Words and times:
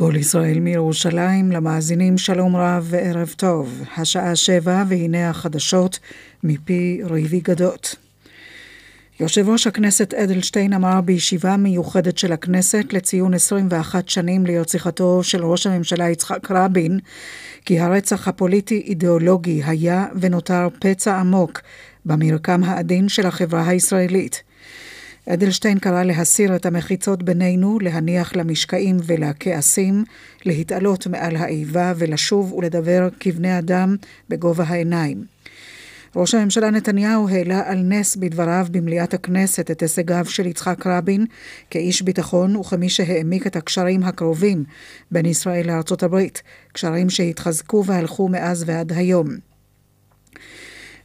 כל 0.00 0.16
ישראל 0.16 0.60
מירושלים, 0.60 1.52
למאזינים 1.52 2.18
שלום 2.18 2.56
רב 2.56 2.86
וערב 2.90 3.34
טוב. 3.36 3.82
השעה 3.96 4.36
שבע 4.36 4.84
והנה 4.88 5.30
החדשות 5.30 5.98
מפי 6.44 7.00
ריבי 7.10 7.40
גדות. 7.40 7.94
יושב 9.20 9.48
ראש 9.48 9.66
הכנסת 9.66 10.14
אדלשטיין 10.14 10.72
אמר 10.72 11.00
בישיבה 11.00 11.56
מיוחדת 11.56 12.18
של 12.18 12.32
הכנסת 12.32 12.92
לציון 12.92 13.34
21 13.34 14.08
שנים 14.08 14.46
להרציחתו 14.46 15.22
של 15.22 15.44
ראש 15.44 15.66
הממשלה 15.66 16.10
יצחק 16.10 16.50
רבין, 16.50 16.98
כי 17.64 17.80
הרצח 17.80 18.28
הפוליטי-אידיאולוגי 18.28 19.62
היה 19.64 20.06
ונותר 20.20 20.68
פצע 20.78 21.16
עמוק 21.16 21.60
במרקם 22.04 22.64
העדין 22.64 23.08
של 23.08 23.26
החברה 23.26 23.68
הישראלית. 23.68 24.42
אדלשטיין 25.32 25.78
קרא 25.78 26.02
להסיר 26.02 26.56
את 26.56 26.66
המחיצות 26.66 27.22
בינינו, 27.22 27.78
להניח 27.82 28.36
למשקעים 28.36 28.96
ולכעסים, 29.06 30.04
להתעלות 30.44 31.06
מעל 31.06 31.36
האיבה 31.36 31.92
ולשוב 31.96 32.52
ולדבר 32.52 33.08
כבני 33.20 33.58
אדם 33.58 33.96
בגובה 34.28 34.64
העיניים. 34.64 35.24
ראש 36.16 36.34
הממשלה 36.34 36.70
נתניהו 36.70 37.28
העלה 37.28 37.62
על 37.70 37.78
נס 37.78 38.16
בדבריו 38.16 38.66
במליאת 38.70 39.14
הכנסת 39.14 39.70
את 39.70 39.82
הישגיו 39.82 40.24
של 40.28 40.46
יצחק 40.46 40.86
רבין 40.86 41.26
כאיש 41.70 42.02
ביטחון 42.02 42.56
וכמי 42.56 42.88
שהעמיק 42.88 43.46
את 43.46 43.56
הקשרים 43.56 44.02
הקרובים 44.02 44.64
בין 45.10 45.26
ישראל 45.26 45.66
לארצות 45.66 46.02
הברית, 46.02 46.42
קשרים 46.72 47.10
שהתחזקו 47.10 47.84
והלכו 47.86 48.28
מאז 48.28 48.64
ועד 48.66 48.92
היום. 48.92 49.49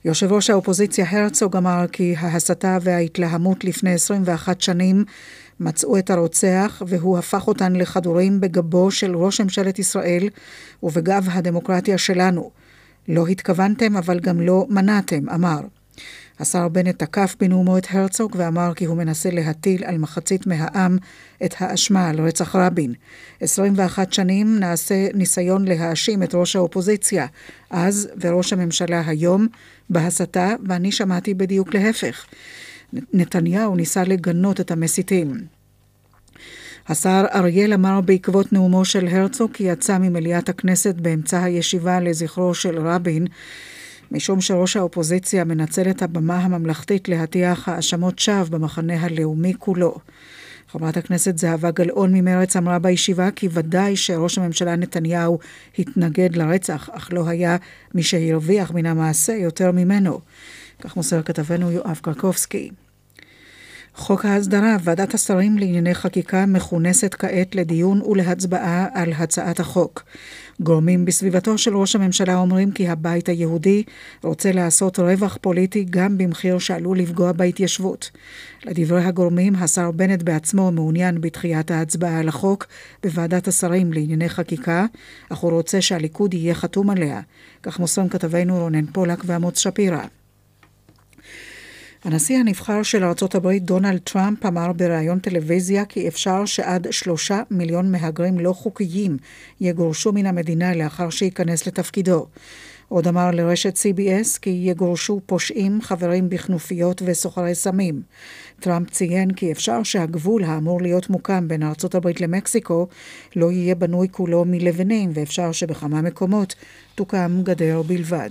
יושב 0.06 0.32
ראש 0.34 0.50
האופוזיציה 0.50 1.06
הרצוג 1.10 1.58
אמר 1.58 1.86
כי 1.92 2.16
ההסתה 2.18 2.78
וההתלהמות 2.82 3.64
לפני 3.64 3.94
21 3.94 4.62
שנים 4.62 5.06
מצאו 5.60 5.98
את 5.98 6.10
הרוצח 6.10 6.82
והוא 6.88 7.18
הפך 7.18 7.48
אותן 7.48 7.76
לכדורים 7.76 8.42
בגבו 8.42 8.92
של 8.92 9.16
ראש 9.16 9.42
ממשלת 9.42 9.80
ישראל 9.80 10.30
ובגב 10.84 11.28
הדמוקרטיה 11.32 11.98
שלנו. 11.98 12.52
לא 13.08 13.28
התכוונתם 13.28 13.98
אבל 13.98 14.20
גם 14.20 14.42
לא 14.42 14.66
מנעתם, 14.70 15.30
אמר. 15.30 15.60
השר 16.40 16.68
בנט 16.68 17.00
תקף 17.04 17.36
בנאומו 17.40 17.78
את 17.78 17.88
הרצוג 17.90 18.36
ואמר 18.38 18.74
כי 18.76 18.86
הוא 18.86 18.98
מנסה 18.98 19.30
להטיל 19.30 19.84
על 19.84 19.98
מחצית 19.98 20.48
מהעם 20.48 20.98
את 21.46 21.56
האשמה 21.60 22.10
על 22.10 22.20
רצח 22.20 22.56
רבין. 22.56 22.94
21 23.42 24.14
שנים 24.14 24.60
נעשה 24.60 25.08
ניסיון 25.14 25.66
להאשים 25.66 26.24
את 26.24 26.36
ראש 26.36 26.56
האופוזיציה, 26.56 27.26
אז 27.70 28.10
וראש 28.22 28.54
הממשלה 28.54 29.02
היום, 29.06 29.48
בהסתה, 29.90 30.54
ואני 30.68 30.92
שמעתי 30.92 31.34
בדיוק 31.34 31.74
להפך. 31.74 32.26
נתניהו 33.14 33.76
ניסה 33.76 34.04
לגנות 34.04 34.60
את 34.60 34.72
המסיתים. 34.72 35.38
השר 36.88 37.26
אריאל 37.34 37.74
אמר 37.74 38.02
בעקבות 38.02 38.54
נאומו 38.54 38.86
של 38.86 39.08
הרצוג 39.08 39.52
כי 39.54 39.64
יצא 39.64 39.98
ממליאת 39.98 40.50
הכנסת 40.50 40.96
באמצע 40.96 41.44
הישיבה 41.44 42.00
לזכרו 42.00 42.54
של 42.54 42.88
רבין 42.88 43.28
משום 44.12 44.42
שראש 44.42 44.78
האופוזיציה 44.78 45.44
מנצל 45.44 45.90
את 45.90 46.02
הבמה 46.02 46.38
הממלכתית 46.38 47.10
להטיח 47.10 47.70
האשמות 47.70 48.20
שווא 48.20 48.50
במחנה 48.50 49.02
הלאומי 49.02 49.54
כולו. 49.60 49.98
חברת 50.72 50.98
הכנסת 50.98 51.38
זהבה 51.38 51.72
גלאון 51.72 52.14
ממרץ 52.14 52.56
אמרה 52.56 52.80
בישיבה 52.80 53.32
כי 53.32 53.48
ודאי 53.52 53.96
שראש 53.96 54.38
הממשלה 54.38 54.76
נתניהו 54.76 55.40
התנגד 55.80 56.36
לרצח, 56.36 56.90
אך 56.94 57.10
לא 57.14 57.28
היה 57.28 57.58
מי 57.94 58.04
שהרוויח 58.04 58.72
מן 58.72 58.86
המעשה 58.86 59.34
יותר 59.34 59.72
ממנו. 59.72 60.20
כך 60.82 60.96
מוסר 60.96 61.22
כתבנו 61.22 61.72
יואב 61.72 62.00
קרקובסקי. 62.02 62.72
חוק 63.96 64.26
ההסדרה, 64.26 64.78
ועדת 64.84 65.14
השרים 65.14 65.58
לענייני 65.58 65.96
חקיקה 65.96 66.46
מכונסת 66.46 67.16
כעת 67.20 67.56
לדיון 67.56 68.02
ולהצבעה 68.02 68.88
על 68.94 69.14
הצעת 69.14 69.60
החוק. 69.60 70.04
גורמים 70.60 71.06
בסביבתו 71.06 71.58
של 71.58 71.78
ראש 71.78 71.96
הממשלה 71.96 72.36
אומרים 72.36 72.72
כי 72.72 72.88
הבית 72.88 73.30
היהודי 73.30 73.84
רוצה 74.24 74.52
לעשות 74.52 75.00
רווח 75.00 75.38
פוליטי 75.42 75.86
גם 75.90 76.18
במחיר 76.18 76.60
שעלול 76.60 77.00
לפגוע 77.00 77.32
בהתיישבות. 77.32 78.12
לדברי 78.66 79.04
הגורמים, 79.04 79.56
השר 79.56 79.92
בנט 79.92 80.24
בעצמו 80.24 80.72
מעוניין 80.72 81.22
בדחיית 81.22 81.72
ההצבעה 81.72 82.20
על 82.20 82.28
החוק 82.28 82.68
בוועדת 83.04 83.48
השרים 83.48 83.94
לענייני 83.94 84.30
חקיקה, 84.30 84.86
אך 85.30 85.38
הוא 85.38 85.52
רוצה 85.52 85.82
שהליכוד 85.82 86.34
יהיה 86.34 86.56
חתום 86.56 86.90
עליה. 86.90 87.22
כך 87.64 87.80
מוסרים 87.80 88.10
כתבינו 88.10 88.58
רונן 88.58 88.86
פולק 88.86 89.24
ועמוץ 89.26 89.60
שפירא. 89.60 90.02
הנשיא 92.06 92.38
הנבחר 92.38 92.84
של 92.84 93.04
ארצות 93.04 93.36
הברית 93.36 93.64
דונלד 93.64 94.00
טראמפ 94.04 94.46
אמר 94.46 94.74
בריאיון 94.74 95.20
טלוויזיה 95.20 95.86
כי 95.86 96.08
אפשר 96.08 96.46
שעד 96.46 96.88
שלושה 96.92 97.42
מיליון 97.52 97.92
מהגרים 97.92 98.40
לא 98.40 98.54
חוקיים 98.54 99.18
יגורשו 99.62 100.12
מן 100.12 100.26
המדינה 100.26 100.76
לאחר 100.76 101.10
שייכנס 101.10 101.68
לתפקידו. 101.68 102.26
עוד 102.88 103.08
אמר 103.08 103.32
לרשת 103.32 103.78
CBS 103.78 104.40
כי 104.42 104.50
יגורשו 104.50 105.22
פושעים, 105.26 105.82
חברים 105.82 106.30
בכנופיות 106.30 107.02
וסוחרי 107.06 107.56
סמים. 107.56 108.02
טראמפ 108.60 108.90
ציין 108.90 109.32
כי 109.32 109.52
אפשר 109.52 109.84
שהגבול 109.84 110.44
האמור 110.44 110.82
להיות 110.82 111.10
מוקם 111.10 111.48
בין 111.48 111.64
ארצות 111.64 111.96
הברית 111.96 112.22
למקסיקו 112.22 112.88
לא 113.36 113.52
יהיה 113.52 113.76
בנוי 113.76 114.08
כולו 114.12 114.46
מלבנים 114.46 115.12
ואפשר 115.14 115.52
שבכמה 115.52 116.02
מקומות 116.02 116.56
תוקם 116.96 117.42
גדר 117.44 117.82
בלבד. 117.82 118.30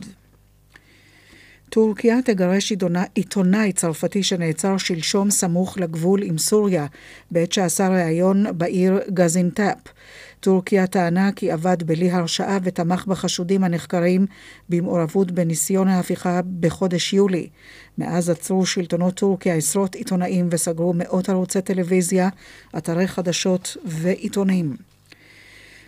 טורקיה 1.75 2.23
תגרש 2.25 2.73
עיתונאי 3.15 3.73
צרפתי 3.73 4.23
שנעצר 4.23 4.77
שלשום 4.77 5.31
סמוך 5.31 5.79
לגבול 5.79 6.23
עם 6.23 6.39
סוריה, 6.39 6.87
בעת 7.31 7.53
שעשה 7.53 7.89
ראיון 7.89 8.59
בעיר 8.59 9.01
גזינטאפ. 9.11 9.79
טורקיה 10.41 10.87
טענה 10.87 11.33
כי 11.33 11.51
עבד 11.51 11.83
בלי 11.83 12.11
הרשעה 12.11 12.59
ותמך 12.63 13.07
בחשודים 13.07 13.65
הנחקרים 13.65 14.27
במעורבות 14.69 15.31
בניסיון 15.31 15.89
ההפיכה 15.89 16.41
בחודש 16.61 17.13
יולי. 17.13 17.49
מאז 17.99 18.31
עצרו 18.31 18.67
שלטונות 18.67 19.15
טורקיה 19.15 19.55
עשרות 19.55 19.95
עיתונאים 19.95 20.49
וסגרו 20.51 20.93
מאות 20.97 21.29
ערוצי 21.29 21.63
טלוויזיה, 21.63 22.29
אתרי 22.77 23.09
חדשות 23.09 23.77
ועיתונים. 23.85 24.77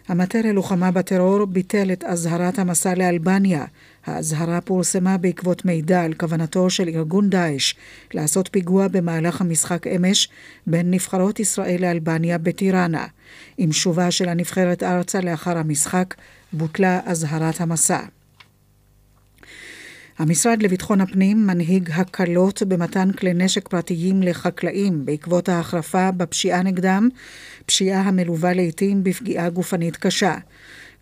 המטה 0.08 0.38
ללוחמה 0.42 0.90
בטרור 0.90 1.44
ביטל 1.44 1.92
את 1.92 2.04
אזהרת 2.04 2.58
המסע 2.58 2.94
לאלבניה. 2.94 3.64
האזהרה 4.06 4.60
פורסמה 4.60 5.16
בעקבות 5.16 5.64
מידע 5.64 6.02
על 6.02 6.14
כוונתו 6.14 6.70
של 6.70 6.88
ארגון 6.88 7.30
דאעש 7.30 7.74
לעשות 8.14 8.48
פיגוע 8.52 8.88
במהלך 8.88 9.40
המשחק 9.40 9.86
אמש 9.86 10.28
בין 10.66 10.90
נבחרות 10.90 11.40
ישראל 11.40 11.80
לאלבניה 11.80 12.38
בטיראנה. 12.38 13.06
עם 13.58 13.72
שובה 13.72 14.10
של 14.10 14.28
הנבחרת 14.28 14.82
ארצה 14.82 15.20
לאחר 15.20 15.58
המשחק, 15.58 16.14
בוטלה 16.52 17.00
אזהרת 17.04 17.60
המסע. 17.60 18.00
המשרד 20.18 20.62
לביטחון 20.62 21.00
הפנים 21.00 21.46
מנהיג 21.46 21.90
הקלות 21.92 22.62
במתן 22.62 23.12
כלי 23.12 23.34
נשק 23.34 23.68
פרטיים 23.68 24.22
לחקלאים 24.22 25.06
בעקבות 25.06 25.48
ההחרפה 25.48 26.10
בפשיעה 26.10 26.62
נגדם, 26.62 27.08
פשיעה 27.66 28.00
המלווה 28.00 28.52
לעיתים 28.52 29.04
בפגיעה 29.04 29.50
גופנית 29.50 29.96
קשה. 29.96 30.34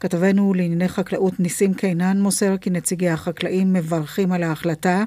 כתבנו 0.00 0.55
לענייני 0.55 0.88
חקלאות 0.88 1.41
ניסים 1.41 1.75
קינן 1.75 2.21
מוסר 2.21 2.56
כי 2.56 2.71
נציגי 2.71 3.09
החקלאים 3.09 3.72
מברכים 3.72 4.32
על 4.32 4.43
ההחלטה 4.43 5.05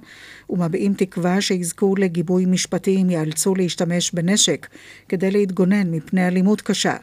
ומביעים 0.49 0.93
תקווה 0.93 1.41
שיזכו 1.41 1.95
לגיבוי 1.95 2.45
משפטי 2.45 3.01
אם 3.01 3.09
ייאלצו 3.09 3.55
להשתמש 3.55 4.11
בנשק 4.11 4.67
כדי 5.09 5.31
להתגונן 5.31 5.91
מפני 5.91 6.27
אלימות 6.27 6.61
קשה. 6.61 6.95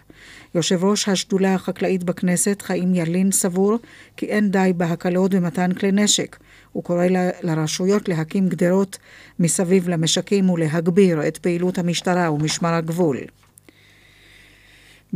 יושב 0.54 0.84
ראש 0.84 1.08
השדולה 1.08 1.54
החקלאית 1.54 2.04
בכנסת, 2.04 2.62
חיים 2.62 2.94
ילין, 2.94 3.32
סבור 3.32 3.78
כי 4.16 4.26
אין 4.26 4.50
די 4.50 4.72
בהקלות 4.76 5.34
במתן 5.34 5.72
כלי 5.72 5.92
נשק. 5.92 6.36
הוא 6.72 6.84
קורא 6.84 7.06
לרשויות 7.42 8.08
להקים 8.08 8.48
גדרות 8.48 8.98
מסביב 9.38 9.88
למשקים 9.88 10.50
ולהגביר 10.50 11.28
את 11.28 11.38
פעילות 11.38 11.78
המשטרה 11.78 12.32
ומשמר 12.32 12.74
הגבול. 12.74 13.18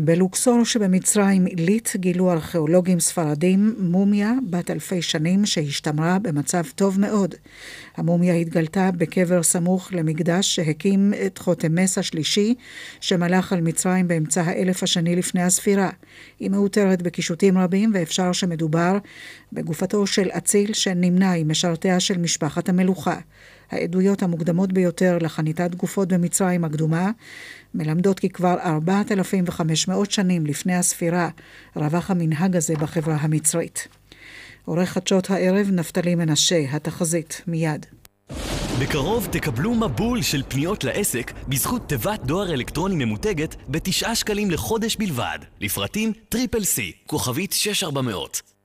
בלוקסור 0.00 0.64
שבמצרים 0.64 1.46
עילית 1.46 1.92
גילו 1.96 2.32
ארכיאולוגים 2.32 3.00
ספרדים 3.00 3.74
מומיה 3.78 4.32
בת 4.50 4.70
אלפי 4.70 5.02
שנים 5.02 5.46
שהשתמרה 5.46 6.18
במצב 6.18 6.62
טוב 6.74 7.00
מאוד. 7.00 7.34
המומיה 7.96 8.34
התגלתה 8.34 8.90
בקבר 8.96 9.42
סמוך 9.42 9.88
למקדש 9.92 10.56
שהקים 10.56 11.12
את 11.26 11.38
חותמס 11.38 11.98
השלישי 11.98 12.54
שמלך 13.00 13.52
על 13.52 13.60
מצרים 13.60 14.08
באמצע 14.08 14.42
האלף 14.42 14.82
השני 14.82 15.16
לפני 15.16 15.42
הספירה. 15.42 15.90
היא 16.40 16.50
מאותרת 16.50 17.02
בקישוטים 17.02 17.58
רבים 17.58 17.90
ואפשר 17.94 18.32
שמדובר 18.32 18.98
בגופתו 19.52 20.06
של 20.06 20.28
אציל 20.28 20.72
שנמנה 20.72 21.32
עם 21.32 21.50
משרתיה 21.50 22.00
של 22.00 22.18
משפחת 22.18 22.68
המלוכה. 22.68 23.16
העדויות 23.70 24.22
המוקדמות 24.22 24.72
ביותר 24.72 25.18
לחניטת 25.20 25.74
גופות 25.74 26.08
במצרים 26.08 26.64
הקדומה 26.64 27.10
מלמדות 27.74 28.20
כי 28.20 28.28
כבר 28.28 28.56
4,500 28.64 30.10
שנים 30.10 30.46
לפני 30.46 30.74
הספירה 30.74 31.28
רווח 31.76 32.10
המנהג 32.10 32.56
הזה 32.56 32.74
בחברה 32.74 33.16
המצרית. 33.20 33.88
עורך 34.64 34.88
חדשות 34.88 35.30
הערב 35.30 35.70
נפתלי 35.72 36.14
מנשה, 36.14 36.64
התחזית, 36.72 37.42
מיד. 37.46 37.86
בקרוב 38.80 39.28
תקבלו 39.30 39.74
מבול 39.74 40.22
של 40.22 40.42
פניות 40.48 40.84
לעסק 40.84 41.32
בזכות 41.48 41.88
תיבת 41.88 42.20
דואר 42.24 42.52
אלקטרוני 42.52 43.04
ממותגת 43.04 43.56
בתשעה 43.68 44.14
שקלים 44.14 44.50
לחודש 44.50 44.96
בלבד. 44.96 45.38
לפרטים 45.60 46.12
Triple 46.28 46.64
C, 46.64 46.92
כוכבית 47.06 47.52
6400. 47.52 48.57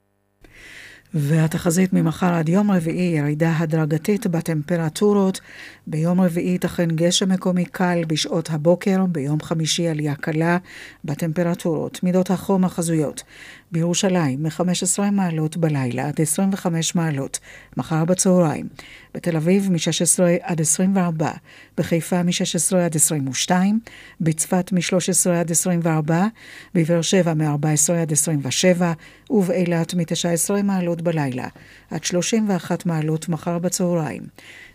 והתחזית 1.14 1.94
ממחר 1.94 2.34
עד 2.34 2.50
יום 2.50 2.72
רביעי 2.72 3.18
ירידה 3.18 3.58
הדרגתית 3.58 4.28
בטמפרטורות. 4.28 5.42
ביום 5.88 6.22
רביעי 6.22 6.52
ייתכן 6.52 6.88
גשם 6.88 7.32
מקומי 7.32 7.66
קל 7.66 8.02
בשעות 8.08 8.50
הבוקר, 8.52 9.06
ביום 9.06 9.42
חמישי 9.42 9.88
עלייה 9.88 10.16
קלה 10.16 10.58
בטמפרטורות. 11.06 12.04
מידות 12.04 12.32
החום 12.32 12.66
החזויות 12.66 13.24
בירושלים 13.74 14.44
מ-15 14.44 15.12
מעלות 15.12 15.58
בלילה 15.58 16.08
עד 16.08 16.22
25 16.22 16.96
מעלות, 16.96 17.40
מחר 17.78 18.06
בצהריים. 18.06 18.68
בתל 19.16 19.36
אביב 19.36 19.72
מ-16 19.72 20.24
עד 20.42 20.62
24, 20.62 21.32
בחיפה 21.78 22.24
מ-16 22.24 22.76
עד 22.78 22.96
22, 22.96 23.80
בצפת 24.22 24.72
מ-13 24.72 25.30
עד 25.30 25.52
24, 25.52 26.28
בבאר 26.76 27.02
שבע 27.02 27.34
מ-14 27.34 27.94
עד 28.02 28.12
27, 28.12 28.94
ובאילת 29.30 29.94
מ-19 29.94 30.62
מעלות 30.64 31.02
בלילה 31.02 31.48
עד 31.92 32.04
31 32.04 32.86
מעלות 32.86 33.30
מחר 33.30 33.60
בצהריים. 33.60 34.22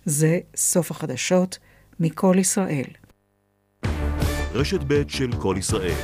זה 0.04 0.38
סוף 0.56 0.90
החדשות 0.90 1.58
מכל 2.00 2.36
ישראל. 2.38 2.90
רשת 4.54 4.80
ב' 4.86 5.02
של 5.08 5.32
כל 5.32 5.56
ישראל, 5.58 5.94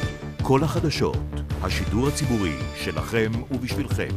כל 0.43 0.65
החדשות, 0.65 1.17
השידור 1.65 2.09
הציבורי 2.09 2.57
שלכם 2.85 3.31
ובשבילכם. 3.51 4.09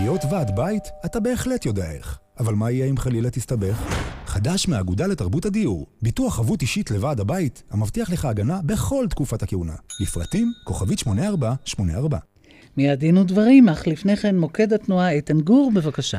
להיות 0.00 0.20
ועד 0.30 0.56
בית, 0.56 0.82
אתה 1.06 1.20
בהחלט 1.20 1.66
יודע 1.66 1.90
איך. 1.90 2.18
אבל 2.38 2.54
מה 2.54 2.70
יהיה 2.70 2.86
אם 2.86 2.96
חלילה 2.96 3.30
תסתבך? 3.30 3.76
חדש 4.26 4.68
מהאגודה 4.68 5.06
לתרבות 5.06 5.46
הדיור, 5.46 5.86
ביטוח 6.02 6.34
חבות 6.36 6.62
אישית 6.62 6.90
לוועד 6.90 7.20
הבית, 7.20 7.62
המבטיח 7.70 8.10
לך 8.10 8.24
הגנה 8.24 8.60
בכל 8.64 9.06
תקופת 9.10 9.42
הכהונה. 9.42 9.74
לפרטים, 10.00 10.52
כוכבית 10.64 10.98
8484. 10.98 12.18
מיד 12.76 12.98
דין 12.98 13.18
ודברים, 13.18 13.68
אך 13.68 13.86
לפני 13.86 14.16
כן 14.16 14.38
מוקד 14.38 14.72
התנועה 14.72 15.10
איתן 15.10 15.40
גור, 15.40 15.72
בבקשה. 15.74 16.18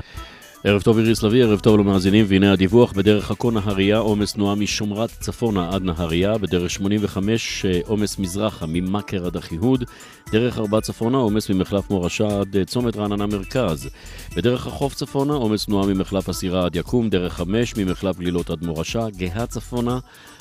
ערב 0.63 0.81
טוב 0.81 0.97
איריס 0.97 1.23
לביא, 1.23 1.43
ערב 1.43 1.59
טוב 1.59 1.79
למאזינים, 1.79 2.25
והנה 2.27 2.51
הדיווח. 2.51 2.93
בדרך 2.93 3.31
עכו 3.31 3.51
נהריה, 3.51 3.97
עומס 3.97 4.33
תנועה 4.33 4.55
משומרת 4.55 5.09
צפונה 5.19 5.69
עד 5.73 5.81
נהריה, 5.81 6.37
בדרך 6.37 6.69
85 6.69 7.65
עומס 7.85 8.19
מזרחה 8.19 8.65
ממכר 8.65 9.25
עד 9.25 9.35
אחיהוד, 9.35 9.83
דרך 10.31 10.57
ארבע 10.57 10.81
צפונה 10.81 11.17
עומס 11.17 11.49
ממחלף 11.49 11.89
מורשה 11.89 12.39
עד 12.39 12.55
צומת 12.65 12.97
רעננה 12.97 13.25
מרכז, 13.27 13.89
בדרך 14.35 14.67
החוף 14.67 14.93
צפונה 14.93 15.33
עומס 15.33 15.65
תנועה 15.65 15.87
ממחלף 15.87 16.29
הסירה 16.29 16.65
עד 16.65 16.75
יקום, 16.75 17.09
דרך 17.09 17.33
חמש 17.33 17.77
ממחלף 17.77 18.17
גלילות 18.17 18.49
עד 18.49 18.63
מורשה, 18.65 19.07
גאה 19.17 19.45
צפונה 19.45 19.99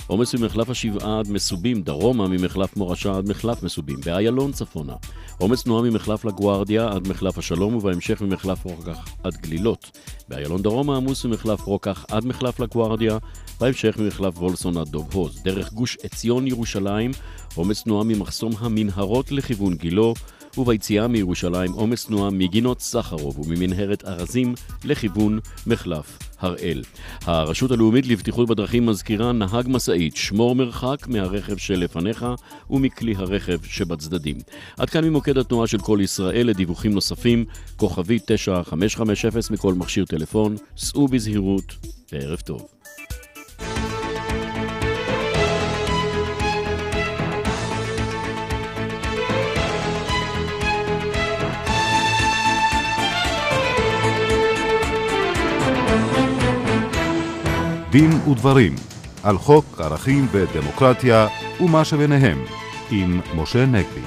עומס 0.08 0.34
ממחלף 0.34 0.70
השבעה 0.70 1.19
עד 1.19 1.31
מסובים, 1.31 1.82
דרומה 1.82 2.28
ממחלף 2.28 2.76
מורשה 2.76 3.16
עד 3.16 3.28
מחלף 3.28 3.62
מסובים, 3.62 3.96
באיילון 4.05 4.52
צפונה. 4.52 4.94
עומס 5.38 5.62
תנועה 5.62 5.82
ממחלף 5.82 6.25
לגוארדיה 6.25 6.88
עד 6.88 7.08
מחלף 7.08 7.38
השלום 7.38 7.75
ובהמשך 7.75 8.22
ממחלף 8.22 8.64
רוקח 8.64 9.08
עד 9.25 9.37
גלילות. 9.37 9.99
באיילון 10.28 10.62
דרומה 10.62 10.96
עמוס 10.96 11.25
ממחלף 11.25 11.60
רוקח 11.60 12.06
עד 12.10 12.26
מחלף 12.26 12.60
לגוארדיה, 12.60 13.19
בהמשך 13.60 13.96
ממחלף 13.99 14.38
וולסון 14.38 14.76
עד 14.76 14.88
דוב 14.88 15.08
הוז. 15.14 15.43
דרך 15.43 15.72
גוש 15.72 15.96
עציון 16.02 16.46
ירושלים, 16.46 17.11
עומס 17.54 17.82
תנועה 17.82 18.04
ממחסום 18.04 18.52
המנהרות 18.58 19.32
לכיוון 19.32 19.75
גילו, 19.75 20.14
וביציאה 20.58 21.08
מירושלים 21.08 21.72
עומס 21.72 22.06
תנועה 22.06 22.30
מגינות 22.30 22.80
סחרוב 22.80 23.38
וממנהרת 23.38 24.04
ארזים 24.04 24.54
לכיוון 24.84 25.38
מחלף 25.66 26.18
הראל. 26.40 26.82
הרשות 27.22 27.70
הלאומית 27.70 28.06
לבטיחות 28.06 28.48
בדרכים 28.48 28.86
מזכירה 28.86 29.32
נהג 29.32 29.66
משאית, 29.68 30.16
שמור 30.16 30.54
מרחק 30.54 31.06
מהרכב 31.08 31.56
שלפניך 31.56 32.26
ומכלי 32.70 33.14
הרכב 33.16 33.58
שבצדדים. 33.64 34.36
עד 34.76 34.90
כאן 34.90 35.04
ממוקד 35.04 35.38
התנועה 35.38 35.66
של 35.66 35.78
כל 35.78 35.98
ישראל 36.02 36.46
לדיווחים 36.46 36.92
נוספים, 36.92 37.44
כוכבי 37.76 38.18
9550 38.26 39.54
מכל 39.54 39.74
מכשיר 39.74 40.04
טלפון, 40.04 40.56
סעו 40.76 41.08
בזהירות 41.08 41.74
וערב 42.12 42.40
טוב. 42.40 42.77
דין 57.98 58.10
ודברים 58.30 58.74
על 59.22 59.38
חוק 59.38 59.80
ערכים 59.80 60.26
ודמוקרטיה 60.30 61.26
ומה 61.60 61.84
שביניהם 61.84 62.44
עם 62.90 63.20
משה 63.34 63.66
נגבי. 63.66 64.00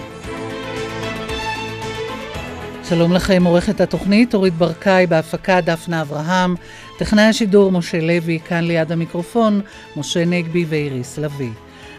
שלום 2.89 3.13
לכם, 3.13 3.43
עורכת 3.45 3.81
התוכנית 3.81 4.33
אורית 4.33 4.53
ברקאי, 4.53 5.07
בהפקה 5.07 5.61
דפנה 5.61 6.01
אברהם, 6.01 6.55
טכנאי 6.97 7.23
השידור 7.23 7.71
משה 7.71 8.01
לוי, 8.01 8.39
כאן 8.39 8.63
ליד 8.63 8.91
המיקרופון, 8.91 9.61
משה 9.97 10.25
נגבי 10.25 10.65
ואיריס 10.69 11.17
לביא. 11.17 11.51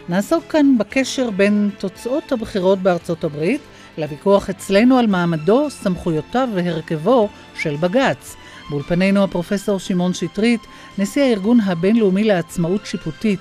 נעסוק 0.09 0.43
כאן 0.49 0.77
בקשר 0.77 1.29
בין 1.29 1.69
תוצאות 1.77 2.31
הבחירות 2.31 2.79
בארצות 2.79 3.23
הברית 3.23 3.61
לוויכוח 3.97 4.49
אצלנו 4.49 4.97
על 4.97 5.07
מעמדו, 5.07 5.69
סמכויותיו 5.69 6.49
והרכבו 6.55 7.29
של 7.55 7.75
בג"ץ. 7.75 8.35
באולפנינו 8.69 9.23
הפרופסור 9.23 9.79
שמעון 9.79 10.13
שטרית, 10.13 10.61
נשיא 10.97 11.23
הארגון 11.23 11.59
הבינלאומי 11.59 12.23
לעצמאות 12.23 12.85
שיפוטית, 12.85 13.39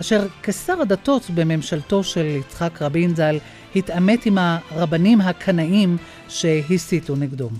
אשר 0.00 0.26
כשר 0.42 0.80
הדתות 0.80 1.30
בממשלתו 1.34 2.04
של 2.04 2.26
יצחק 2.26 2.82
רבין 2.82 3.14
ז"ל, 3.16 3.38
התעמת 3.76 4.26
עם 4.26 4.38
הרבנים 4.38 5.20
הקנאים 5.20 5.96
שהסיתו 6.28 7.16
נגדו. 7.16 7.50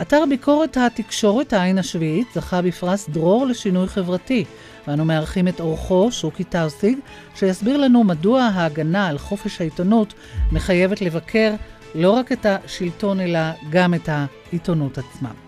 אתר 0.00 0.24
ביקורת 0.28 0.76
התקשורת 0.76 1.52
העין 1.52 1.78
השביעית 1.78 2.26
זכה 2.34 2.62
בפרס 2.62 3.08
דרור 3.08 3.46
לשינוי 3.46 3.88
חברתי, 3.88 4.44
ואנו 4.88 5.04
מארחים 5.04 5.48
את 5.48 5.60
אורחו, 5.60 6.12
שוקי 6.12 6.44
טרסיג, 6.44 6.98
שיסביר 7.34 7.76
לנו 7.76 8.04
מדוע 8.04 8.42
ההגנה 8.42 9.06
על 9.06 9.18
חופש 9.18 9.60
העיתונות 9.60 10.14
מחייבת 10.52 11.00
לבקר 11.00 11.54
לא 11.94 12.10
רק 12.10 12.32
את 12.32 12.46
השלטון 12.46 13.20
אלא 13.20 13.38
גם 13.70 13.94
את 13.94 14.08
העיתונות 14.08 14.98
עצמה. 14.98 15.45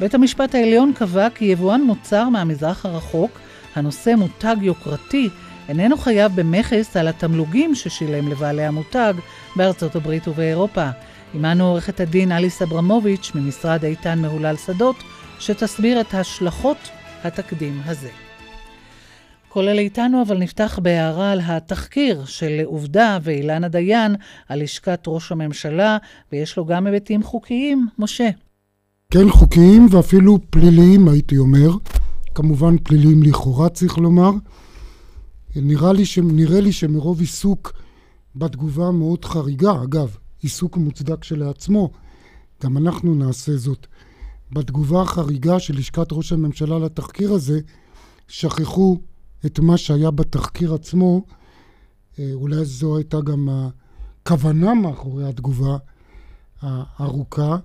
בית 0.00 0.14
המשפט 0.14 0.54
העליון 0.54 0.92
קבע 0.92 1.30
כי 1.30 1.44
יבואן 1.44 1.82
מוצר 1.82 2.28
מהמזרח 2.28 2.86
הרחוק, 2.86 3.40
הנושא 3.74 4.14
מותג 4.16 4.56
יוקרתי, 4.60 5.28
איננו 5.68 5.96
חייב 5.96 6.32
במכס 6.34 6.96
על 6.96 7.08
התמלוגים 7.08 7.74
ששילם 7.74 8.28
לבעלי 8.28 8.64
המותג 8.64 9.14
בארצות 9.56 9.96
הברית 9.96 10.28
ובאירופה. 10.28 10.88
עמנו 11.34 11.68
עורכת 11.68 12.00
הדין 12.00 12.32
אליס 12.32 12.62
אברמוביץ' 12.62 13.32
ממשרד 13.34 13.84
איתן 13.84 14.18
מהולל 14.18 14.56
שדות, 14.56 14.96
שתסביר 15.38 16.00
את 16.00 16.14
השלכות 16.14 16.90
התקדים 17.24 17.80
הזה. 17.84 18.10
אלה 19.56 19.80
איתנו, 19.80 20.22
אבל 20.22 20.38
נפתח 20.38 20.78
בהערה 20.82 21.32
על 21.32 21.40
התחקיר 21.44 22.24
של 22.24 22.60
עובדה 22.64 23.18
ואילנה 23.22 23.68
דיין 23.68 24.16
על 24.48 24.62
לשכת 24.62 25.00
ראש 25.06 25.32
הממשלה, 25.32 25.96
ויש 26.32 26.56
לו 26.56 26.66
גם 26.66 26.86
היבטים 26.86 27.22
חוקיים. 27.22 27.86
משה. 27.98 28.28
כן 29.12 29.30
חוקיים 29.30 29.86
ואפילו 29.90 30.38
פליליים 30.50 31.08
הייתי 31.08 31.38
אומר, 31.38 31.70
כמובן 32.34 32.78
פליליים 32.78 33.22
לכאורה 33.22 33.68
צריך 33.68 33.98
לומר. 33.98 34.30
נראה 35.56 35.92
לי, 35.92 36.06
ש... 36.06 36.18
נראה 36.18 36.60
לי 36.60 36.72
שמרוב 36.72 37.20
עיסוק 37.20 37.72
בתגובה 38.36 38.90
מאוד 38.90 39.24
חריגה, 39.24 39.82
אגב, 39.82 40.16
עיסוק 40.40 40.76
מוצדק 40.76 41.24
שלעצמו, 41.24 41.90
גם 42.62 42.76
אנחנו 42.76 43.14
נעשה 43.14 43.56
זאת. 43.56 43.86
בתגובה 44.52 45.02
החריגה 45.02 45.60
של 45.60 45.76
לשכת 45.76 46.12
ראש 46.12 46.32
הממשלה 46.32 46.78
לתחקיר 46.78 47.32
הזה, 47.32 47.60
שכחו 48.28 48.98
את 49.46 49.58
מה 49.58 49.76
שהיה 49.76 50.10
בתחקיר 50.10 50.74
עצמו, 50.74 51.24
אה, 52.18 52.30
אולי 52.32 52.64
זו 52.64 52.96
הייתה 52.96 53.20
גם 53.20 53.48
הכוונה 54.22 54.74
מאחורי 54.74 55.28
התגובה 55.28 55.76
הארוכה. 56.62 57.56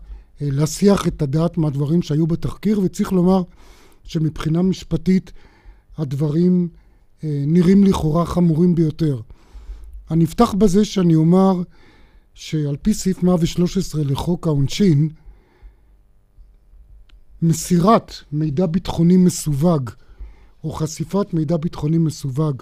אה, 0.42 0.48
להסיח 0.52 1.08
את 1.08 1.22
הדעת 1.22 1.58
מהדברים 1.58 2.02
שהיו 2.02 2.28
בתחקיר, 2.28 2.80
וצריך 2.80 3.12
לומר 3.12 3.44
שמבחינה 4.04 4.62
משפטית 4.62 5.32
הדברים 5.98 6.68
אה, 7.24 7.44
נראים 7.48 7.84
לכאורה 7.84 8.26
חמורים 8.26 8.76
ביותר. 8.76 9.22
אני 10.12 10.26
אפתח 10.26 10.54
בזה 10.54 10.86
שאני 10.86 11.16
אומר 11.16 11.62
שעל 12.34 12.78
פי 12.82 12.94
סעיף 12.94 13.24
113 13.24 14.04
לחוק 14.04 14.48
העונשין, 14.48 15.10
מסירת 17.42 18.14
מידע 18.32 18.66
ביטחוני 18.66 19.18
מסווג 19.18 19.90
או 20.64 20.72
חשיפת 20.72 21.34
מידע 21.34 21.58
ביטחוני 21.58 21.98
מסווג 21.98 22.62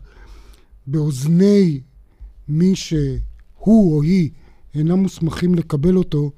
באוזני 0.87 1.81
מי 2.47 2.75
שהוא 2.75 3.95
או 3.95 4.01
היא 4.01 4.29
אינם 4.75 4.99
מוסמכים 4.99 5.55
לקבל 5.55 5.97
אותו, 5.97 6.31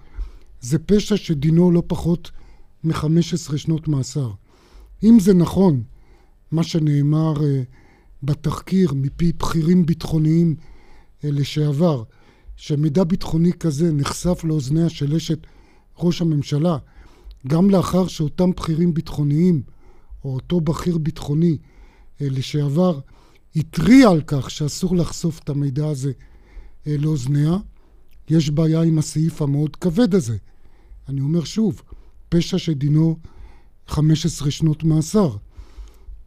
זה 0.64 0.80
פשע 0.80 1.18
שדינו 1.18 1.72
לא 1.72 1.84
פחות 1.88 2.32
מ-15 2.84 3.58
שנות 3.58 3.88
מאסר. 3.88 4.32
אם 5.04 5.18
זה 5.20 5.34
נכון 5.34 5.84
מה 6.52 6.64
שנאמר 6.64 7.34
בתחקיר 8.24 8.94
מפי 8.94 9.32
בכירים 9.32 9.86
ביטחוניים 9.86 10.56
לשעבר, 11.24 12.04
שמידע 12.56 13.04
ביטחוני 13.04 13.54
כזה 13.54 13.92
נחשף 13.92 14.44
לאוזניה 14.44 14.90
של 14.90 15.16
אשת 15.16 15.40
ראש 15.98 16.22
הממשלה, 16.22 16.78
גם 17.48 17.70
לאחר 17.70 18.08
שאותם 18.08 18.52
בכירים 18.52 18.94
ביטחוניים, 18.94 19.62
או 20.24 20.34
אותו 20.34 20.62
בכיר 20.62 20.98
ביטחוני 20.98 21.58
לשעבר, 22.22 23.00
התריע 23.56 24.10
על 24.10 24.22
כך 24.28 24.52
שאסור 24.52 24.96
לחשוף 24.96 25.40
את 25.40 25.50
המידע 25.50 25.88
הזה 25.88 26.12
לאוזניה, 26.86 27.58
יש 28.30 28.50
בעיה 28.50 28.82
עם 28.82 28.98
הסעיף 28.98 29.42
המאוד 29.42 29.76
כבד 29.76 30.16
הזה. 30.16 30.38
אני 31.10 31.22
אומר 31.22 31.44
שוב, 31.44 31.82
פשע 32.30 32.58
שדינו 32.58 33.18
15 33.88 34.52
שנות 34.52 34.84
מאסר. 34.84 35.36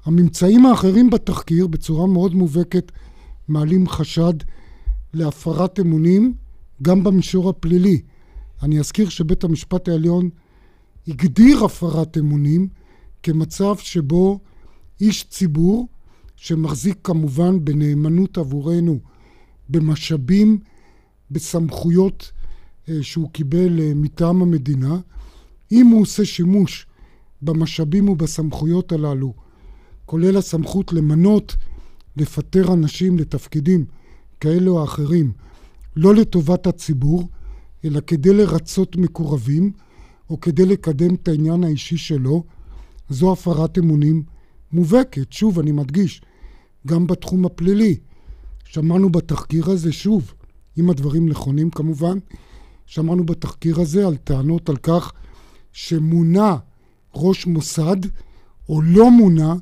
הממצאים 0.05 0.67
האחרים 0.67 1.11
בתחקיר 1.11 1.67
בצורה 1.67 2.07
מאוד 2.07 2.35
מובהקת 2.35 2.93
מעלים 3.49 3.89
חשד 3.89 4.35
להפרת 5.15 5.81
אמונים 5.81 6.35
גם 6.83 7.05
במישור 7.05 7.49
הפלילי. 7.49 8.01
אני 8.63 8.81
אזכיר 8.81 9.09
שבית 9.09 9.45
המשפט 9.45 9.89
העליון 9.89 10.31
הגדיר 11.09 11.65
הפרת 11.65 12.19
אמונים 12.19 12.69
כמצב 13.23 13.77
שבו 13.79 14.41
איש 15.01 15.25
ציבור 15.31 15.89
שמחזיק 16.37 16.99
כמובן 17.05 17.65
בנאמנות 17.65 18.39
עבורנו 18.39 18.99
במשאבים, 19.69 20.59
בסמכויות 21.31 22.33
שהוא 23.03 23.31
קיבל 23.31 23.81
אה, 23.81 23.93
מטעם 23.95 24.43
המדינה, 24.43 24.99
אם 25.73 25.87
הוא 25.87 26.03
עושה 26.03 26.25
שימוש 26.25 26.87
במשאבים 27.43 28.09
ובסמכויות 28.09 28.93
הללו, 28.93 29.35
כולל 30.05 30.37
הסמכות 30.37 30.93
למנות, 30.93 31.57
לפטר 32.17 32.73
אנשים 32.73 33.19
לתפקידים 33.19 33.85
כאלה 34.41 34.71
או 34.71 34.85
אחרים, 34.85 35.33
לא 35.97 36.15
לטובת 36.15 36.67
הציבור, 36.67 37.29
אלא 37.85 38.01
כדי 38.07 38.35
לרצות 38.35 38.97
מקורבים, 38.97 39.73
או 40.31 40.41
כדי 40.41 40.67
לקדם 40.67 41.15
את 41.15 41.29
העניין 41.29 41.65
האישי 41.65 41.97
שלו, 41.97 42.45
זו 43.09 43.33
הפרת 43.33 43.79
אמונים 43.79 44.23
מובהקת. 44.73 45.33
שוב, 45.33 45.59
אני 45.59 45.73
מדגיש, 45.73 46.23
גם 46.87 47.07
בתחום 47.07 47.47
הפלילי. 47.47 47.97
שמענו 48.65 49.11
בתחקיר 49.11 49.71
הזה, 49.71 49.93
שוב, 49.93 50.35
אם 50.79 50.91
הדברים 50.91 51.29
נכונים 51.29 51.71
כמובן, 51.71 52.19
שמענו 52.87 53.27
בתחקיר 53.27 53.81
הזה 53.81 54.07
על 54.07 54.17
טענות 54.17 54.69
על 54.69 54.77
כך 54.77 55.13
שמונה 55.73 56.57
ראש 57.15 57.47
מוסד, 57.47 57.97
או 58.69 58.83
לא 58.83 59.11
מונה 59.11 59.55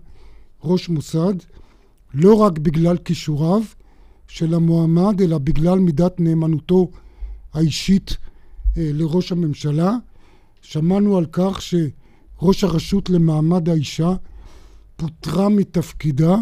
ראש 0.64 0.88
מוסד, 0.88 1.34
לא 2.14 2.34
רק 2.34 2.58
בגלל 2.58 2.96
כישוריו 2.96 3.62
של 4.28 4.54
המועמד, 4.54 5.20
אלא 5.20 5.38
בגלל 5.38 5.78
מידת 5.78 6.20
נאמנותו 6.20 6.90
האישית 7.52 8.16
אה, 8.76 8.90
לראש 8.92 9.32
הממשלה. 9.32 9.96
שמענו 10.62 11.16
על 11.18 11.26
כך 11.32 11.62
שראש 11.62 12.64
הרשות 12.64 13.10
למעמד 13.10 13.68
האישה 13.68 14.12
פוטרה 14.96 15.48
מתפקידה, 15.48 16.36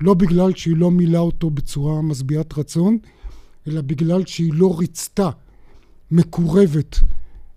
לא 0.00 0.14
בגלל 0.14 0.54
שהיא 0.54 0.76
לא 0.76 0.90
מילאה 0.90 1.20
אותו 1.20 1.50
בצורה 1.50 2.02
משביעת 2.02 2.58
רצון, 2.58 2.98
אלא 3.68 3.80
בגלל 3.80 4.26
שהיא 4.26 4.52
לא 4.54 4.78
ריצתה 4.78 5.30
מקורבת 6.10 7.00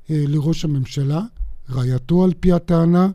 אה, 0.10 0.24
לראש 0.28 0.66
הממשלה, 0.66 1.22
רעייתו 1.70 2.24
על 2.24 2.34
פי 2.40 2.52
הטענה 2.52 3.10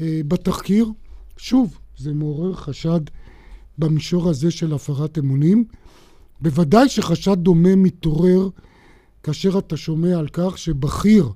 אה, 0.00 0.20
בתחקיר. 0.28 0.88
שוב, 1.36 1.78
זה 1.98 2.14
מעורר 2.14 2.54
חשד 2.54 3.00
במישור 3.78 4.28
הזה 4.30 4.50
של 4.50 4.74
הפרת 4.74 5.18
אמונים. 5.18 5.64
בוודאי 6.40 6.88
שחשד 6.88 7.36
דומה 7.38 7.76
מתעורר 7.76 8.48
כאשר 9.22 9.58
אתה 9.58 9.76
שומע 9.76 10.18
על 10.18 10.28
כך 10.32 10.58
שבכיר 10.58 11.28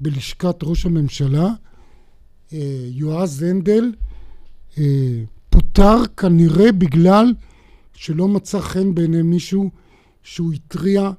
בלשכת 0.00 0.56
ראש 0.62 0.86
הממשלה, 0.86 1.48
אה, 2.52 2.88
יועז 2.90 3.42
הנדל, 3.42 3.92
פוטר 5.50 6.06
כנראה 6.16 6.72
בגלל 6.72 7.34
שלא 7.94 8.28
מצא 8.28 8.60
חן 8.60 8.94
בעיני 8.94 9.22
מישהו 9.22 9.70
שהוא 10.22 10.52
התריע 10.52 11.10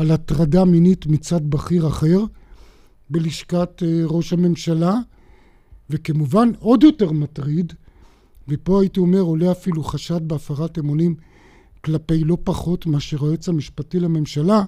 על 0.00 0.10
הטרדה 0.10 0.64
מינית 0.64 1.06
מצד 1.06 1.50
בכיר 1.50 1.88
אחר 1.88 2.18
בלשכת 3.10 3.82
אה, 3.82 4.02
ראש 4.04 4.32
הממשלה, 4.32 4.94
וכמובן 5.90 6.50
עוד 6.58 6.82
יותר 6.82 7.12
מטריד, 7.12 7.72
ופה 8.48 8.80
הייתי 8.80 9.00
אומר 9.00 9.20
עולה 9.20 9.52
אפילו 9.52 9.84
חשד 9.84 10.28
בהפרת 10.28 10.78
אמונים 10.78 11.14
כלפי 11.84 12.24
לא 12.24 12.38
פחות 12.44 12.86
מאשר 12.86 13.24
היועץ 13.24 13.48
המשפטי 13.48 14.00
לממשלה, 14.00 14.62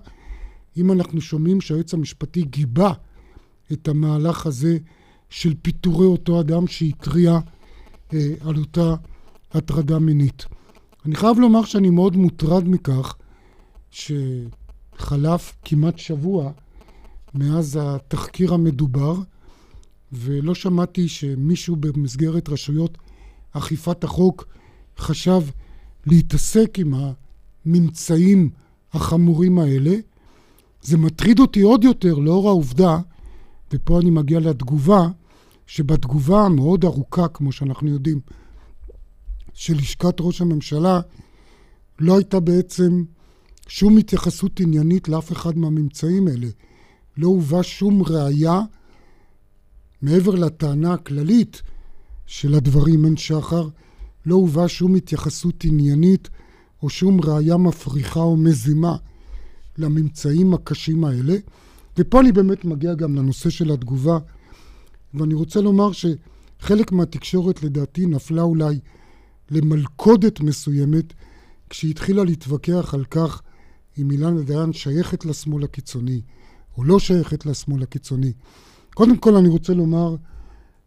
אם 0.76 0.92
אנחנו 0.92 1.20
שומעים 1.20 1.60
שהיועץ 1.60 1.94
המשפטי 1.94 2.42
גיבה 2.42 2.92
את 3.72 3.88
המהלך 3.88 4.46
הזה 4.46 4.78
של 5.30 5.54
פיטורי 5.62 6.06
אותו 6.06 6.40
אדם 6.40 6.66
שהתריע 6.66 7.38
אה, 8.12 8.34
על 8.40 8.56
אותה 8.56 8.94
הטרדה 9.52 9.98
מינית. 9.98 10.44
אני 11.06 11.16
חייב 11.16 11.38
לומר 11.38 11.64
שאני 11.64 11.90
מאוד 11.90 12.16
מוטרד 12.16 12.68
מכך 12.68 13.16
שחלף 15.02 15.54
כמעט 15.64 15.98
שבוע 15.98 16.50
מאז 17.34 17.78
התחקיר 17.82 18.54
המדובר, 18.54 19.14
ולא 20.12 20.54
שמעתי 20.54 21.08
שמישהו 21.08 21.76
במסגרת 21.76 22.48
רשויות 22.48 22.98
אכיפת 23.52 24.04
החוק 24.04 24.44
חשב 24.98 25.40
להתעסק 26.06 26.78
עם 26.78 26.94
הממצאים 27.66 28.50
החמורים 28.92 29.58
האלה. 29.58 29.94
זה 30.82 30.98
מטריד 30.98 31.38
אותי 31.38 31.60
עוד 31.60 31.84
יותר 31.84 32.14
לאור 32.14 32.48
העובדה, 32.48 32.98
ופה 33.72 34.00
אני 34.00 34.10
מגיע 34.10 34.40
לתגובה, 34.40 35.08
שבתגובה 35.66 36.44
המאוד 36.44 36.84
ארוכה, 36.84 37.28
כמו 37.28 37.52
שאנחנו 37.52 37.88
יודעים, 37.88 38.20
של 39.54 39.76
לשכת 39.76 40.14
ראש 40.20 40.40
הממשלה, 40.40 41.00
לא 41.98 42.16
הייתה 42.16 42.40
בעצם 42.40 43.04
שום 43.74 43.96
התייחסות 43.98 44.60
עניינית 44.60 45.08
לאף 45.08 45.32
אחד 45.32 45.58
מהממצאים 45.58 46.28
האלה. 46.28 46.46
לא 47.16 47.26
הובא 47.26 47.62
שום 47.62 48.02
ראייה 48.02 48.60
מעבר 50.02 50.34
לטענה 50.34 50.92
הכללית 50.92 51.62
של 52.26 52.54
הדברים 52.54 53.04
אין 53.04 53.16
שחר, 53.16 53.68
לא 54.26 54.34
הובא 54.34 54.68
שום 54.68 54.94
התייחסות 54.94 55.64
עניינית 55.64 56.28
או 56.82 56.90
שום 56.90 57.20
ראייה 57.20 57.56
מפריחה 57.56 58.20
או 58.20 58.36
מזימה 58.36 58.96
לממצאים 59.78 60.54
הקשים 60.54 61.04
האלה. 61.04 61.36
ופה 61.98 62.20
אני 62.20 62.32
באמת 62.32 62.64
מגיע 62.64 62.94
גם 62.94 63.16
לנושא 63.16 63.50
של 63.50 63.70
התגובה, 63.70 64.18
ואני 65.14 65.34
רוצה 65.34 65.60
לומר 65.60 65.90
שחלק 65.92 66.92
מהתקשורת 66.92 67.62
לדעתי 67.62 68.06
נפלה 68.06 68.42
אולי 68.42 68.78
למלכודת 69.50 70.40
מסוימת 70.40 71.12
כשהיא 71.70 71.90
התחילה 71.90 72.24
להתווכח 72.24 72.94
על 72.94 73.04
כך 73.04 73.42
אם 73.98 74.10
אילנה 74.10 74.42
דיין 74.42 74.72
שייכת 74.72 75.24
לשמאל 75.24 75.64
הקיצוני 75.64 76.20
או 76.76 76.84
לא 76.84 76.98
שייכת 76.98 77.46
לשמאל 77.46 77.82
הקיצוני. 77.82 78.32
קודם 78.94 79.16
כל 79.16 79.36
אני 79.36 79.48
רוצה 79.48 79.74
לומר 79.74 80.16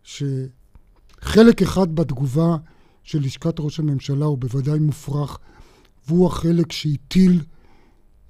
שחלק 0.04 1.62
אחד 1.62 1.96
בתגובה 1.96 2.58
של 3.04 3.22
לשכת 3.22 3.60
ראש 3.60 3.80
הממשלה 3.80 4.26
הוא 4.26 4.38
בוודאי 4.38 4.80
מופרך, 4.80 5.40
והוא 6.08 6.28
החלק 6.28 6.72
שהטיל 6.72 7.42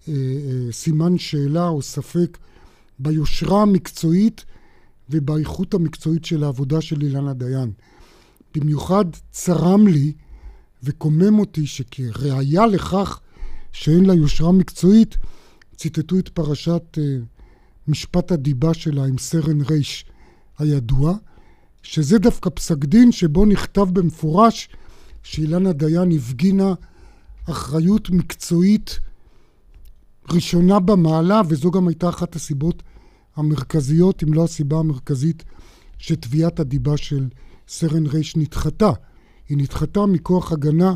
אה, 0.08 0.14
אה, 0.14 0.72
סימן 0.72 1.18
שאלה 1.18 1.68
או 1.68 1.82
ספק 1.82 2.38
ביושרה 3.00 3.62
המקצועית 3.62 4.46
ובאיכות 5.10 5.74
המקצועית 5.74 6.26
של 6.26 6.44
העבודה 6.44 6.82
של 6.82 7.02
אילנה 7.02 7.34
דיין. 7.34 7.72
במיוחד 8.56 9.06
צרם 9.32 9.88
לי 9.88 10.14
וקומם 10.84 11.40
אותי 11.40 11.68
שכראיה 11.68 12.66
לכך 12.68 13.20
שאין 13.76 14.06
לה 14.06 14.14
יושרה 14.14 14.52
מקצועית, 14.52 15.18
ציטטו 15.76 16.20
את 16.20 16.30
פרשת 16.30 16.98
uh, 16.98 17.00
משפט 17.88 18.32
הדיבה 18.32 18.74
שלה 18.74 19.06
עם 19.06 19.18
סרן 19.18 19.62
רייש 19.62 20.06
הידוע, 20.58 21.14
שזה 21.84 22.20
דווקא 22.20 22.50
פסק 22.54 22.86
דין 22.86 23.12
שבו 23.12 23.46
נכתב 23.46 23.88
במפורש 23.94 24.70
שאילנה 25.24 25.74
דיין 25.74 26.12
הפגינה 26.12 26.74
אחריות 27.50 28.10
מקצועית 28.10 29.00
ראשונה 30.32 30.80
במעלה, 30.80 31.42
וזו 31.48 31.72
גם 31.72 31.88
הייתה 31.88 32.10
אחת 32.10 32.36
הסיבות 32.36 32.84
המרכזיות, 33.36 34.24
אם 34.24 34.34
לא 34.34 34.44
הסיבה 34.44 34.80
המרכזית, 34.80 35.44
שתביעת 35.98 36.60
הדיבה 36.60 36.98
של 36.98 37.28
סרן 37.68 38.06
רייש 38.08 38.36
נדחתה. 38.36 38.92
היא 39.50 39.58
נדחתה 39.58 40.06
מכוח 40.06 40.52
הגנה 40.52 40.96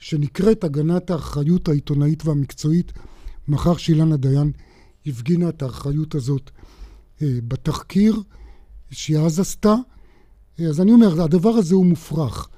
שנקראת 0.00 0.64
הגנת 0.64 1.10
האחריות 1.10 1.68
העיתונאית 1.68 2.26
והמקצועית, 2.26 2.92
מאחר 3.48 3.76
שאילנה 3.76 4.16
דיין 4.16 4.52
הפגינה 5.06 5.48
את 5.48 5.62
האחריות 5.62 6.14
הזאת 6.14 6.50
אה, 7.22 7.38
בתחקיר 7.48 8.22
שהיא 8.90 9.18
אז 9.18 9.40
עשתה. 9.40 9.74
אה, 10.60 10.66
אז 10.66 10.80
אני 10.80 10.92
אומר, 10.92 11.22
הדבר 11.22 11.50
הזה 11.50 11.74
הוא 11.74 11.86
מופרך. 11.86 12.48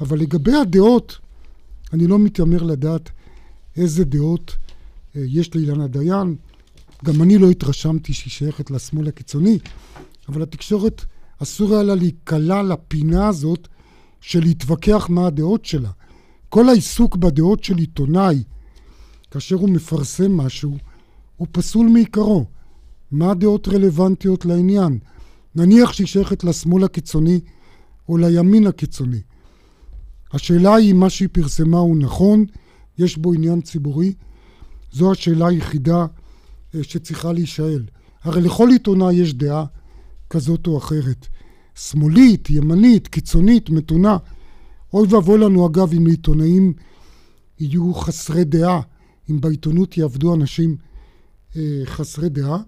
אבל 0.00 0.18
לגבי 0.18 0.54
הדעות, 0.54 1.18
אני 1.92 2.06
לא 2.06 2.18
מתיימר 2.18 2.62
לדעת 2.62 3.10
איזה 3.76 4.04
דעות 4.04 4.56
אה, 5.16 5.22
יש 5.26 5.54
לאילנה 5.54 5.86
דיין. 5.86 6.36
גם 7.04 7.22
אני 7.22 7.38
לא 7.38 7.50
התרשמתי 7.50 8.12
שהיא 8.12 8.30
שייכת 8.30 8.70
לשמאל 8.70 9.08
הקיצוני, 9.08 9.58
אבל 10.28 10.42
התקשורת 10.42 11.04
אסור 11.42 11.74
היה 11.74 11.82
לה 11.82 11.94
להיקלע 11.94 12.62
לפינה 12.62 13.28
הזאת 13.28 13.68
של 14.20 14.40
להתווכח 14.40 15.06
מה 15.10 15.26
הדעות 15.26 15.64
שלה. 15.64 15.90
כל 16.48 16.68
העיסוק 16.68 17.16
בדעות 17.16 17.64
של 17.64 17.76
עיתונאי, 17.76 18.42
כאשר 19.30 19.56
הוא 19.56 19.68
מפרסם 19.68 20.36
משהו, 20.36 20.76
הוא 21.36 21.46
פסול 21.52 21.88
מעיקרו. 21.88 22.46
מה 23.10 23.30
הדעות 23.30 23.68
רלוונטיות 23.68 24.44
לעניין? 24.44 24.98
נניח 25.54 25.92
שהיא 25.92 26.06
שייכת 26.06 26.44
לשמאל 26.44 26.84
הקיצוני 26.84 27.40
או 28.08 28.16
לימין 28.16 28.66
הקיצוני. 28.66 29.20
השאלה 30.32 30.74
היא 30.74 30.92
אם 30.92 31.00
מה 31.00 31.10
שהיא 31.10 31.28
פרסמה 31.32 31.78
הוא 31.78 31.96
נכון, 31.96 32.44
יש 32.98 33.16
בו 33.16 33.32
עניין 33.32 33.60
ציבורי. 33.60 34.12
זו 34.92 35.12
השאלה 35.12 35.48
היחידה 35.48 36.06
אה, 36.74 36.82
שצריכה 36.82 37.32
להישאל. 37.32 37.84
הרי 38.22 38.40
לכל 38.40 38.68
עיתונאי 38.72 39.14
יש 39.14 39.34
דעה 39.34 39.64
כזאת 40.30 40.66
או 40.66 40.78
אחרת. 40.78 41.26
שמאלית, 41.74 42.50
ימנית, 42.50 43.08
קיצונית, 43.08 43.70
מתונה. 43.70 44.16
אוי 44.92 45.08
ואבוי 45.08 45.38
לנו 45.38 45.66
אגב 45.66 45.92
אם 45.92 46.06
לעיתונאים 46.06 46.72
יהיו 47.60 47.94
חסרי 47.94 48.44
דעה, 48.44 48.80
אם 49.30 49.40
בעיתונות 49.40 49.96
יעבדו 49.96 50.34
אנשים 50.34 50.76
אה, 51.56 51.80
חסרי 51.84 52.28
דעה. 52.28 52.58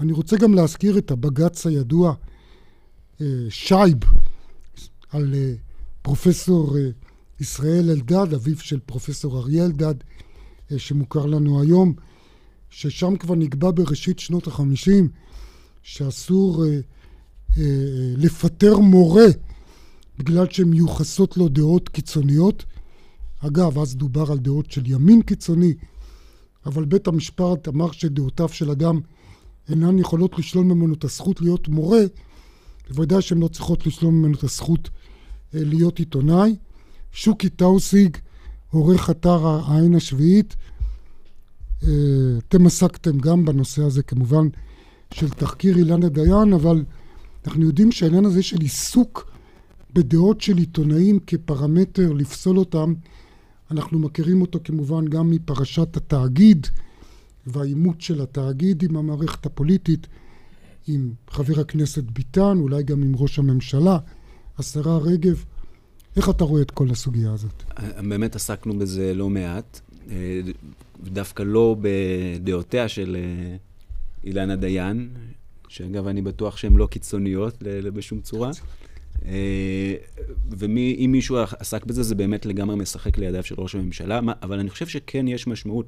אני 0.00 0.12
רוצה 0.12 0.36
גם 0.36 0.54
להזכיר 0.54 0.98
את 0.98 1.10
הבג"ץ 1.10 1.66
הידוע 1.66 2.14
אה, 3.20 3.26
שייב 3.48 3.98
על 5.10 5.34
אה, 5.34 5.54
פרופסור 6.02 6.76
אה, 6.78 6.90
ישראל 7.40 7.90
אלדד, 7.90 8.34
אביו 8.34 8.58
של 8.58 8.78
פרופסור 8.86 9.38
אריה 9.38 9.64
אלדד, 9.64 9.94
אה, 10.72 10.78
שמוכר 10.78 11.26
לנו 11.26 11.60
היום, 11.60 11.94
ששם 12.70 13.16
כבר 13.16 13.34
נקבע 13.34 13.70
בראשית 13.70 14.18
שנות 14.18 14.46
החמישים 14.46 15.08
שאסור 15.82 16.64
אה, 16.64 16.80
אה, 17.58 17.62
לפטר 18.16 18.78
מורה 18.78 19.26
בגלל 20.18 20.46
שהן 20.50 20.68
מיוחסות 20.68 21.36
לו 21.36 21.48
דעות 21.48 21.88
קיצוניות. 21.88 22.64
אגב, 23.46 23.78
אז 23.78 23.96
דובר 23.96 24.32
על 24.32 24.38
דעות 24.38 24.70
של 24.70 24.82
ימין 24.86 25.22
קיצוני, 25.22 25.74
אבל 26.66 26.84
בית 26.84 27.06
המשפט 27.08 27.68
אמר 27.68 27.92
שדעותיו 27.92 28.48
של 28.48 28.70
אדם 28.70 29.00
אינן 29.68 29.98
יכולות 29.98 30.38
לשלול 30.38 30.64
ממנו 30.64 30.94
את 30.94 31.04
הזכות 31.04 31.40
להיות 31.40 31.68
מורה, 31.68 32.02
בוודאי 32.88 33.22
שהן 33.22 33.38
לא 33.38 33.48
צריכות 33.48 33.86
לשלול 33.86 34.12
ממנו 34.12 34.34
את 34.34 34.44
הזכות 34.44 34.90
אה, 35.54 35.60
להיות 35.64 35.98
עיתונאי. 35.98 36.56
שוקי 37.12 37.48
טאוסיג, 37.48 38.16
עורך 38.70 39.10
אתר 39.10 39.46
העין 39.46 39.94
השביעית, 39.94 40.56
אה, 41.82 41.88
אתם 42.38 42.66
עסקתם 42.66 43.18
גם 43.18 43.44
בנושא 43.44 43.82
הזה 43.82 44.02
כמובן 44.02 44.48
של 45.14 45.30
תחקיר 45.30 45.76
אילנה 45.76 46.08
דיין, 46.08 46.52
אבל 46.52 46.84
אנחנו 47.46 47.64
יודעים 47.64 47.92
שהעניין 47.92 48.24
הזה 48.24 48.42
של 48.42 48.60
עיסוק 48.60 49.27
בדעות 49.94 50.40
של 50.40 50.56
עיתונאים 50.56 51.18
כפרמטר 51.26 52.12
לפסול 52.12 52.58
אותם, 52.58 52.94
אנחנו 53.70 53.98
מכירים 53.98 54.40
אותו 54.40 54.58
כמובן 54.64 55.08
גם 55.08 55.30
מפרשת 55.30 55.96
התאגיד 55.96 56.66
והעימות 57.46 58.00
של 58.00 58.20
התאגיד 58.22 58.82
עם 58.82 58.96
המערכת 58.96 59.46
הפוליטית, 59.46 60.06
עם 60.86 61.12
חבר 61.30 61.60
הכנסת 61.60 62.04
ביטן, 62.04 62.58
אולי 62.58 62.82
גם 62.82 63.02
עם 63.02 63.12
ראש 63.16 63.38
הממשלה, 63.38 63.98
השרה 64.58 64.98
רגב. 64.98 65.44
איך 66.16 66.28
אתה 66.30 66.44
רואה 66.44 66.62
את 66.62 66.70
כל 66.70 66.90
הסוגיה 66.90 67.32
הזאת? 67.32 67.62
באמת 68.08 68.36
עסקנו 68.36 68.78
בזה 68.78 69.14
לא 69.14 69.30
מעט, 69.30 69.80
אה, 70.10 70.40
דווקא 71.04 71.42
לא 71.42 71.76
בדעותיה 71.80 72.88
של 72.88 73.16
אה, 73.16 73.56
אילנה 74.24 74.56
דיין, 74.56 75.08
שאגב, 75.68 76.06
אני 76.06 76.22
בטוח 76.22 76.56
שהן 76.56 76.76
לא 76.76 76.86
קיצוניות 76.86 77.62
בשום 77.94 78.20
צורה. 78.20 78.50
אה, 79.26 79.94
ואם 80.50 81.08
מישהו 81.12 81.36
עסק 81.58 81.84
בזה, 81.84 82.02
זה 82.02 82.14
באמת 82.14 82.46
לגמרי 82.46 82.76
משחק 82.76 83.18
לידיו 83.18 83.42
של 83.42 83.54
ראש 83.58 83.74
הממשלה, 83.74 84.20
אבל 84.42 84.58
אני 84.58 84.70
חושב 84.70 84.86
שכן 84.86 85.28
יש 85.28 85.46
משמעות 85.46 85.86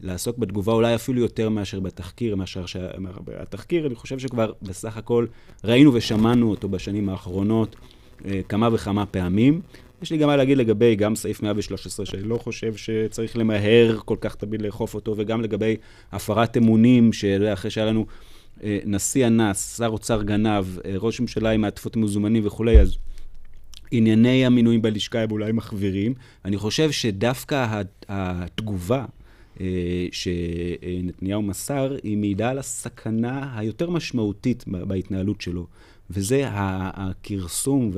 לעסוק 0.00 0.38
בתגובה 0.38 0.72
אולי 0.72 0.94
אפילו 0.94 1.20
יותר 1.20 1.48
מאשר 1.48 1.80
בתחקיר, 1.80 2.36
מאשר 2.36 2.66
שהתחקיר, 2.66 3.86
אני 3.86 3.94
חושב 3.94 4.18
שכבר 4.18 4.52
בסך 4.62 4.96
הכל 4.96 5.26
ראינו 5.64 5.94
ושמענו 5.94 6.50
אותו 6.50 6.68
בשנים 6.68 7.08
האחרונות 7.08 7.76
אה, 8.24 8.40
כמה 8.48 8.68
וכמה 8.72 9.06
פעמים. 9.06 9.60
יש 10.02 10.12
לי 10.12 10.18
גם 10.18 10.28
מה 10.28 10.36
להגיד 10.36 10.58
לגבי 10.58 10.94
גם 10.94 11.16
סעיף 11.16 11.42
113, 11.42 12.06
שאני 12.06 12.22
לא 12.22 12.38
חושב 12.38 12.76
שצריך 12.76 13.36
למהר 13.36 13.98
כל 14.04 14.16
כך 14.20 14.34
תמיד 14.34 14.62
לאכוף 14.62 14.94
אותו, 14.94 15.14
וגם 15.16 15.42
לגבי 15.42 15.76
הפרת 16.12 16.56
אמונים, 16.56 17.12
שאחרי 17.12 17.70
שהיה 17.70 17.86
לנו 17.86 18.06
נשיא 18.86 19.26
אנס, 19.26 19.76
שר 19.76 19.86
אוצר 19.86 20.22
גנב, 20.22 20.64
אה, 20.84 20.94
ראש 20.98 21.20
ממשלה 21.20 21.50
עם 21.50 21.60
מעטפות 21.60 21.96
מזומנים 21.96 22.46
וכולי, 22.46 22.80
אז 22.80 22.96
ענייני 23.90 24.46
המינויים 24.46 24.82
בלשכה 24.82 25.20
הם 25.20 25.30
אולי 25.30 25.52
מחווירים. 25.52 26.14
אני 26.44 26.56
חושב 26.56 26.90
שדווקא 26.90 27.82
התגובה 28.08 29.04
אה, 29.60 29.66
שנתניהו 30.12 31.42
מסר, 31.42 31.96
היא 32.02 32.16
מעידה 32.16 32.50
על 32.50 32.58
הסכנה 32.58 33.58
היותר 33.58 33.90
משמעותית 33.90 34.64
בהתנהלות 34.66 35.40
שלו, 35.40 35.66
וזה 36.10 36.44
הכרסום 36.46 37.90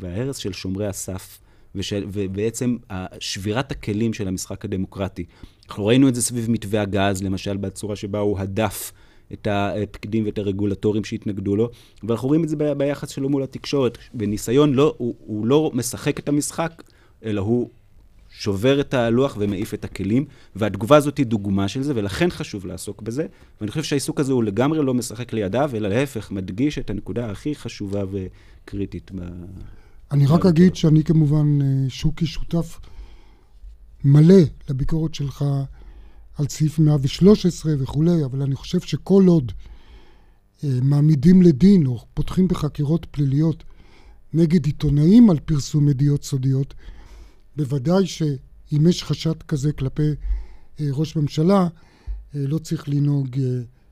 וההרס 0.00 0.36
של 0.36 0.52
שומרי 0.52 0.86
הסף. 0.86 1.38
ושל, 1.74 2.04
ובעצם 2.12 2.76
שבירת 3.20 3.72
הכלים 3.72 4.12
של 4.12 4.28
המשחק 4.28 4.64
הדמוקרטי. 4.64 5.24
אנחנו 5.68 5.86
ראינו 5.86 6.08
את 6.08 6.14
זה 6.14 6.22
סביב 6.22 6.50
מתווה 6.50 6.82
הגז, 6.82 7.22
למשל, 7.22 7.56
בצורה 7.56 7.96
שבה 7.96 8.18
הוא 8.18 8.38
הדף 8.38 8.92
את 9.32 9.48
הפקידים 9.50 10.26
ואת 10.26 10.38
הרגולטורים 10.38 11.04
שהתנגדו 11.04 11.56
לו, 11.56 11.70
ואנחנו 12.02 12.28
רואים 12.28 12.44
את 12.44 12.48
זה 12.48 12.56
ביחס 12.76 13.08
שלו 13.08 13.28
מול 13.28 13.42
התקשורת. 13.42 13.98
בניסיון, 14.14 14.74
לא, 14.74 14.94
הוא, 14.98 15.14
הוא 15.26 15.46
לא 15.46 15.70
משחק 15.74 16.18
את 16.18 16.28
המשחק, 16.28 16.82
אלא 17.24 17.40
הוא 17.40 17.70
שובר 18.30 18.80
את 18.80 18.94
הלוח 18.94 19.36
ומעיף 19.40 19.74
את 19.74 19.84
הכלים, 19.84 20.24
והתגובה 20.56 20.96
הזאת 20.96 21.18
היא 21.18 21.26
דוגמה 21.26 21.68
של 21.68 21.82
זה, 21.82 21.92
ולכן 21.96 22.30
חשוב 22.30 22.66
לעסוק 22.66 23.02
בזה. 23.02 23.26
ואני 23.60 23.70
חושב 23.70 23.82
שהעיסוק 23.82 24.20
הזה 24.20 24.32
הוא 24.32 24.44
לגמרי 24.44 24.84
לא 24.84 24.94
משחק 24.94 25.32
לידיו, 25.32 25.70
אלא 25.74 25.88
להפך, 25.88 26.30
מדגיש 26.30 26.78
את 26.78 26.90
הנקודה 26.90 27.30
הכי 27.30 27.54
חשובה 27.54 28.02
וקריטית. 28.10 29.10
ב... 29.14 29.20
אני 30.10 30.26
רק 30.26 30.46
אגיד 30.46 30.76
שאני 30.76 31.04
כמובן, 31.04 31.58
אה, 31.62 31.66
שוקי, 31.88 32.26
שותף 32.26 32.80
מלא 34.04 34.40
לביקורת 34.70 35.14
שלך 35.14 35.44
על 36.38 36.48
סעיף 36.48 36.78
113 36.78 37.72
וכולי, 37.78 38.24
אבל 38.24 38.42
אני 38.42 38.54
חושב 38.54 38.80
שכל 38.80 39.24
עוד 39.26 39.52
אה, 40.64 40.68
מעמידים 40.82 41.42
לדין 41.42 41.86
או 41.86 42.04
פותחים 42.14 42.48
בחקירות 42.48 43.06
פליליות 43.10 43.64
נגד 44.34 44.66
עיתונאים 44.66 45.30
על 45.30 45.38
פרסום 45.38 45.88
ידיעות 45.88 46.24
סודיות, 46.24 46.74
בוודאי 47.56 48.06
שאם 48.06 48.86
יש 48.88 49.04
חשד 49.04 49.42
כזה 49.42 49.72
כלפי 49.72 50.10
אה, 50.80 50.86
ראש 50.92 51.16
ממשלה, 51.16 51.68
אה, 52.34 52.40
לא 52.46 52.58
צריך 52.58 52.88
לנהוג 52.88 53.36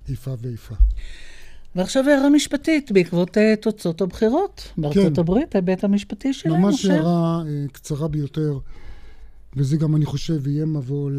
איפה 0.09 0.37
ואיפה. 0.41 0.75
ועכשיו 1.75 2.09
הערה 2.09 2.31
משפטית 2.31 2.93
בעקבות 2.93 3.37
תוצאות 3.61 4.01
הבחירות 4.01 4.73
בארצות 4.79 5.15
כן. 5.15 5.21
הברית, 5.21 5.55
ההיבט 5.55 5.85
המשפטי 5.85 6.33
שלנו. 6.33 6.59
ממש 6.59 6.85
הערה 6.85 7.43
קצרה 7.73 8.09
ביותר, 8.09 8.59
וזה 9.57 9.77
גם, 9.77 9.97
אני 9.97 10.05
חושב, 10.05 10.47
יהיה 10.47 10.67
מבוא 10.67 11.11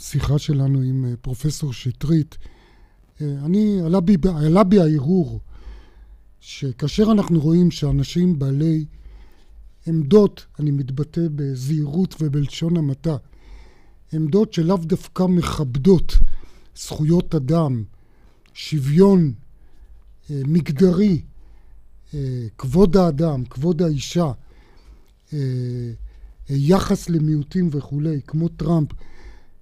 לשיחה 0.00 0.38
שלנו 0.38 0.80
עם 0.80 1.04
uh, 1.04 1.16
פרופסור 1.16 1.72
שטרית. 1.72 2.38
Uh, 3.18 3.22
אני, 3.44 3.80
עלה 3.84 4.00
בי, 4.00 4.16
עלה 4.36 4.64
בי 4.64 4.80
ההרהור 4.80 5.40
שכאשר 6.40 7.12
אנחנו 7.12 7.40
רואים 7.40 7.70
שאנשים 7.70 8.38
בעלי 8.38 8.84
עמדות, 9.86 10.46
אני 10.58 10.70
מתבטא 10.70 11.20
בזהירות 11.34 12.14
ובלשון 12.20 12.76
המעטה, 12.76 13.16
עמדות 14.12 14.52
שלאו 14.52 14.76
דווקא 14.76 15.22
מכבדות 15.22 16.18
זכויות 16.76 17.34
אדם, 17.34 17.84
שוויון 18.54 19.32
אה, 20.30 20.40
מגדרי, 20.46 21.22
אה, 22.14 22.46
כבוד 22.58 22.96
האדם, 22.96 23.44
כבוד 23.44 23.82
האישה, 23.82 24.32
אה, 25.32 25.38
יחס 26.48 27.08
למיעוטים 27.08 27.68
וכולי, 27.72 28.20
כמו 28.26 28.48
טראמפ, 28.48 28.88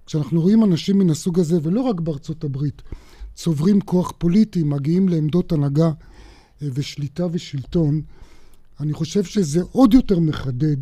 כשאנחנו 0.09 0.41
רואים 0.41 0.63
אנשים 0.63 0.99
מן 0.99 1.09
הסוג 1.09 1.39
הזה, 1.39 1.57
ולא 1.63 1.81
רק 1.81 1.99
בארצות 1.99 2.43
הברית, 2.43 2.81
צוברים 3.35 3.81
כוח 3.81 4.13
פוליטי, 4.17 4.63
מגיעים 4.63 5.09
לעמדות 5.09 5.51
הנהגה 5.51 5.91
ושליטה 6.61 7.27
ושלטון, 7.31 8.01
אני 8.79 8.93
חושב 8.93 9.23
שזה 9.23 9.61
עוד 9.71 9.93
יותר 9.93 10.19
מחדד 10.19 10.77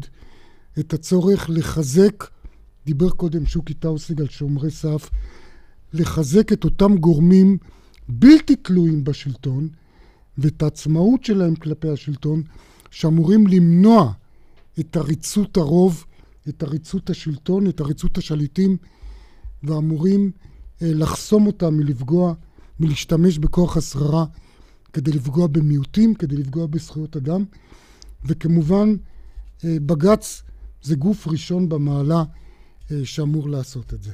את 0.80 0.94
הצורך 0.94 1.50
לחזק, 1.50 2.24
דיבר 2.86 3.10
קודם 3.10 3.46
שוקי 3.46 3.74
טאוסיג 3.74 4.22
על 4.22 4.28
שומרי 4.28 4.72
סף, 4.72 5.10
לחזק 5.94 6.54
את 6.54 6.63
אותם 6.63 6.98
גורמים 6.98 7.58
בלתי 8.10 8.56
תלויים 8.56 9.04
בשלטון 9.04 9.70
ואת 10.38 10.62
העצמאות 10.62 11.24
שלהם 11.24 11.56
כלפי 11.56 11.90
השלטון, 11.90 12.44
שאמורים 12.92 13.48
למנוע 13.48 14.12
את 14.80 14.98
עריצות 14.98 15.58
הרוב, 15.58 16.06
את 16.50 16.63
עריצות 16.63 17.10
השלטון, 17.10 17.68
את 17.68 17.82
עריצות 17.82 18.18
השליטים, 18.18 18.78
ואמורים 19.63 20.32
אה, 20.82 20.91
לחסום 20.93 21.48
אותם 21.48 21.78
מלפגוע, 21.78 22.34
מלהשתמש 22.80 23.38
בכוח 23.38 23.78
השררה 23.78 24.26
כדי 24.93 25.12
לפגוע 25.12 25.48
במיעוטים, 25.48 26.13
כדי 26.13 26.38
לפגוע 26.38 26.67
בזכויות 26.67 27.15
אדם. 27.15 27.46
וכמובן, 28.26 28.96
אה, 29.65 29.78
בג"ץ 29.86 30.43
זה 30.82 30.96
גוף 30.96 31.28
ראשון 31.28 31.70
במעלה 31.70 32.24
אה, 32.91 33.00
שאמור 33.04 33.50
לעשות 33.50 33.93
את 33.93 34.04
זה. 34.04 34.12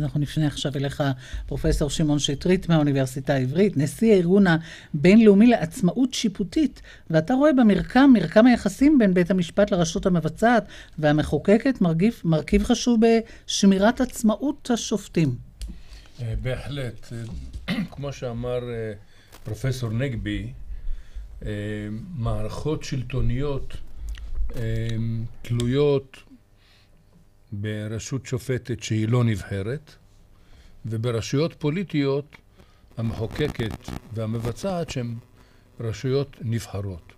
אנחנו 0.00 0.20
נפנה 0.20 0.46
עכשיו 0.46 0.72
אליך, 0.76 1.02
פרופסור 1.46 1.90
שמעון 1.90 2.18
שטרית 2.18 2.68
מהאוניברסיטה 2.68 3.34
העברית, 3.34 3.76
נשיא 3.76 4.12
הארגון 4.12 4.44
הבינלאומי 4.46 5.46
לעצמאות 5.46 6.14
שיפוטית, 6.14 6.82
ואתה 7.10 7.34
רואה 7.34 7.52
במרקם, 7.52 8.10
מרקם 8.14 8.46
היחסים 8.46 8.98
בין 8.98 9.14
בית 9.14 9.30
המשפט 9.30 9.70
לרשות 9.70 10.06
המבצעת 10.06 10.66
והמחוקקת, 10.98 11.80
מרכיב, 11.80 12.20
מרכיב 12.24 12.64
חשוב 12.64 13.00
בשמירת 13.46 14.00
עצמאות 14.00 14.70
השופטים. 14.70 15.34
אה, 16.22 16.34
בהחלט. 16.42 17.12
כמו 17.92 18.12
שאמר 18.12 18.60
פרופסור 19.44 19.90
נגבי, 19.90 20.52
מערכות 22.14 22.84
שלטוניות 22.84 23.76
תלויות 25.42 26.16
ברשות 27.52 28.26
שופטת 28.26 28.82
שהיא 28.82 29.08
לא 29.08 29.24
נבחרת, 29.24 29.94
וברשויות 30.86 31.54
פוליטיות 31.58 32.36
המחוקקת 32.96 33.88
והמבצעת 34.14 34.90
שהן 34.90 35.14
רשויות 35.80 36.36
נבחרות. 36.40 37.12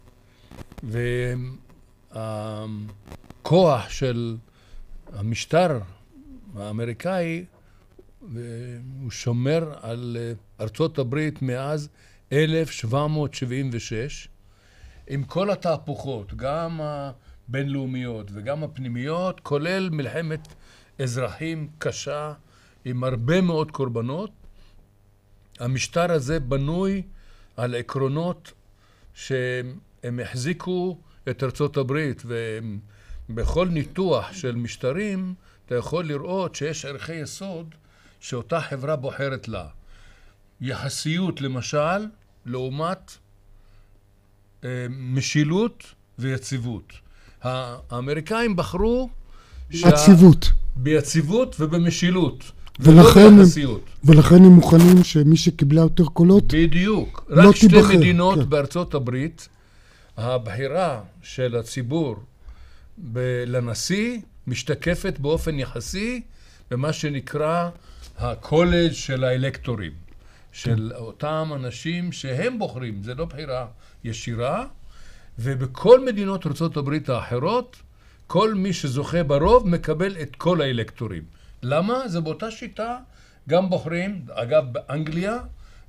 והכוח 2.12 3.88
של 3.88 4.36
המשטר 5.12 5.80
האמריקאי 6.56 7.44
הוא 9.00 9.10
שומר 9.10 9.74
על 9.82 10.16
ארצות 10.60 10.98
הברית 10.98 11.42
מאז 11.42 11.88
1776, 12.32 14.28
עם 15.06 15.24
כל 15.24 15.50
התהפוכות, 15.50 16.34
גם 16.36 16.80
הבינלאומיות 17.48 18.30
וגם 18.34 18.64
הפנימיות, 18.64 19.40
כולל 19.40 19.90
מלחמת 19.90 20.48
אזרחים 21.02 21.68
קשה 21.78 22.32
עם 22.84 23.04
הרבה 23.04 23.40
מאוד 23.40 23.70
קורבנות. 23.70 24.30
המשטר 25.60 26.12
הזה 26.12 26.40
בנוי 26.40 27.02
על 27.56 27.74
עקרונות 27.74 28.52
שהם 29.14 30.20
החזיקו 30.22 30.98
את 31.30 31.42
ארצות 31.42 31.76
הברית, 31.76 32.22
ובכל 33.28 33.68
ניתוח 33.68 34.32
של 34.32 34.54
משטרים 34.54 35.34
אתה 35.66 35.74
יכול 35.74 36.04
לראות 36.04 36.54
שיש 36.54 36.84
ערכי 36.84 37.14
יסוד 37.14 37.74
שאותה 38.20 38.60
חברה 38.60 38.96
בוחרת 38.96 39.48
לה. 39.48 39.68
יחסיות 40.60 41.40
למשל, 41.40 42.06
לעומת 42.46 43.12
אה, 44.64 44.86
משילות 44.90 45.94
ויציבות. 46.18 47.07
האמריקאים 47.42 48.56
בחרו... 48.56 49.08
ביציבות. 49.70 50.44
שה... 50.44 50.50
ביציבות 50.76 51.56
ובמשילות. 51.60 52.44
ולכן, 52.80 53.34
ולכן 54.04 54.34
הם 54.34 54.52
מוכנים 54.52 55.04
שמי 55.04 55.36
שקיבלה 55.36 55.80
יותר 55.80 56.04
קולות 56.04 56.44
בדיוק. 56.54 57.24
לא 57.28 57.48
רק 57.48 57.56
שתי 57.56 57.68
תיבחר. 57.68 57.96
מדינות 57.96 58.38
כן. 58.38 58.50
בארצות 58.50 58.94
הברית, 58.94 59.48
הבחירה 60.16 61.00
של 61.22 61.56
הציבור 61.56 62.16
ב- 63.12 63.44
לנשיא 63.46 64.18
משתקפת 64.46 65.18
באופן 65.18 65.58
יחסי 65.58 66.22
במה 66.70 66.92
שנקרא 66.92 67.68
הקולג' 68.18 68.92
של 68.92 69.24
האלקטורים. 69.24 69.92
של 70.52 70.92
אותם 70.94 71.50
אנשים 71.54 72.12
שהם 72.12 72.58
בוחרים, 72.58 73.02
זה 73.02 73.14
לא 73.14 73.24
בחירה 73.24 73.66
ישירה, 74.04 74.64
ובכל 75.38 76.04
מדינות 76.04 76.46
ארה"ב 76.46 77.10
האחרות, 77.10 77.76
כל 78.26 78.54
מי 78.54 78.72
שזוכה 78.72 79.22
ברוב 79.22 79.68
מקבל 79.68 80.16
את 80.22 80.36
כל 80.36 80.60
האלקטורים. 80.60 81.22
למה? 81.62 82.08
זה 82.08 82.20
באותה 82.20 82.50
שיטה, 82.50 82.98
גם 83.48 83.70
בוחרים, 83.70 84.24
אגב 84.30 84.64
באנגליה, 84.72 85.38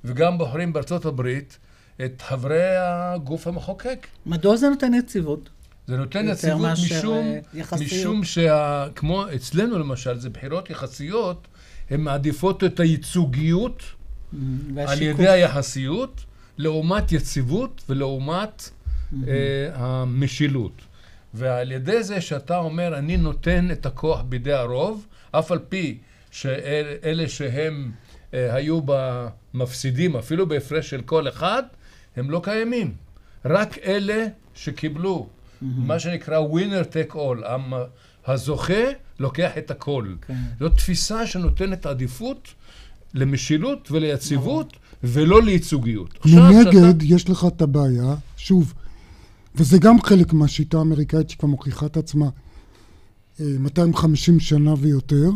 וגם 0.04 0.38
בוחרים 0.38 0.72
בארצות 0.72 1.04
הברית, 1.04 1.58
את 2.04 2.22
חברי 2.22 2.76
הגוף 2.76 3.46
המחוקק. 3.46 4.06
מדוע 4.26 4.56
זה 4.56 4.68
נותן 4.68 4.94
יציבות? 4.94 5.48
זה 5.86 5.96
נותן 5.96 6.28
יציבות 6.28 6.68
משום, 6.72 7.16
אה, 7.16 7.38
יחסיות. 7.54 7.92
משום 7.92 8.24
שה... 8.24 8.86
כמו 8.94 9.24
אצלנו 9.34 9.78
למשל, 9.78 10.18
זה 10.18 10.30
בחירות 10.30 10.70
יחסיות, 10.70 11.48
הן 11.90 12.00
מעדיפות 12.00 12.64
את 12.64 12.80
הייצוגיות 12.80 13.82
על 14.32 14.38
והשיקוף. 14.74 15.20
ידי 15.20 15.28
היחסיות, 15.28 16.24
לעומת 16.58 17.12
יציבות 17.12 17.82
ולעומת 17.88 18.70
המשילות. 19.74 20.72
ועל 21.34 21.72
ידי 21.72 22.02
זה 22.02 22.20
שאתה 22.20 22.58
אומר, 22.58 22.98
אני 22.98 23.16
נותן 23.16 23.68
את 23.72 23.86
הכוח 23.86 24.20
בידי 24.28 24.52
הרוב, 24.52 25.06
אף 25.32 25.52
על 25.52 25.58
פי 25.68 25.98
שאלה 26.30 27.28
שהם 27.28 27.90
אה, 28.34 28.54
היו 28.54 28.80
במפסידים, 28.84 30.16
אפילו 30.16 30.48
בהפרש 30.48 30.90
של 30.90 31.00
כל 31.00 31.28
אחד, 31.28 31.62
הם 32.16 32.30
לא 32.30 32.40
קיימים. 32.44 32.92
רק 33.44 33.78
אלה 33.78 34.26
שקיבלו 34.54 35.28
מה 35.62 35.98
שנקרא 35.98 36.38
winner 36.38 36.84
take 36.84 37.14
all, 37.14 37.46
המ- 37.46 37.72
הזוכה 38.26 38.82
לוקח 39.20 39.50
את 39.58 39.70
הכל. 39.70 40.06
כן. 40.26 40.34
זאת 40.60 40.72
תפיסה 40.76 41.26
שנותנת 41.26 41.86
עדיפות 41.86 42.48
למשילות 43.14 43.88
וליציבות, 43.90 44.72
ולא 45.04 45.42
לייצוגיות. 45.42 46.18
עכשיו, 46.20 46.42
מנגד, 46.52 47.02
יש 47.02 47.30
לך 47.30 47.46
את 47.56 47.62
הבעיה, 47.62 48.14
שוב, 48.36 48.74
וזה 49.54 49.78
גם 49.78 50.02
חלק 50.02 50.32
מהשיטה 50.32 50.78
האמריקאית 50.78 51.30
שכבר 51.30 51.48
מוכיחה 51.48 51.86
את 51.86 51.96
עצמה 51.96 52.28
אה, 53.40 53.56
250 53.58 54.40
שנה 54.40 54.74
ויותר, 54.78 55.30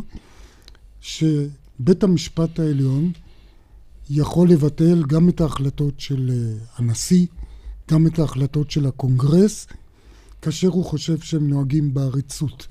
שבית 1.00 2.03
המשפט 2.03 2.59
העליון 2.59 3.12
יכול 4.11 4.48
לבטל 4.48 5.03
גם 5.07 5.29
את 5.29 5.40
ההחלטות 5.40 6.00
של 6.00 6.31
אה, 6.31 6.64
הנשיא, 6.77 7.27
גם 7.90 8.07
את 8.07 8.18
ההחלטות 8.18 8.70
של 8.70 8.87
הקונגרס, 8.87 9.66
כאשר 10.42 10.68
הוא 10.68 10.85
חושב 10.85 11.20
שהם 11.20 11.48
נוהגים 11.48 11.94
בעריצות. 11.94 12.66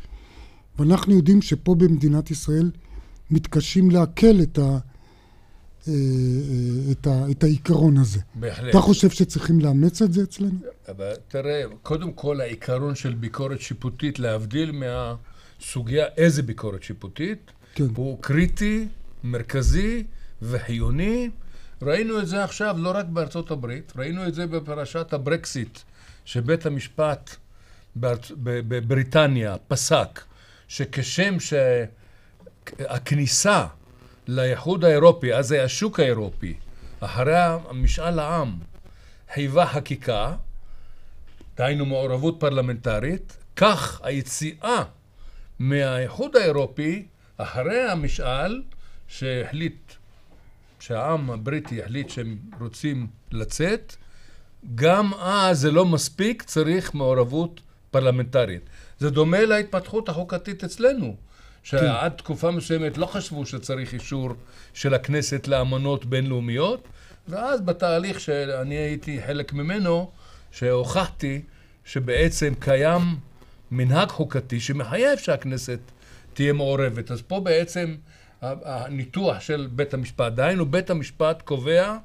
ואנחנו 0.80 1.14
יודעים 1.14 1.42
שפה 1.42 1.76
במדינת 1.76 2.32
ישראל 2.32 2.72
מתקשים 3.32 3.92
לעכל 3.92 4.42
את, 4.42 4.58
ה, 4.58 4.62
אה, 4.62 4.68
אה, 4.68 4.80
את, 6.92 7.08
ה, 7.08 7.32
את 7.32 7.44
העיקרון 7.44 7.98
הזה. 7.98 8.20
בהחלט. 8.36 8.70
אתה 8.70 8.80
חושב 8.80 9.10
שצריכים 9.10 9.60
לאמץ 9.60 10.02
את 10.02 10.14
זה 10.14 10.24
אצלנו? 10.24 10.60
אבל 10.88 11.14
תראה, 11.28 11.64
קודם 11.82 12.12
כל 12.12 12.42
העיקרון 12.42 12.96
של 12.96 13.14
ביקורת 13.14 13.62
שיפוטית, 13.62 14.20
להבדיל 14.20 14.72
מהסוגיה 14.72 16.06
איזה 16.18 16.44
ביקורת 16.44 16.84
שיפוטית, 16.84 17.52
כן. 17.76 17.86
הוא 17.96 18.18
קריטי, 18.22 18.88
מרכזי 19.24 20.04
וחיוני. 20.42 21.30
ראינו 21.82 22.20
את 22.20 22.28
זה 22.28 22.44
עכשיו 22.44 22.76
לא 22.80 22.92
רק 22.96 23.06
בארצות 23.06 23.52
הברית, 23.52 23.94
ראינו 23.96 24.28
את 24.28 24.34
זה 24.34 24.48
בפרשת 24.48 25.14
הברקסיט, 25.14 25.80
שבית 26.26 26.66
המשפט 26.66 27.36
בארצ... 27.96 28.32
בבריטניה 28.38 29.56
פסק 29.68 30.22
שכשם 30.68 31.38
שהכניסה 32.80 33.66
לאיחוד 34.28 34.86
האירופי, 34.86 35.34
אז 35.34 35.48
זה 35.48 35.64
השוק 35.64 36.00
האירופי, 36.00 36.54
אחרי 37.00 37.34
משאל 37.72 38.20
העם, 38.20 38.58
חייבה 39.34 39.66
חקיקה, 39.66 40.36
דהיינו 41.58 41.86
מעורבות 41.86 42.36
פרלמנטרית, 42.40 43.38
כך 43.56 44.02
היציאה 44.04 44.84
מהאיחוד 45.60 46.36
האירופי, 46.36 47.06
אחרי 47.38 47.82
המשאל 47.82 48.62
שהחליט, 49.08 49.94
שהעם 50.80 51.32
הבריטי 51.32 51.84
החליט 51.84 52.10
שהם 52.10 52.38
רוצים 52.60 53.08
לצאת, 53.32 53.96
גם 54.76 55.14
אז 55.14 55.60
זה 55.60 55.72
לא 55.72 55.86
מספיק, 55.86 56.44
צריך 56.44 56.94
מעורבות 56.94 57.62
פרלמנטרית. 57.92 58.70
זה 59.00 59.10
דומה 59.10 59.46
להתפתחות 59.46 60.10
החוקתית 60.10 60.64
אצלנו, 60.64 61.16
שעד 61.64 62.12
תקופה 62.12 62.52
מסוימת 62.52 62.98
לא 62.98 63.06
חשבו 63.06 63.46
שצריך 63.46 63.94
אישור 63.94 64.30
של 64.74 64.94
הכנסת 64.94 65.48
לאמנות 65.48 66.06
בינלאומיות, 66.06 66.88
ואז 67.28 67.62
בתהליך 67.62 68.20
שאני 68.20 68.76
הייתי 68.76 69.22
חלק 69.28 69.54
ממנו, 69.54 70.12
שהוכחתי 70.52 71.42
שבעצם 71.86 72.54
קיים 72.60 73.02
מנהג 73.72 74.10
חוקתי 74.10 74.60
שמחייב 74.60 75.20
שהכנסת 75.20 75.80
תהיה 76.34 76.54
מעורבת. 76.54 77.12
אז 77.12 77.22
פה 77.22 77.40
בעצם 77.40 77.96
הניתוח 78.42 79.40
של 79.40 79.68
בית 79.72 79.94
המשפט, 79.94 80.34
דהיינו 80.34 80.66
בית 80.66 80.90
המשפט 80.90 81.42
קובע 81.42 81.98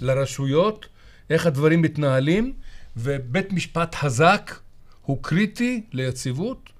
לרשויות 0.00 0.86
איך 1.30 1.46
הדברים 1.46 1.82
מתנהלים, 1.82 2.52
ובית 2.96 3.52
משפט 3.52 3.94
חזק 3.94 4.50
הוא 5.02 5.18
קריטי 5.22 5.82
ליציבות, 5.92 6.70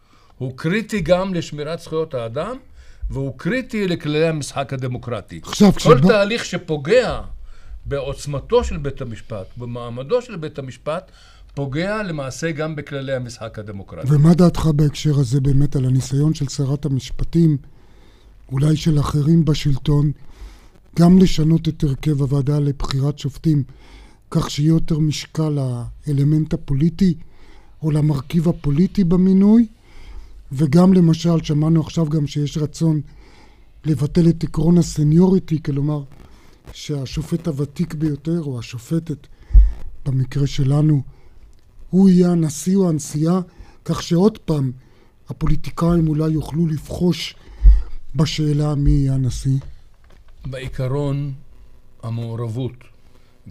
הוא 0.40 0.52
קריטי 0.56 1.00
גם 1.00 1.34
לשמירת 1.34 1.78
זכויות 1.80 2.14
האדם, 2.14 2.56
והוא 3.10 3.38
קריטי 3.38 3.88
לכללי 3.88 4.26
המשחק 4.28 4.72
הדמוקרטי. 4.72 5.40
עכשיו, 5.42 5.72
כל 5.72 5.78
כשבא- 5.78 6.08
תהליך 6.08 6.44
שפוגע 6.44 7.20
בעוצמתו 7.86 8.64
של 8.64 8.76
בית 8.76 9.00
המשפט, 9.00 9.46
במעמדו 9.56 10.22
של 10.22 10.36
בית 10.36 10.58
המשפט, 10.58 11.10
פוגע 11.54 12.02
למעשה 12.02 12.50
גם 12.50 12.76
בכללי 12.76 13.12
המשחק 13.12 13.58
הדמוקרטי. 13.58 14.06
ומה 14.14 14.34
דעתך 14.34 14.66
בהקשר 14.74 15.18
הזה 15.18 15.40
באמת 15.40 15.76
על 15.76 15.84
הניסיון 15.84 16.34
של 16.34 16.48
שרת 16.48 16.84
המשפטים, 16.84 17.56
אולי 18.52 18.76
של 18.76 19.00
אחרים 19.00 19.44
בשלטון, 19.44 20.12
גם 20.98 21.18
לשנות 21.18 21.68
את 21.68 21.84
הרכב 21.84 22.20
הוועדה 22.20 22.58
לבחירת 22.58 23.18
שופטים, 23.18 23.62
כך 24.30 24.50
שיהיה 24.50 24.68
יותר 24.68 24.98
משקל 24.98 25.58
לאלמנט 26.06 26.54
הפוליטי 26.54 27.14
או 27.82 27.90
למרכיב 27.90 28.48
הפוליטי 28.48 29.04
במינוי, 29.04 29.66
וגם 30.52 30.92
למשל, 30.92 31.42
שמענו 31.42 31.80
עכשיו 31.80 32.08
גם 32.08 32.26
שיש 32.26 32.58
רצון 32.58 33.00
לבטל 33.84 34.28
את 34.28 34.44
עקרון 34.44 34.78
הסניוריטי, 34.78 35.62
כלומר 35.62 36.02
שהשופט 36.72 37.48
הוותיק 37.48 37.94
ביותר, 37.94 38.42
או 38.42 38.58
השופטת, 38.58 39.26
במקרה 40.06 40.46
שלנו, 40.46 41.02
הוא 41.90 42.08
יהיה 42.08 42.30
הנשיא 42.30 42.76
או 42.76 42.88
הנשיאה, 42.88 43.40
כך 43.84 44.02
שעוד 44.02 44.38
פעם 44.38 44.72
הפוליטיקאים 45.28 46.08
אולי 46.08 46.30
יוכלו 46.30 46.66
לבחוש 46.66 47.34
בשאלה 48.14 48.74
מי 48.74 48.90
יהיה 48.90 49.14
הנשיא. 49.14 49.58
בעיקרון, 50.46 51.32
המעורבות, 52.02 52.84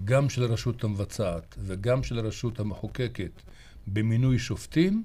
גם 0.05 0.29
של 0.29 0.43
הרשות 0.43 0.83
המבצעת 0.83 1.55
וגם 1.59 2.03
של 2.03 2.19
הרשות 2.19 2.59
המחוקקת 2.59 3.31
במינוי 3.87 4.39
שופטים, 4.39 5.03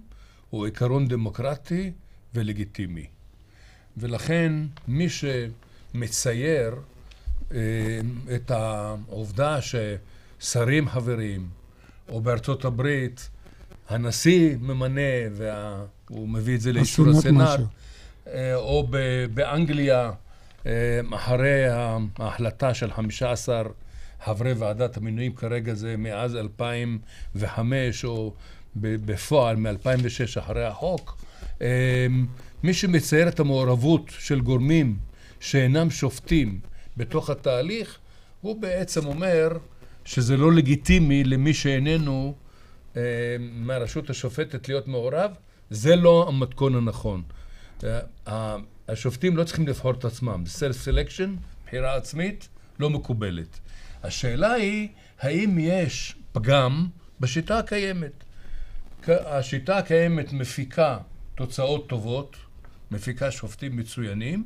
הוא 0.55 0.64
עיקרון 0.64 1.09
דמוקרטי 1.09 1.93
ולגיטימי. 2.35 3.07
ולכן, 3.97 4.53
מי 4.88 5.07
שמצייר 5.09 6.75
אה, 7.53 7.59
את 8.35 8.51
העובדה 8.51 9.59
ששרים 9.61 10.88
חברים, 10.88 11.49
או 12.09 12.21
בארצות 12.21 12.64
הברית 12.64 13.31
הנשיא 13.88 14.57
ממנה 14.61 15.01
והוא 15.33 16.29
מביא 16.29 16.55
את 16.55 16.61
זה 16.61 16.73
לאישור 16.73 17.09
הסנאט. 17.09 17.61
אה, 18.27 18.55
או 18.55 18.87
ב- 18.90 19.27
באנגליה, 19.35 20.12
אה, 20.67 21.01
אחרי 21.14 21.64
ההחלטה 22.19 22.75
של 22.75 22.93
15 22.93 23.62
חברי 24.25 24.53
ועדת 24.53 24.97
המינויים, 24.97 25.35
כרגע 25.35 25.75
זה 25.75 25.97
מאז 25.97 26.37
2005, 26.37 28.05
או 28.05 28.35
בפועל 28.77 29.57
מ-2006 29.57 30.39
אחרי 30.39 30.65
החוק, 30.65 31.25
אה, 31.63 32.07
מי 32.63 32.75
שמצייר 32.75 33.29
את 33.29 33.41
המעורבות 33.41 34.11
של 34.19 34.41
גורמים 34.41 34.97
שאינם 35.41 35.91
שופטים 35.91 36.61
בתוך 36.97 37.31
התהליך, 37.31 37.99
הוא 38.41 38.63
בעצם 38.63 39.07
אומר 39.07 39.59
שזה 40.05 40.37
לא 40.37 40.53
לגיטימי 40.53 41.25
למי 41.25 41.55
שאיננו 41.55 42.35
אה, 42.97 43.03
מהרשות 43.41 44.11
השופטת 44.11 44.69
להיות 44.69 44.89
מעורב, 44.89 45.31
זה 45.71 45.97
לא 45.97 46.29
המתכון 46.29 46.75
הנכון. 46.75 47.23
השופטים 48.89 49.37
לא 49.37 49.45
צריכים 49.45 49.69
לבחור 49.69 49.93
את 49.93 50.05
עצמם. 50.05 50.45
סלף 50.47 50.77
סלקשן, 50.77 51.35
בחירה 51.67 51.97
עצמית, 51.97 52.49
לא 52.79 52.91
מקובלת. 52.91 53.59
השאלה 54.03 54.53
היא, 54.53 54.89
האם 55.21 55.59
יש 55.59 56.17
פגם 56.33 56.87
בשיטה 57.21 57.59
הקיימת? 57.59 58.25
השיטה 59.09 59.79
הקיימת 59.79 60.33
מפיקה 60.33 60.99
תוצאות 61.35 61.88
טובות, 61.88 62.37
מפיקה 62.90 63.31
שופטים 63.31 63.77
מצוינים, 63.77 64.45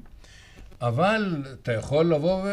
אבל 0.81 1.45
אתה 1.63 1.73
יכול 1.73 2.07
לבוא 2.07 2.47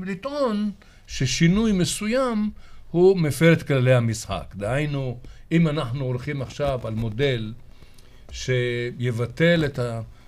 ולטעון 0.00 0.70
ששינוי 1.06 1.72
מסוים 1.72 2.50
הוא 2.90 3.18
מפר 3.18 3.52
את 3.52 3.62
כללי 3.62 3.94
המשחק. 3.94 4.54
דהיינו, 4.56 5.18
אם 5.52 5.68
אנחנו 5.68 6.04
הולכים 6.04 6.42
עכשיו 6.42 6.86
על 6.86 6.94
מודל 6.94 7.54
שיבטל 8.30 9.64
את 9.64 9.78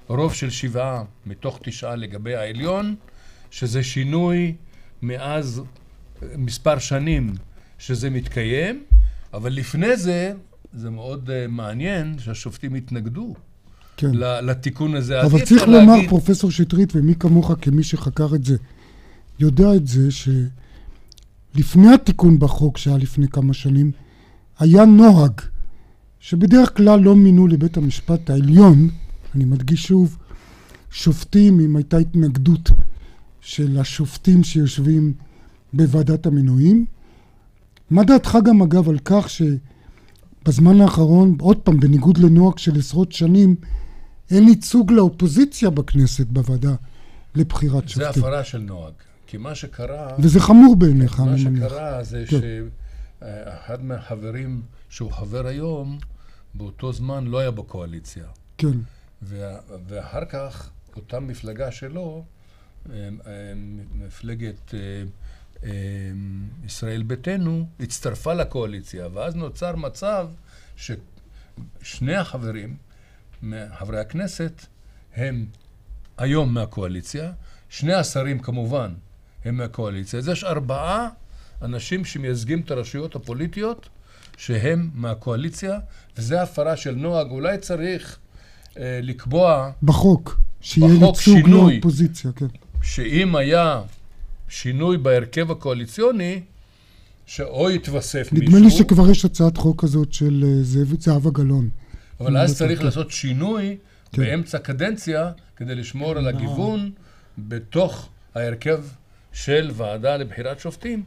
הרוב 0.08 0.34
של 0.34 0.50
שבעה 0.50 1.04
מתוך 1.26 1.58
תשעה 1.62 1.96
לגבי 1.96 2.34
העליון, 2.34 2.96
שזה 3.50 3.82
שינוי 3.82 4.54
מאז 5.02 5.62
מספר 6.36 6.78
שנים 6.78 7.32
שזה 7.78 8.10
מתקיים, 8.10 8.84
אבל 9.34 9.52
לפני 9.52 9.96
זה, 9.96 10.32
זה 10.74 10.90
מאוד 10.90 11.28
uh, 11.30 11.50
מעניין 11.50 12.14
שהשופטים 12.18 12.74
התנגדו 12.74 13.34
כן. 13.96 14.10
לתיקון 14.42 14.94
הזה. 14.94 15.22
אבל 15.22 15.44
צריך 15.44 15.62
לומר, 15.68 15.94
להגיד- 15.94 16.08
פרופסור 16.08 16.50
שטרית, 16.50 16.96
ומי 16.96 17.14
כמוך 17.14 17.52
כמי 17.60 17.82
שחקר 17.82 18.34
את 18.34 18.44
זה, 18.44 18.56
יודע 19.38 19.74
את 19.74 19.86
זה 19.86 20.08
שלפני 21.54 21.94
התיקון 21.94 22.38
בחוק 22.38 22.78
שהיה 22.78 22.96
לפני 22.96 23.28
כמה 23.28 23.54
שנים, 23.54 23.90
היה 24.58 24.84
נוהג 24.84 25.32
שבדרך 26.20 26.76
כלל 26.76 27.00
לא 27.00 27.16
מינו 27.16 27.46
לבית 27.46 27.76
המשפט 27.76 28.30
העליון, 28.30 28.88
אני 29.34 29.44
מדגיש 29.44 29.82
שוב, 29.86 30.18
שופטים 30.90 31.60
אם 31.60 31.76
הייתה 31.76 31.96
התנגדות 31.96 32.70
של 33.40 33.78
השופטים 33.80 34.44
שיושבים 34.44 35.12
בוועדת 35.72 36.26
המינויים. 36.26 36.86
מה 37.90 38.04
דעתך 38.04 38.38
גם 38.44 38.62
אגב 38.62 38.88
על 38.88 38.98
כך 39.04 39.30
שבזמן 40.44 40.80
האחרון, 40.80 41.36
עוד 41.40 41.56
פעם, 41.58 41.80
בניגוד 41.80 42.18
לנוהג 42.18 42.58
של 42.58 42.78
עשרות 42.78 43.12
שנים, 43.12 43.56
אין 44.30 44.48
ייצוג 44.48 44.92
לאופוזיציה 44.92 45.70
בכנסת 45.70 46.26
בוועדה 46.26 46.74
לבחירת 47.34 47.82
זה 47.82 47.88
שופטים. 47.88 48.22
הפרה 48.24 48.44
של 48.44 48.58
נוהג. 48.58 48.92
כי 49.26 49.36
מה 49.36 49.54
שקרה... 49.54 50.14
וזה 50.18 50.40
חמור 50.40 50.76
בעיניך, 50.76 51.20
מה 51.20 51.32
אני 51.32 51.44
מניח. 51.44 51.68
שקרה 51.68 52.04
זה 52.04 52.24
כן. 52.28 52.38
שאחד 53.20 53.84
מהחברים 53.84 54.62
שהוא 54.88 55.12
חבר 55.12 55.46
היום, 55.46 55.98
באותו 56.54 56.92
זמן 56.92 57.24
לא 57.24 57.38
היה 57.38 57.50
בקואליציה. 57.50 58.24
כן. 58.58 58.78
וה- 59.22 59.58
ואחר 59.88 60.24
כך, 60.24 60.70
אותה 60.96 61.20
מפלגה 61.20 61.70
שלו, 61.72 62.24
אה, 62.90 62.94
אה, 63.26 63.30
מפלגת 64.06 64.74
אה, 64.74 64.78
ישראל 66.64 67.02
ביתנו, 67.02 67.66
הצטרפה 67.80 68.34
לקואליציה, 68.34 69.08
ואז 69.12 69.34
נוצר 69.34 69.76
מצב 69.76 70.28
ששני 70.76 72.14
החברים, 72.14 72.76
חברי 73.78 74.00
הכנסת, 74.00 74.66
הם 75.14 75.46
היום 76.18 76.54
מהקואליציה, 76.54 77.32
שני 77.68 77.94
השרים 77.94 78.38
כמובן 78.38 78.94
הם 79.44 79.56
מהקואליציה, 79.56 80.18
אז 80.18 80.28
יש 80.28 80.44
ארבעה 80.44 81.08
אנשים 81.62 82.04
שמייצגים 82.04 82.60
את 82.60 82.70
הרשויות 82.70 83.16
הפוליטיות 83.16 83.88
שהם 84.36 84.90
מהקואליציה, 84.94 85.78
וזה 86.16 86.42
הפרה 86.42 86.76
של 86.76 86.94
נוהג. 86.94 87.30
אולי 87.30 87.58
צריך 87.58 88.18
אה, 88.78 89.00
לקבוע 89.02 89.70
בחוק, 89.82 90.40
שיהיה 90.60 90.94
בחוק 91.00 91.16
ייצוג. 91.16 91.48
לאופוזיציה, 91.48 92.32
כן. 92.32 92.46
שאם 92.82 93.36
היה 93.36 93.82
שינוי 94.48 94.98
בהרכב 94.98 95.50
הקואליציוני, 95.50 96.40
שאו 97.26 97.70
יתווסף 97.70 98.28
מישהו, 98.32 98.48
נדמה 98.48 98.60
לי 98.60 98.70
שכבר 98.70 99.10
יש 99.10 99.24
הצעת 99.24 99.56
חוק 99.56 99.82
כזאת 99.82 100.12
של 100.12 100.44
אה, 100.46 100.62
זהבה 100.98 101.30
גלאון. 101.30 101.68
אבל 102.20 102.36
אז 102.36 102.50
לא 102.50 102.54
צריך 102.54 102.78
טועה. 102.78 102.84
לעשות 102.84 103.10
שינוי 103.10 103.76
כן. 104.12 104.22
באמצע 104.22 104.58
קדנציה 104.58 105.30
כדי 105.56 105.74
לשמור 105.74 106.10
על 106.10 106.28
הגיוון 106.28 106.90
בתוך 107.38 108.08
ההרכב 108.34 108.80
של 109.32 109.70
ועדה 109.74 110.16
לבחירת 110.16 110.60
שופטים, 110.60 111.02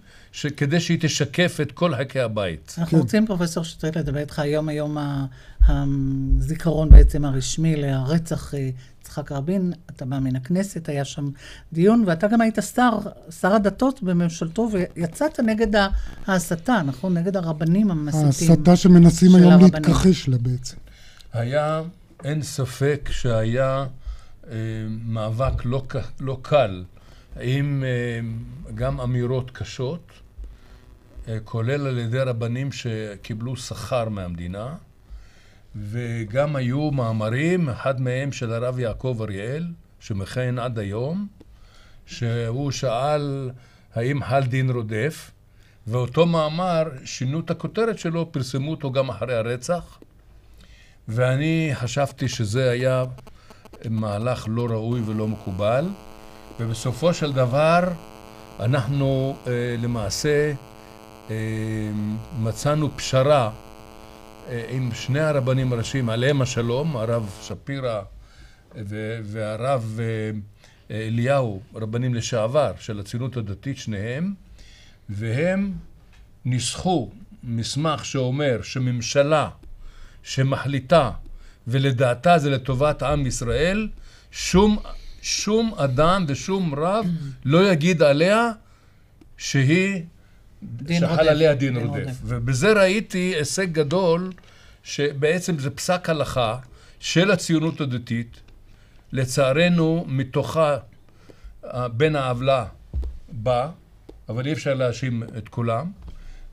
כדי 0.58 0.80
שהיא 0.80 0.97
תשקף 1.02 1.58
את 1.62 1.71
כל 1.71 1.95
חלקי 1.95 2.19
הבית. 2.19 2.76
אנחנו 2.78 2.91
כן. 2.91 3.04
רוצים, 3.04 3.26
פרופסור 3.26 3.63
שטרית, 3.63 3.95
לדבר 3.95 4.19
איתך 4.19 4.39
היום, 4.39 4.69
היום 4.69 4.97
הזיכרון 5.67 6.89
בעצם 6.89 7.26
הרשמי 7.26 7.76
לרצח 7.76 8.54
אה, 8.54 8.69
יצחק 9.19 9.32
רבין. 9.32 9.73
אתה 9.89 10.06
בא 10.06 10.19
מן 10.19 10.36
הכנסת, 10.36 10.89
היה 10.89 11.06
שם 11.06 11.30
דיון, 11.73 12.03
ואתה 12.08 12.27
גם 12.27 12.41
היית 12.41 12.58
שר, 12.75 12.99
שר 13.41 13.53
הדתות 13.53 14.03
בממשלתו, 14.03 14.69
ויצאת 14.71 15.39
נגד 15.39 15.75
ה- 15.75 15.88
ההסתה, 16.27 16.82
נכון? 16.86 17.17
נגד 17.17 17.38
הרבנים 17.38 17.91
המסיתים. 17.91 18.49
ההסתה 18.51 18.75
שמנסים 18.75 19.36
היום 19.36 19.51
הרבנים. 19.51 19.73
להתכחש 19.73 20.27
לה 20.27 20.38
בעצם. 20.38 20.77
היה, 21.34 21.82
אין 22.23 22.41
ספק 22.41 23.10
שהיה 23.12 23.86
אה, 24.49 24.56
מאבק 25.06 25.65
לא, 25.65 25.84
לא 26.19 26.38
קל, 26.41 26.84
עם 27.41 27.84
אה, 27.88 28.19
גם 28.75 29.01
אמירות 29.01 29.51
קשות, 29.51 30.12
אה, 31.27 31.38
כולל 31.43 31.88
על 31.88 31.97
ידי 31.97 32.19
רבנים 32.19 32.71
שקיבלו 32.71 33.56
שכר 33.56 34.10
מהמדינה, 34.10 34.75
וגם 35.79 36.55
היו 36.55 36.91
מאמרים, 36.91 37.69
אחד 37.69 38.01
מהם 38.01 38.31
של 38.31 38.53
הרב 38.53 38.79
יעקב 38.79 39.17
אריאל, 39.21 39.67
שמכהן 39.99 40.59
עד 40.59 40.79
היום, 40.79 41.27
שהוא 42.05 42.71
שאל 42.71 43.49
האם 43.95 44.23
חל 44.23 44.43
דין 44.43 44.69
רודף, 44.69 45.31
ואותו 45.87 46.25
מאמר, 46.25 46.83
שינו 47.05 47.39
את 47.39 47.51
הכותרת 47.51 47.99
שלו, 47.99 48.31
פרסמו 48.31 48.71
אותו 48.71 48.91
גם 48.91 49.09
אחרי 49.09 49.35
הרצח. 49.35 49.99
ואני 51.07 51.71
חשבתי 51.73 52.27
שזה 52.27 52.69
היה 52.69 53.03
מהלך 53.89 54.45
לא 54.49 54.65
ראוי 54.65 55.01
ולא 55.05 55.27
מקובל, 55.27 55.85
ובסופו 56.59 57.13
של 57.13 57.33
דבר 57.33 57.79
אנחנו 58.59 59.35
אה, 59.47 59.51
למעשה 59.77 60.53
אה, 61.29 61.35
מצאנו 62.39 62.97
פשרה 62.97 63.51
עם 64.69 64.89
שני 64.93 65.19
הרבנים 65.19 65.73
הראשיים, 65.73 66.10
עליהם 66.10 66.41
השלום, 66.41 66.97
הרב 66.97 67.29
שפירא 67.43 68.01
והרב 69.23 69.99
אליהו, 70.91 71.62
רבנים 71.75 72.15
לשעבר 72.15 72.71
של 72.79 72.99
הציונות 72.99 73.38
הדתית, 73.38 73.77
שניהם, 73.77 74.33
והם 75.10 75.73
ניסחו 76.45 77.12
מסמך 77.43 78.05
שאומר 78.05 78.60
שממשלה 78.62 79.49
שמחליטה 80.23 81.12
ולדעתה 81.67 82.38
זה 82.38 82.49
לטובת 82.49 83.03
עם 83.03 83.25
ישראל, 83.25 83.89
שום, 84.31 84.77
שום 85.21 85.73
אדם 85.77 86.25
ושום 86.27 86.75
רב 86.75 87.05
לא 87.45 87.71
יגיד 87.71 88.01
עליה 88.01 88.51
שהיא, 89.38 90.03
שחל 90.99 91.29
עליה 91.29 91.55
דין. 91.55 91.77
רודף. 91.77 92.11
ובזה 92.23 92.73
ראיתי 92.73 93.33
הישג 93.37 93.71
גדול, 93.71 94.31
שבעצם 94.83 95.59
זה 95.59 95.69
פסק 95.69 96.09
הלכה 96.09 96.57
של 96.99 97.31
הציונות 97.31 97.81
הדתית, 97.81 98.39
לצערנו 99.11 100.05
מתוכה 100.07 100.77
בן 101.73 102.15
העוולה 102.15 102.65
בא, 103.31 103.69
אבל 104.29 104.47
אי 104.47 104.53
אפשר 104.53 104.73
להאשים 104.73 105.23
את 105.37 105.49
כולם, 105.49 105.91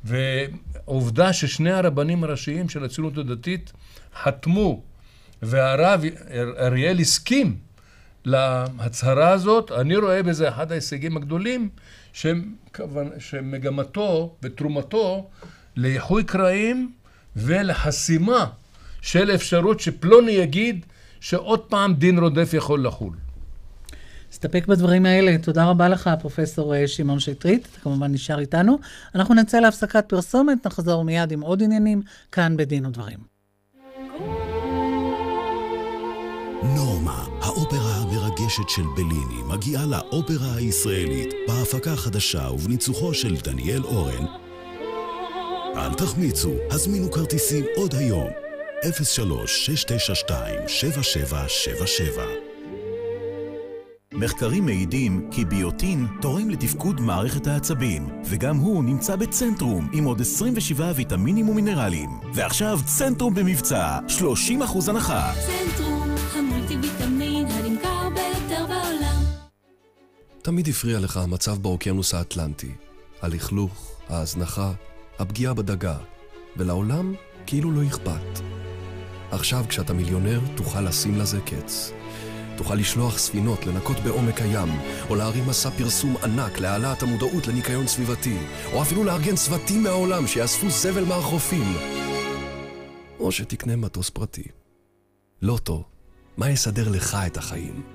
ועובדה 0.04 1.32
ששני 1.32 1.72
הרבנים 1.72 2.24
הראשיים 2.24 2.68
של 2.68 2.84
הציונות 2.84 3.18
הדתית 3.18 3.72
חתמו 4.22 4.82
והרב 5.42 6.02
אריאל 6.58 6.98
הסכים 6.98 7.56
להצהרה 8.24 9.30
הזאת, 9.30 9.72
אני 9.72 9.96
רואה 9.96 10.22
בזה 10.22 10.48
אחד 10.48 10.72
ההישגים 10.72 11.16
הגדולים 11.16 11.68
שמגמתו 13.18 14.36
ותרומתו 14.42 15.28
לאיחוי 15.76 16.24
קרעים 16.24 16.92
ולחסימה 17.36 18.46
של 19.00 19.30
אפשרות 19.34 19.80
שפלוני 19.80 20.32
יגיד 20.32 20.86
שעוד 21.20 21.60
פעם 21.60 21.94
דין 21.94 22.18
רודף 22.18 22.50
יכול 22.52 22.86
לחול. 22.86 23.16
נסתפק 24.30 24.66
בדברים 24.66 25.06
האלה. 25.06 25.38
תודה 25.38 25.64
רבה 25.64 25.88
לך, 25.88 26.10
פרופסור 26.20 26.74
אה, 26.74 26.88
שמעון 26.88 27.20
שטרית. 27.20 27.68
אתה 27.72 27.80
כמובן 27.80 28.12
נשאר 28.12 28.38
איתנו. 28.38 28.78
אנחנו 29.14 29.34
נצא 29.34 29.60
להפסקת 29.60 30.04
פרסומת, 30.08 30.66
נחזור 30.66 31.04
מיד 31.04 31.32
עם 31.32 31.40
עוד 31.40 31.62
עניינים, 31.62 32.02
כאן 32.32 32.56
בדין 32.56 32.86
ודברים. 32.86 33.33
נורמה, 36.64 37.24
האופרה 37.40 37.94
המרגשת 37.94 38.68
של 38.68 38.82
בליני, 38.96 39.42
מגיעה 39.48 39.86
לאופרה 39.86 40.54
הישראלית 40.54 41.34
בהפקה 41.48 41.96
חדשה 41.96 42.48
ובניצוחו 42.54 43.14
של 43.14 43.36
דניאל 43.36 43.84
אורן. 43.84 44.24
אל 45.76 45.94
תחמיצו, 45.94 46.52
הזמינו 46.70 47.10
כרטיסים 47.10 47.64
עוד 47.76 47.94
היום. 47.94 48.28
03-692-7777 48.82 48.84
מחקרים 54.16 54.64
מעידים 54.64 55.28
כי 55.30 55.44
ביוטין 55.44 56.06
תורם 56.20 56.50
לתפקוד 56.50 57.00
מערכת 57.00 57.46
העצבים, 57.46 58.08
וגם 58.24 58.56
הוא 58.56 58.84
נמצא 58.84 59.16
בצנטרום 59.16 59.88
עם 59.92 60.04
עוד 60.04 60.20
27 60.20 60.92
ויטמינים 60.94 61.48
ומינרלים. 61.48 62.10
ועכשיו 62.34 62.78
צנטרום 62.84 63.34
במבצע, 63.34 63.98
30% 64.08 64.88
הנחה. 64.88 65.32
צנטרום 65.46 65.83
תמיד 70.44 70.68
הפריע 70.68 71.00
לך 71.00 71.16
המצב 71.16 71.58
באוקיינוס 71.58 72.14
האטלנטי. 72.14 72.74
הלכלוך, 73.22 74.00
ההזנחה, 74.08 74.72
הפגיעה 75.18 75.54
בדגה, 75.54 75.96
ולעולם 76.56 77.14
כאילו 77.46 77.72
לא 77.72 77.86
אכפת. 77.86 78.40
עכשיו, 79.30 79.64
כשאתה 79.68 79.92
מיליונר, 79.92 80.40
תוכל 80.56 80.80
לשים 80.80 81.18
לזה 81.18 81.40
קץ. 81.40 81.92
תוכל 82.56 82.74
לשלוח 82.74 83.18
ספינות 83.18 83.66
לנקות 83.66 83.96
בעומק 83.96 84.40
הים, 84.40 84.68
או 85.10 85.14
להרים 85.14 85.46
מסע 85.46 85.70
פרסום 85.70 86.16
ענק 86.16 86.58
להעלאת 86.58 87.02
המודעות 87.02 87.46
לניקיון 87.46 87.86
סביבתי, 87.86 88.38
או 88.72 88.82
אפילו 88.82 89.04
לארגן 89.04 89.36
צוותים 89.36 89.82
מהעולם 89.82 90.26
שיאספו 90.26 90.70
זבל 90.70 91.04
מהחופים. 91.04 91.76
או 93.18 93.32
שתקנה 93.32 93.76
מטוס 93.76 94.10
פרטי. 94.10 94.48
לוטו, 95.42 95.84
מה 96.36 96.50
יסדר 96.50 96.88
לך 96.88 97.16
את 97.26 97.36
החיים? 97.36 97.93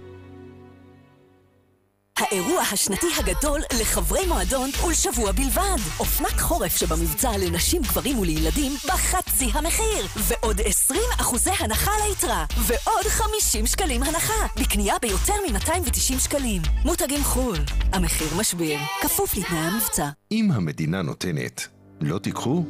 האירוע 2.19 2.62
השנתי 2.62 3.08
הגדול 3.17 3.62
לחברי 3.82 4.25
מועדון 4.27 4.69
ולשבוע 4.88 5.32
בלבד. 5.32 5.77
אופנת 5.99 6.39
חורף 6.39 6.75
שבמבצע 6.77 7.32
לנשים, 7.38 7.82
גברים 7.82 8.19
ולילדים 8.19 8.71
בחצי 8.88 9.49
המחיר. 9.53 10.08
ועוד 10.15 10.62
20 10.65 11.01
אחוזי 11.21 11.49
הנחה 11.60 11.91
על 11.91 12.01
היתרה. 12.10 12.45
ועוד 12.58 13.05
50 13.08 13.65
שקלים 13.65 14.03
הנחה. 14.03 14.47
בקנייה 14.60 14.95
ביותר 15.01 15.34
מ-290 15.51 16.19
שקלים. 16.19 16.62
מותגים 16.86 17.23
חו"ל. 17.23 17.58
המחיר 17.93 18.27
משביר. 18.39 18.79
כפוף 19.01 19.38
לתנאי 19.38 19.60
המבצע. 19.60 20.10
אם 20.32 20.51
המדינה 20.51 21.01
נותנת, 21.01 21.67
לא 22.01 22.19
תיקחו? 22.19 22.63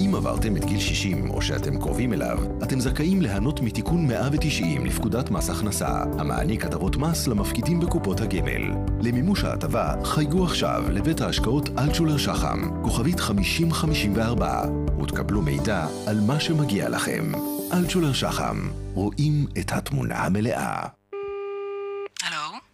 אם 0.00 0.14
עברתם 0.14 0.56
את 0.56 0.64
גיל 0.64 0.78
60 0.78 1.30
או 1.30 1.42
שאתם 1.42 1.78
קרובים 1.78 2.12
אליו, 2.12 2.38
אתם 2.62 2.80
זכאים 2.80 3.22
ליהנות 3.22 3.60
מתיקון 3.60 4.06
190 4.06 4.86
לפקודת 4.86 5.30
מס 5.30 5.50
הכנסה, 5.50 6.02
המעניק 6.18 6.64
הטבות 6.64 6.96
מס 6.96 7.26
למפקידים 7.26 7.80
בקופות 7.80 8.20
הגמל. 8.20 8.62
למימוש 9.00 9.44
ההטבה, 9.44 9.94
חייגו 10.04 10.44
עכשיו 10.44 10.84
לבית 10.90 11.20
ההשקעות 11.20 11.68
אלטשולר 11.78 12.16
שחם, 12.16 12.82
כוכבית 12.82 13.20
5054, 13.20 14.62
ותקבלו 15.02 15.42
מידע 15.42 15.86
על 16.06 16.20
מה 16.20 16.40
שמגיע 16.40 16.88
לכם. 16.88 17.32
אלטשולר 17.72 18.12
שחם, 18.12 18.58
רואים 18.94 19.46
את 19.58 19.72
התמונה 19.72 20.16
המלאה. 20.16 20.99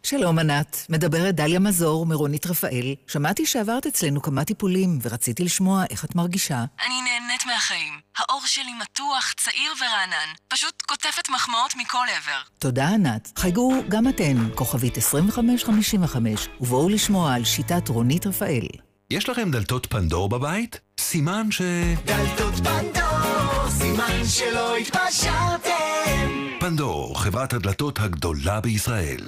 שלום 0.07 0.39
ענת, 0.39 0.87
מדברת 0.89 1.35
דליה 1.35 1.59
מזור 1.59 2.07
מרונית 2.07 2.47
רפאל. 2.47 2.95
שמעתי 3.07 3.47
שעברת 3.47 3.87
אצלנו 3.87 4.23
כמה 4.23 4.45
טיפולים 4.45 4.99
ורציתי 5.03 5.45
לשמוע 5.45 5.85
איך 5.91 6.05
את 6.05 6.15
מרגישה. 6.15 6.65
אני 6.87 6.95
נהנית 7.03 7.47
מהחיים. 7.47 7.93
האור 8.19 8.41
שלי 8.47 8.73
מתוח, 8.83 9.33
צעיר 9.37 9.73
ורענן. 9.79 10.33
פשוט 10.49 10.83
קוטפת 10.83 11.29
מחמאות 11.35 11.77
מכל 11.77 12.07
עבר. 12.17 12.41
תודה 12.59 12.89
ענת. 12.89 13.33
חייגו 13.39 13.73
גם 13.89 14.09
אתן, 14.09 14.49
כוכבית 14.55 14.97
2555, 14.97 16.49
ובואו 16.61 16.89
לשמוע 16.89 17.35
על 17.35 17.45
שיטת 17.45 17.89
רונית 17.89 18.27
רפאל. 18.27 18.86
יש 19.11 19.29
לכם 19.29 19.51
דלתות 19.51 19.87
פנדור 19.87 20.29
בבית? 20.29 20.81
סימן 21.01 21.47
ש... 21.51 21.63
דלתות 22.05 22.55
פנדור, 22.55 23.71
סימן 23.71 24.25
שלא 24.25 24.77
התפשרתם. 24.77 26.31
פנדור, 26.61 27.21
חברת 27.21 27.53
הדלתות 27.53 27.99
הגדולה 28.01 28.61
בישראל. 28.61 29.21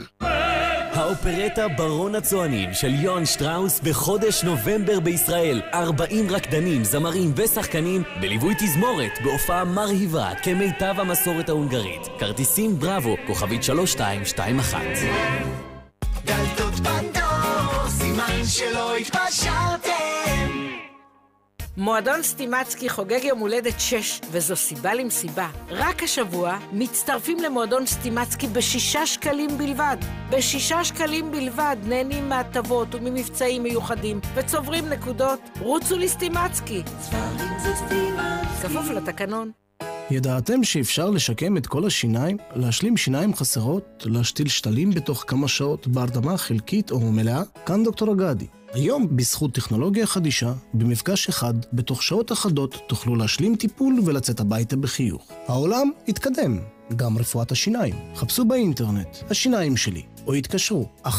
האופרטה 0.93 1.69
ברון 1.69 2.15
הצוענים 2.15 2.75
של 2.75 2.95
יוהאן 2.95 3.27
שטראוס 3.27 3.81
בחודש 3.81 4.45
נובמבר 4.45 5.01
בישראל. 5.01 5.63
40 5.75 6.31
רקדנים, 6.31 6.85
זמרים 6.85 7.33
ושחקנים 7.37 8.03
בליווי 8.21 8.55
תזמורת 8.55 9.13
בהופעה 9.25 9.65
מרהיבה 9.65 10.31
כמיטב 10.43 10.95
המסורת 10.99 11.49
ההונגרית. 11.49 12.03
כרטיסים 12.19 12.79
בראבו, 12.79 13.17
כוכבית 13.27 13.63
3221. 13.63 14.81
דלתות 16.25 16.75
פנדור, 16.75 17.28
סימן 18.19 18.45
שלא 18.45 18.97
התפשרתם. 18.97 19.93
מועדון 21.77 22.23
סטימצקי 22.23 22.89
חוגג 22.89 23.25
יום 23.25 23.39
הולדת 23.39 23.81
6, 23.81 24.21
וזו 24.31 24.57
סיבה 24.57 24.95
למסיבה. 24.95 25.49
רק 25.71 26.03
השבוע 26.03 26.59
מצטרפים 26.73 27.39
למועדון 27.41 27.87
סטימצקי 27.87 28.47
בשישה 28.47 29.07
שקלים 29.07 29.59
בלבד. 29.59 29.97
בשישה 30.31 30.85
שקלים 30.85 31.31
בלבד 31.31 31.77
נהנים 31.85 32.29
מהטבות 32.29 32.95
וממבצעים 32.95 33.63
מיוחדים, 33.63 34.21
וצוברים 34.35 34.89
נקודות. 34.89 35.41
רוצו 35.61 35.99
לסטימצקי. 35.99 36.83
כפוף 38.63 38.89
לתקנון. 38.91 39.68
ידעתם 40.11 40.65
שאפשר 40.65 41.11
לשקם 41.11 41.57
את 41.57 41.67
כל 41.67 41.87
השיניים? 41.87 42.37
להשלים 42.57 42.97
שיניים 42.97 43.35
חסרות? 43.35 44.07
להשתיל 44.07 44.49
שתלים 44.49 44.91
בתוך 44.91 45.25
כמה 45.27 45.49
שעות 45.49 45.87
בהרדמה 45.87 46.37
חלקית 46.37 46.91
או 46.91 47.13
מלאה? 47.13 47.43
כאן 47.67 47.85
דוקטור 47.85 48.13
אגדי. 48.13 48.47
היום, 48.73 49.17
בזכות 49.17 49.55
טכנולוגיה 49.55 50.07
חדישה, 50.07 50.53
במפגש 50.75 51.29
אחד, 51.29 51.55
בתוך 51.73 52.03
שעות 52.03 52.33
אחדות, 52.33 52.79
תוכלו 52.87 53.17
להשלים 53.17 53.57
טיפול 53.57 54.01
ולצאת 54.05 54.41
הביתה 54.41 54.77
בחיוך. 54.77 55.33
העולם 55.47 55.91
התקדם, 56.09 56.59
גם 56.97 57.19
רפואת 57.19 57.53
השיניים. 57.53 57.95
חפשו 58.15 58.45
באינטרנט, 58.45 59.17
השיניים 59.31 59.77
שלי, 59.77 60.03
או 60.27 60.35
התקשרו, 60.35 60.89
1-800-60-90-60. 61.05 61.11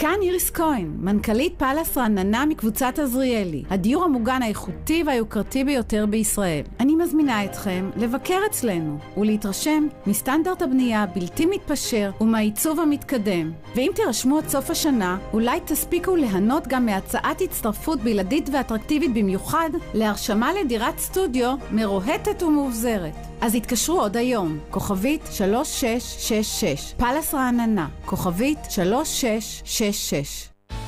כאן 0.00 0.18
איריס 0.22 0.50
כהן, 0.50 0.96
מנכ"לית 1.00 1.54
פאלאס 1.58 1.98
רעננה 1.98 2.46
מקבוצת 2.46 2.98
עזריאלי, 2.98 3.62
הדיור 3.70 4.04
המוגן 4.04 4.42
האיכותי 4.42 5.02
והיוקרתי 5.06 5.64
ביותר 5.64 6.06
בישראל. 6.06 6.62
אני 6.80 6.94
מזמינה 6.94 7.44
אתכם 7.44 7.90
לבקר 7.96 8.38
אצלנו 8.50 8.98
ולהתרשם 9.16 9.86
מסטנדרט 10.06 10.62
הבנייה 10.62 11.02
הבלתי 11.02 11.46
מתפשר 11.46 12.10
ומהעיצוב 12.20 12.80
המתקדם. 12.80 13.52
ואם 13.76 13.90
תירשמו 13.94 14.38
עד 14.38 14.48
סוף 14.48 14.70
השנה, 14.70 15.18
אולי 15.32 15.60
תספיקו 15.64 16.16
ליהנות 16.16 16.68
גם 16.68 16.86
מהצעת 16.86 17.40
הצטרפות 17.40 18.00
בלעדית 18.00 18.50
ואטרקטיבית 18.52 19.14
במיוחד 19.14 19.70
להרשמה 19.94 20.52
לדירת 20.52 20.98
סטודיו 20.98 21.54
מרוהטת 21.70 22.42
ומאובזרת. 22.42 23.14
אז 23.40 23.54
התקשרו 23.54 24.00
עוד 24.00 24.16
היום, 24.16 24.58
כוכבית 24.70 25.22
3666, 25.32 26.94
פאלאס 26.96 27.34
רעננה, 27.34 27.88
כוכבית 28.04 28.58
3666. 28.70 29.87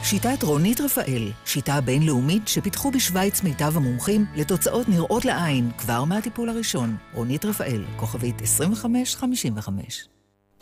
שיטת 0.03 0.43
רונית 0.43 0.81
רפאל, 0.81 1.33
שיטה 1.45 1.81
בינלאומית 1.81 2.49
שפיתחו 2.49 2.91
בשוויץ 2.91 3.43
מיטב 3.43 3.77
המומחים 3.77 4.25
לתוצאות 4.37 4.89
נראות 4.89 5.25
לעין 5.25 5.71
כבר 5.79 6.05
מהטיפול 6.05 6.49
הראשון. 6.49 6.97
רונית 7.15 7.45
רפאל, 7.45 7.85
כוכבית 7.97 8.41
2555. 8.41 10.09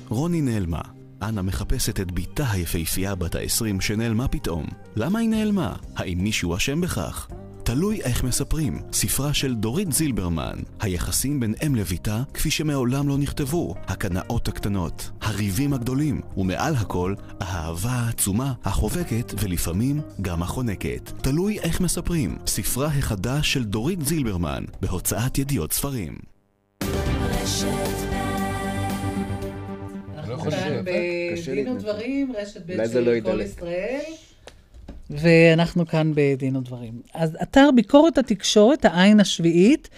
רוני 0.09 0.41
נעלמה. 0.41 0.81
אנה 1.23 1.43
מחפשת 1.43 2.01
את 2.01 2.13
בתה 2.13 2.51
היפהפייה 2.51 3.15
בת 3.15 3.35
ה-20 3.35 3.81
שנעלמה 3.81 4.29
פתאום. 4.29 4.67
למה 4.97 5.19
היא 5.19 5.29
נעלמה? 5.29 5.77
האם 5.97 6.19
מישהו 6.19 6.57
אשם 6.57 6.81
בכך? 6.81 7.29
תלוי 7.69 8.01
איך 8.03 8.25
מספרים. 8.25 8.79
ספרה 8.93 9.35
של 9.35 9.55
דורית 9.55 9.93
זילברמן. 9.93 10.59
היחסים 10.81 11.41
בין 11.41 11.55
אם 11.67 11.75
לביתה 11.75 12.23
כפי 12.35 12.51
שמעולם 12.51 13.09
לא 13.09 13.19
נכתבו. 13.19 13.75
הקנאות 13.87 14.49
הקטנות. 14.49 15.11
הריבים 15.21 15.73
הגדולים. 15.73 16.21
ומעל 16.37 16.75
הכל, 16.75 17.15
האהבה 17.41 17.91
העצומה, 17.91 18.53
החובקת 18.65 19.33
ולפעמים 19.43 20.01
גם 20.23 20.43
החונקת. 20.43 21.13
תלוי 21.23 21.59
איך 21.59 21.81
מספרים. 21.81 22.39
ספרה 22.47 22.87
החדש 22.87 23.53
של 23.53 23.65
דורית 23.65 24.05
זילברמן. 24.05 24.65
בהוצאת 24.81 25.39
ידיעות 25.39 25.73
ספרים. 25.73 26.17
אנחנו 30.15 30.51
כאן 30.51 30.85
בדין 30.85 31.69
ודברים, 31.69 32.33
רשת 32.37 32.67
ב' 32.67 32.73
לא 32.73 32.87
של 32.87 33.05
כל 33.05 33.11
ידלק. 33.11 33.47
ישראל. 33.47 34.28
ואנחנו 35.11 35.87
כאן 35.87 36.13
בדין 36.15 36.57
ודברים. 36.57 37.03
אז 37.15 37.37
אתר 37.43 37.71
ביקורת 37.75 38.19
התקשורת, 38.19 38.85
העין 38.85 39.21
השביעית, 39.21 39.89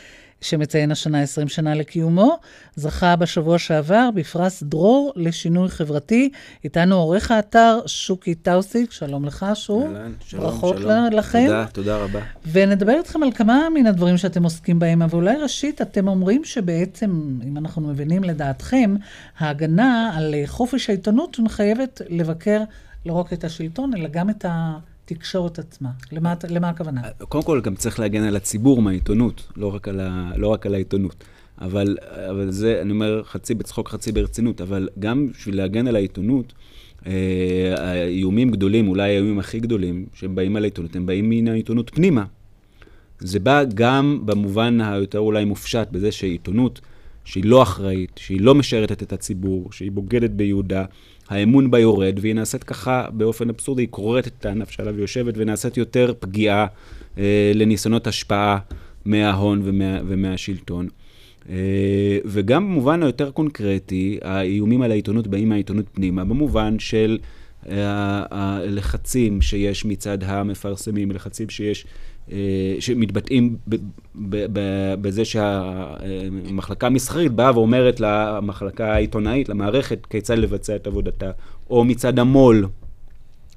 שמציין 0.40 0.90
השנה 0.90 1.22
20 1.22 1.48
שנה 1.48 1.74
לקיומו, 1.74 2.38
זכה 2.76 3.16
בשבוע 3.16 3.58
שעבר 3.58 4.08
בפרס 4.14 4.62
דרור 4.62 5.12
לשינוי 5.16 5.68
חברתי. 5.68 6.30
איתנו 6.64 6.96
עורך 6.96 7.30
האתר 7.30 7.78
שוקי 7.86 8.34
טאוסיק, 8.34 8.92
שלום 8.92 9.24
לך 9.24 9.46
שוב. 9.54 9.82
אהלן, 9.82 10.12
שלום, 10.26 10.44
ברכות 10.44 10.76
שלום. 10.78 11.12
לכם. 11.12 11.46
תודה, 11.46 11.66
תודה 11.72 11.96
רבה. 11.96 12.20
ונדבר 12.52 12.92
איתכם 12.98 13.22
על 13.22 13.32
כמה 13.32 13.68
מן 13.74 13.86
הדברים 13.86 14.16
שאתם 14.16 14.42
עוסקים 14.42 14.78
בהם, 14.78 15.02
אבל 15.02 15.14
אולי 15.14 15.36
ראשית, 15.36 15.82
אתם 15.82 16.08
אומרים 16.08 16.44
שבעצם, 16.44 17.38
אם 17.48 17.56
אנחנו 17.56 17.82
מבינים 17.82 18.24
לדעתכם, 18.24 18.94
ההגנה 19.38 20.10
על 20.14 20.34
חופש 20.46 20.90
העיתונות 20.90 21.38
מחייבת 21.38 22.02
לבקר 22.08 22.60
לא 23.06 23.12
רק 23.12 23.32
את 23.32 23.44
השלטון, 23.44 23.94
אלא 23.94 24.08
גם 24.08 24.30
את 24.30 24.44
התקשורת 25.10 25.58
עצמה. 25.58 25.90
למה, 26.12 26.34
למה 26.48 26.68
הכוונה? 26.68 27.02
קודם 27.28 27.44
כל, 27.44 27.60
גם 27.60 27.74
צריך 27.74 28.00
להגן 28.00 28.22
על 28.22 28.36
הציבור 28.36 28.82
מהעיתונות, 28.82 29.48
לא 29.56 29.74
רק 29.74 29.88
על, 29.88 30.00
ה... 30.00 30.32
לא 30.36 30.48
רק 30.48 30.66
על 30.66 30.74
העיתונות. 30.74 31.24
אבל, 31.60 31.96
אבל 32.30 32.50
זה, 32.50 32.78
אני 32.82 32.92
אומר, 32.92 33.22
חצי 33.24 33.54
בצחוק, 33.54 33.88
חצי 33.88 34.12
ברצינות, 34.12 34.60
אבל 34.60 34.88
גם 34.98 35.28
בשביל 35.28 35.56
להגן 35.56 35.86
על 35.86 35.96
העיתונות, 35.96 36.52
אה, 37.06 37.74
האיומים 37.76 38.50
גדולים, 38.50 38.88
אולי 38.88 39.10
האיומים 39.10 39.38
הכי 39.38 39.60
גדולים, 39.60 40.06
שהם 40.14 40.34
באים 40.34 40.56
על 40.56 40.62
העיתונות, 40.62 40.96
הם 40.96 41.06
באים 41.06 41.30
מן 41.30 41.48
העיתונות 41.48 41.90
פנימה. 41.94 42.24
זה 43.18 43.40
בא 43.40 43.64
גם 43.74 44.22
במובן 44.24 44.80
היותר 44.80 45.18
אולי 45.18 45.44
מופשט, 45.44 45.88
בזה 45.90 46.12
שעיתונות 46.12 46.80
שהיא 47.24 47.44
לא 47.44 47.62
אחראית, 47.62 48.10
שהיא 48.16 48.40
לא 48.40 48.54
משרתת 48.54 49.02
את 49.02 49.12
הציבור, 49.12 49.72
שהיא 49.72 49.92
בוגדת 49.92 50.30
ביהודה, 50.30 50.84
האמון 51.30 51.70
בה 51.70 51.78
יורד, 51.78 52.18
והיא 52.20 52.34
נעשית 52.34 52.64
ככה 52.64 53.06
באופן 53.12 53.48
אבסורדי, 53.48 53.82
היא 53.82 53.88
כורתת 53.90 54.32
את 54.38 54.46
הענף 54.46 54.70
שעליו 54.70 54.94
היא 54.94 55.02
יושבת, 55.02 55.34
ונעשית 55.36 55.76
יותר 55.76 56.12
פגיעה 56.20 56.66
אה, 57.18 57.52
לניסיונות 57.54 58.06
השפעה 58.06 58.58
מההון 59.04 59.60
ומה, 59.64 59.98
ומהשלטון. 60.06 60.88
אה, 61.48 62.18
וגם 62.24 62.64
במובן 62.64 63.02
היותר 63.02 63.30
קונקרטי, 63.30 64.18
האיומים 64.22 64.82
על 64.82 64.90
העיתונות 64.90 65.26
באים 65.26 65.48
מהעיתונות 65.48 65.86
פנימה, 65.92 66.24
במובן 66.24 66.78
של 66.78 67.18
אה, 67.68 68.24
הלחצים 68.30 69.42
שיש 69.42 69.84
מצד 69.84 70.24
המפרסמים, 70.24 71.10
לחצים 71.10 71.48
שיש, 71.48 71.86
שמתבטאים 72.80 73.56
ב- 73.68 73.76
ב- 74.30 74.94
בזה 75.00 75.24
שהמחלקה 75.24 76.86
המסחרית 76.86 77.32
באה 77.32 77.54
ואומרת 77.54 78.00
למחלקה 78.00 78.92
העיתונאית, 78.94 79.48
למערכת, 79.48 80.06
כיצד 80.06 80.38
לבצע 80.38 80.76
את 80.76 80.86
עבודתה, 80.86 81.30
או 81.70 81.84
מצד 81.84 82.18
המו"ל, 82.18 82.66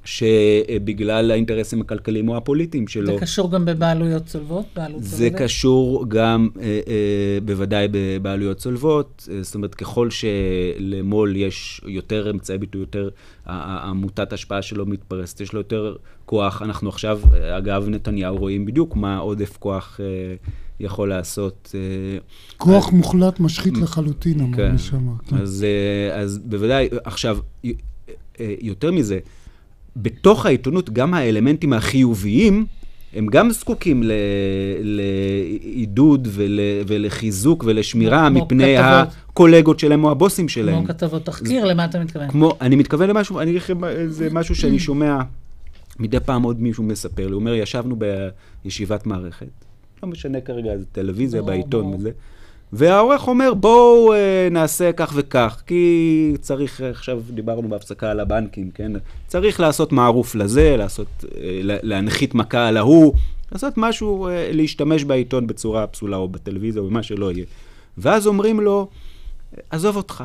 שבגלל 0.05 1.31
האינטרסים 1.31 1.81
הכלכליים 1.81 2.29
או 2.29 2.37
הפוליטיים 2.37 2.87
שלו. 2.87 3.05
זה 3.05 3.21
קשור 3.21 3.51
גם 3.51 3.65
בבעלויות 3.65 4.25
צולבות? 4.25 4.65
בעלות 4.75 5.03
זה 5.03 5.17
צולבת? 5.17 5.41
קשור 5.41 6.05
גם 6.07 6.49
אה, 6.59 6.63
אה, 6.63 7.37
בוודאי 7.45 7.87
בבעלויות 7.91 8.57
צולבות, 8.57 9.29
אה, 9.31 9.43
זאת 9.43 9.55
אומרת, 9.55 9.75
ככל 9.75 10.09
שלמו"ל 10.09 11.35
יש 11.35 11.81
יותר 11.85 12.31
אמצעי 12.31 12.57
ביטוי, 12.57 12.81
יותר, 12.81 13.09
עמותת 13.47 14.31
ההשפעה 14.31 14.61
שלו 14.61 14.85
מתפרסת, 14.85 15.41
יש 15.41 15.53
לו 15.53 15.59
יותר 15.59 15.95
כוח. 16.25 16.61
אנחנו 16.61 16.89
עכשיו, 16.89 17.19
אה, 17.33 17.57
אגב, 17.57 17.89
נתניהו, 17.89 18.37
רואים 18.37 18.65
בדיוק 18.65 18.95
מה 18.95 19.17
עודף 19.17 19.57
כוח 19.57 19.99
אה, 19.99 20.35
יכול 20.79 21.09
לעשות. 21.09 21.75
אה, 21.75 22.17
כוח 22.57 22.91
מוחלט 22.91 23.39
משחית 23.39 23.77
לחלוטין, 23.77 24.39
אמר 24.39 24.57
כן. 24.57 24.71
מי 24.71 24.77
שאמר. 24.77 25.13
כן. 25.27 25.37
אז, 25.37 25.63
אה, 25.63 26.15
אז 26.21 26.37
בוודאי, 26.37 26.89
עכשיו, 27.03 27.37
אה, 27.65 27.69
יותר 28.61 28.91
מזה, 28.91 29.19
בתוך 29.95 30.45
העיתונות, 30.45 30.89
גם 30.89 31.13
האלמנטים 31.13 31.73
החיוביים, 31.73 32.65
הם 33.15 33.27
גם 33.27 33.51
זקוקים 33.51 34.03
ל- 34.03 34.11
לעידוד 34.81 36.27
ול, 36.31 36.59
ולחיזוק 36.87 37.63
ולשמירה 37.67 38.29
כמו 38.29 38.45
מפני 38.45 38.77
כתבות. 38.77 39.15
הקולגות 39.29 39.79
שלהם 39.79 40.03
או 40.03 40.11
הבוסים 40.11 40.49
שלהם. 40.49 40.75
כמו 40.75 40.87
כתבות 40.87 41.25
תחקיר, 41.25 41.65
למה 41.65 41.85
אתה 41.85 41.99
מתכוון? 41.99 42.29
כמו, 42.29 42.53
אני 42.61 42.75
מתכוון 42.75 43.09
למשהו, 43.09 43.39
אני 43.39 43.57
זה 44.07 44.29
משהו 44.31 44.55
שאני 44.55 44.79
שומע 44.79 45.21
מדי 45.99 46.19
פעם 46.19 46.43
עוד 46.43 46.61
מישהו 46.61 46.83
מספר 46.83 47.25
לי, 47.25 47.31
הוא 47.31 47.39
אומר, 47.39 47.53
ישבנו 47.53 47.95
בישיבת 48.65 49.05
מערכת, 49.05 49.47
לא 50.03 50.09
משנה 50.09 50.41
כרגע, 50.41 50.77
זה 50.77 50.85
טלוויזיה, 50.91 51.41
ברור, 51.41 51.51
בעיתון 51.51 51.81
ברור. 51.81 51.95
וזה, 51.95 52.11
והעורך 52.77 53.27
אומר, 53.27 53.53
בואו 53.53 54.13
אה, 54.13 54.47
נעשה 54.51 54.91
כך 54.91 55.13
וכך, 55.15 55.61
כי 55.67 56.33
צריך, 56.41 56.81
אה, 56.81 56.89
עכשיו 56.89 57.21
דיברנו 57.29 57.69
בהפסקה 57.69 58.11
על 58.11 58.19
הבנקים, 58.19 58.71
כן? 58.71 58.91
צריך 59.27 59.59
לעשות 59.59 59.91
מערוף 59.91 60.35
לזה, 60.35 60.75
לעשות, 60.77 61.07
אה, 61.37 61.59
לה- 61.63 61.77
להנחית 61.83 62.35
מכה 62.35 62.67
על 62.67 62.77
ההוא, 62.77 63.13
לעשות 63.51 63.73
משהו, 63.77 64.27
אה, 64.27 64.49
להשתמש 64.51 65.03
בעיתון 65.03 65.47
בצורה 65.47 65.87
פסולה, 65.87 66.17
או 66.17 66.27
בטלוויזיה, 66.29 66.81
או 66.81 66.87
במה 66.87 67.03
שלא 67.03 67.31
יהיה. 67.31 67.45
ואז 67.97 68.27
אומרים 68.27 68.59
לו, 68.59 68.87
עזוב 69.69 69.95
אותך, 69.97 70.23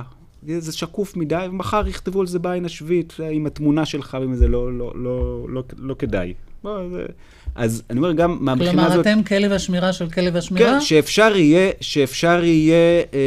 זה 0.58 0.72
שקוף 0.72 1.16
מדי, 1.16 1.46
ומחר 1.50 1.88
יכתבו 1.88 2.20
על 2.20 2.26
זה 2.26 2.38
בעין 2.38 2.64
השביעית, 2.64 3.14
עם 3.30 3.46
התמונה 3.46 3.86
שלך, 3.86 4.16
ועם 4.20 4.34
זה 4.34 4.48
לא, 4.48 4.72
לא, 4.78 4.92
לא, 4.94 5.46
לא, 5.48 5.62
לא 5.78 5.94
כדאי. 5.98 6.34
בוא, 6.62 6.88
זה... 6.90 7.06
אז 7.58 7.82
אני 7.90 7.98
אומר, 7.98 8.12
גם 8.12 8.38
מהבחינה 8.40 8.72
כלומר, 8.72 8.92
הזאת... 8.92 9.06
אתם 9.06 9.22
כלב 9.22 9.52
השמירה 9.52 9.92
של 9.92 10.10
כלב 10.10 10.36
השמירה? 10.36 10.72
כן, 10.72 10.80
שאפשר 10.80 11.36
יהיה, 11.36 11.70
שאפשר 11.80 12.44
יהיה, 12.44 13.02
אה, 13.14 13.18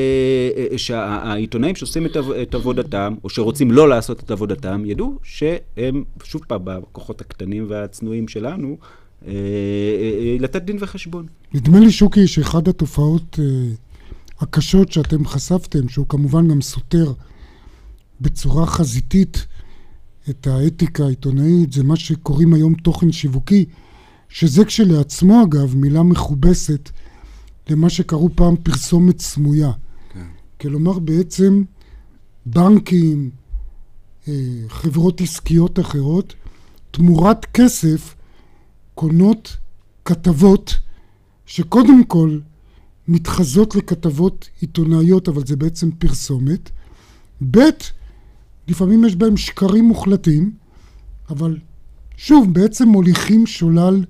אה, 0.72 0.78
שהעיתונאים 0.78 1.76
שעושים 1.76 2.06
את, 2.06 2.16
עב- 2.16 2.32
את 2.32 2.56
עבודתם, 2.56 3.16
או 3.24 3.30
שרוצים 3.30 3.72
לא 3.72 3.90
לעשות 3.90 4.20
את 4.20 4.32
עבודתם, 4.32 4.84
ידעו 4.86 5.20
שהם, 5.24 6.04
שוב 6.24 6.42
פעם, 6.48 6.62
בכוחות 6.64 7.22
הקטנים 7.22 7.66
והצנועים 7.70 8.28
שלנו, 8.28 8.78
אה, 9.28 9.32
אה, 9.32 10.36
לתת 10.40 10.62
דין 10.62 10.78
וחשבון. 10.80 11.26
נדמה 11.54 11.80
לי, 11.80 11.92
שוקי, 11.92 12.28
שאחד 12.28 12.68
התופעות 12.68 13.40
אה, 13.40 13.46
הקשות 14.40 14.92
שאתם 14.92 15.26
חשפתם, 15.26 15.90
שהוא 15.90 16.06
כמובן 16.10 16.48
גם 16.48 16.62
סותר 16.62 17.14
בצורה 18.22 18.66
חזיתית 18.66 19.46
את 20.30 20.48
האתיקה 20.48 21.04
העיתונאית, 21.06 21.74
זה 21.74 21.84
מה 21.84 21.96
שקוראים 21.96 22.54
היום 22.54 22.74
תוכן 22.74 23.12
שיווקי, 23.12 23.66
שזה 24.32 24.66
כשלעצמו, 24.66 25.44
אגב, 25.44 25.76
מילה 25.76 26.04
מכובסת 26.04 26.90
למה 27.70 27.90
שקראו 27.90 28.30
פעם 28.36 28.56
פרסומת 28.56 29.20
סמויה. 29.20 29.72
כן. 30.14 30.26
כלומר, 30.62 31.00
בעצם 31.00 31.64
בנקים, 32.46 33.30
אה, 34.28 34.34
חברות 34.68 35.22
עסקיות 35.22 35.80
אחרות, 35.80 36.34
תמורת 36.92 37.46
כסף 37.46 38.16
קונות 38.96 39.58
כתבות 40.06 40.76
שקודם 41.46 42.04
כל 42.04 42.40
מתחזות 43.08 43.76
לכתבות 43.76 44.50
עיתונאיות, 44.62 45.28
אבל 45.28 45.46
זה 45.46 45.56
בעצם 45.56 45.92
פרסומת. 45.92 46.70
ב', 47.52 47.60
לפעמים 48.68 49.06
יש 49.06 49.16
בהם 49.16 49.38
שקרים 49.38 49.86
מוחלטים, 49.86 50.52
אבל 51.30 51.58
שוב, 52.18 52.54
בעצם 52.54 52.88
מוליכים 52.88 53.48
שולל 53.48 54.04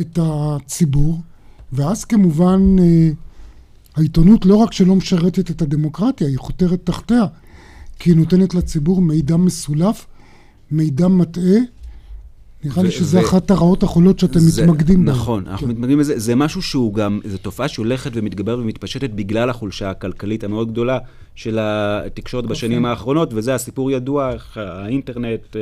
את 0.00 0.18
הציבור, 0.22 1.20
ואז 1.72 2.04
כמובן 2.04 2.76
אה, 2.78 3.10
העיתונות 3.96 4.46
לא 4.46 4.56
רק 4.56 4.72
שלא 4.72 4.96
משרתת 4.96 5.50
את 5.50 5.62
הדמוקרטיה, 5.62 6.28
היא 6.28 6.38
חותרת 6.38 6.80
תחתיה, 6.84 7.24
כי 7.98 8.10
היא 8.10 8.16
נותנת 8.16 8.54
לציבור 8.54 9.02
מידע 9.02 9.36
מסולף, 9.36 10.06
מידע 10.70 11.08
מטעה. 11.08 11.60
נראה 12.64 12.82
לי 12.82 12.88
ו- 12.88 12.92
שזה 12.92 13.18
ו- 13.18 13.24
אחת 13.24 13.50
הרעות 13.50 13.82
החולות 13.82 14.18
שאתם 14.18 14.38
זה- 14.38 14.62
מתמקדים 14.66 15.04
בהן. 15.04 15.14
נכון, 15.14 15.46
אנחנו 15.46 15.66
כן. 15.66 15.72
מתמקדים 15.72 15.98
בזה. 15.98 16.18
זה 16.18 16.34
משהו 16.34 16.62
שהוא 16.62 16.94
גם, 16.94 17.20
זו 17.24 17.38
תופעה 17.38 17.68
שהולכת 17.68 18.10
ומתגברת 18.14 18.58
ומתפשטת 18.58 19.10
בגלל 19.10 19.50
החולשה 19.50 19.90
הכלכלית 19.90 20.44
המאוד 20.44 20.72
גדולה 20.72 20.98
של 21.34 21.58
התקשורת 21.60 22.46
בשנים 22.46 22.86
האחרונות, 22.86 23.30
וזה 23.34 23.54
הסיפור 23.54 23.90
ידוע, 23.90 24.32
איך 24.32 24.56
האינטרנט 24.56 25.56
אה, 25.56 25.60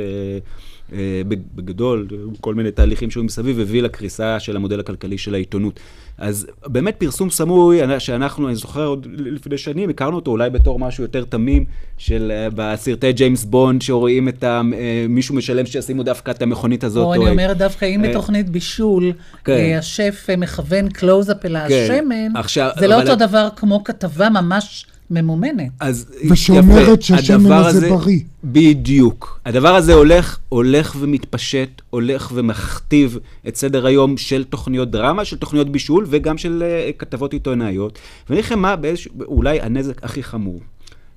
אה, 0.93 1.21
בגדול, 1.55 2.07
כל 2.41 2.55
מיני 2.55 2.71
תהליכים 2.71 3.11
שהיו 3.11 3.23
מסביב, 3.23 3.59
הביא 3.59 3.81
לקריסה 3.81 4.39
של 4.39 4.55
המודל 4.55 4.79
הכלכלי 4.79 5.17
של 5.17 5.33
העיתונות. 5.33 5.79
אז 6.19 6.47
באמת 6.65 6.95
פרסום 6.97 7.29
סמוי, 7.29 7.79
שאנחנו, 7.99 8.47
אני 8.47 8.55
זוכר 8.55 8.85
עוד 8.85 9.07
לפני 9.17 9.57
שנים, 9.57 9.89
הכרנו 9.89 10.15
אותו 10.15 10.31
אולי 10.31 10.49
בתור 10.49 10.79
משהו 10.79 11.03
יותר 11.03 11.23
תמים, 11.23 11.65
של 11.97 12.31
אה, 12.35 12.47
בסרטי 12.55 13.13
ג'יימס 13.13 13.45
בונד, 13.45 13.81
שרואים 13.81 14.29
את 14.29 14.43
ה... 14.43 14.61
אה, 14.73 15.05
מישהו 15.09 15.35
משלם 15.35 15.65
שישימו 15.65 16.03
דווקא 16.03 16.31
את 16.31 16.41
המכונית 16.41 16.83
הזאת. 16.83 17.05
או 17.05 17.13
אני 17.13 17.29
אומרת 17.29 17.57
דווקא, 17.57 17.85
אם 17.85 18.05
אה, 18.05 18.09
בתוכנית 18.09 18.49
בישול, 18.49 19.11
כן. 19.43 19.75
השף 19.79 20.27
מכוון 20.37 20.89
קלוז-אפ 20.89 21.45
אל 21.45 21.55
השמן, 21.55 22.35
עכשיו, 22.35 22.69
זה 22.79 22.87
לא 22.87 22.95
אבל- 22.95 23.03
אותו 23.11 23.15
דבר 23.27 23.47
כמו 23.55 23.83
כתבה 23.83 24.29
ממש 24.29 24.85
ממומנת. 25.11 25.71
אז 25.79 26.11
ושאומרת 26.29 26.87
יפה, 26.87 27.01
שהשמן 27.01 27.39
הדבר 27.39 27.67
הזה 27.67 27.89
בריא. 27.89 28.19
בדיוק. 28.43 29.39
הדבר 29.45 29.75
הזה 29.75 29.93
הולך, 29.93 30.39
הולך 30.49 30.95
ומתפשט, 30.99 31.81
הולך 31.89 32.31
ומכתיב 32.33 33.17
את 33.47 33.55
סדר 33.55 33.85
היום 33.85 34.17
של 34.17 34.43
תוכניות 34.43 34.91
דרמה, 34.91 35.25
של 35.25 35.37
תוכניות 35.37 35.69
בישול 35.71 36.05
וגם 36.09 36.37
של 36.37 36.63
uh, 36.63 36.93
כתבות 36.99 37.33
עיתונאיות. 37.33 37.99
ואני 38.29 38.39
אגיד 38.39 38.45
לכם 38.45 38.59
מה, 38.59 38.75
באיזשהו, 38.75 39.11
אולי 39.25 39.61
הנזק 39.61 40.03
הכי 40.03 40.23
חמור. 40.23 40.59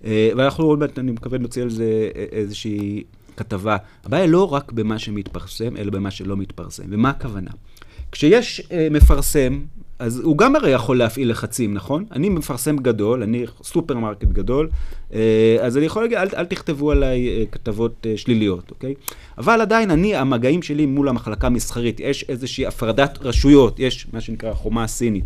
Uh, 0.03 0.07
ואנחנו 0.37 0.65
עוד 0.65 0.79
מעט, 0.79 0.99
אני 0.99 1.13
מקווה, 1.13 1.39
נוציא 1.39 1.63
על 1.63 1.71
זה 1.71 2.09
אה, 2.17 2.25
איזושהי 2.33 3.03
כתבה. 3.37 3.77
הבעיה 4.05 4.27
לא 4.27 4.53
רק 4.53 4.73
במה 4.73 4.99
שמתפרסם, 4.99 5.77
אלא 5.77 5.91
במה 5.91 6.11
שלא 6.11 6.37
מתפרסם. 6.37 6.85
ומה 6.89 7.11
הכוונה? 7.11 7.51
כשיש 8.13 8.61
uh, 8.61 8.73
מפרסם, 8.91 9.61
אז 10.03 10.19
הוא 10.19 10.39
גם 10.39 10.57
הרי 10.57 10.71
יכול 10.71 10.99
להפעיל 10.99 11.31
לחצים, 11.31 11.75
נכון? 11.75 12.05
אני 12.13 12.29
מפרסם 12.29 12.77
גדול, 12.77 13.23
אני 13.23 13.45
סופרמרקט 13.63 14.25
גדול, 14.25 14.69
אה, 15.15 15.57
אז 15.61 15.77
אני 15.77 15.87
יכול 15.87 16.03
להגיד, 16.03 16.19
אל, 16.19 16.29
אל 16.37 16.45
תכתבו 16.45 16.91
עליי 16.91 17.29
אה, 17.29 17.45
כתבות 17.53 18.07
אה, 18.07 18.17
שליליות, 18.17 18.71
אוקיי? 18.71 18.95
אבל 19.39 19.61
עדיין 19.61 19.91
אני, 19.91 20.17
המגעים 20.17 20.63
שלי 20.63 20.87
מול 20.87 21.09
המחלקה 21.09 21.47
המסחרית, 21.47 22.01
יש 22.01 22.25
איזושהי 22.29 22.67
הפרדת 22.67 23.19
רשויות, 23.21 23.79
יש 23.79 24.07
מה 24.13 24.21
שנקרא 24.21 24.55
חומה 24.55 24.87
סינית. 24.87 25.25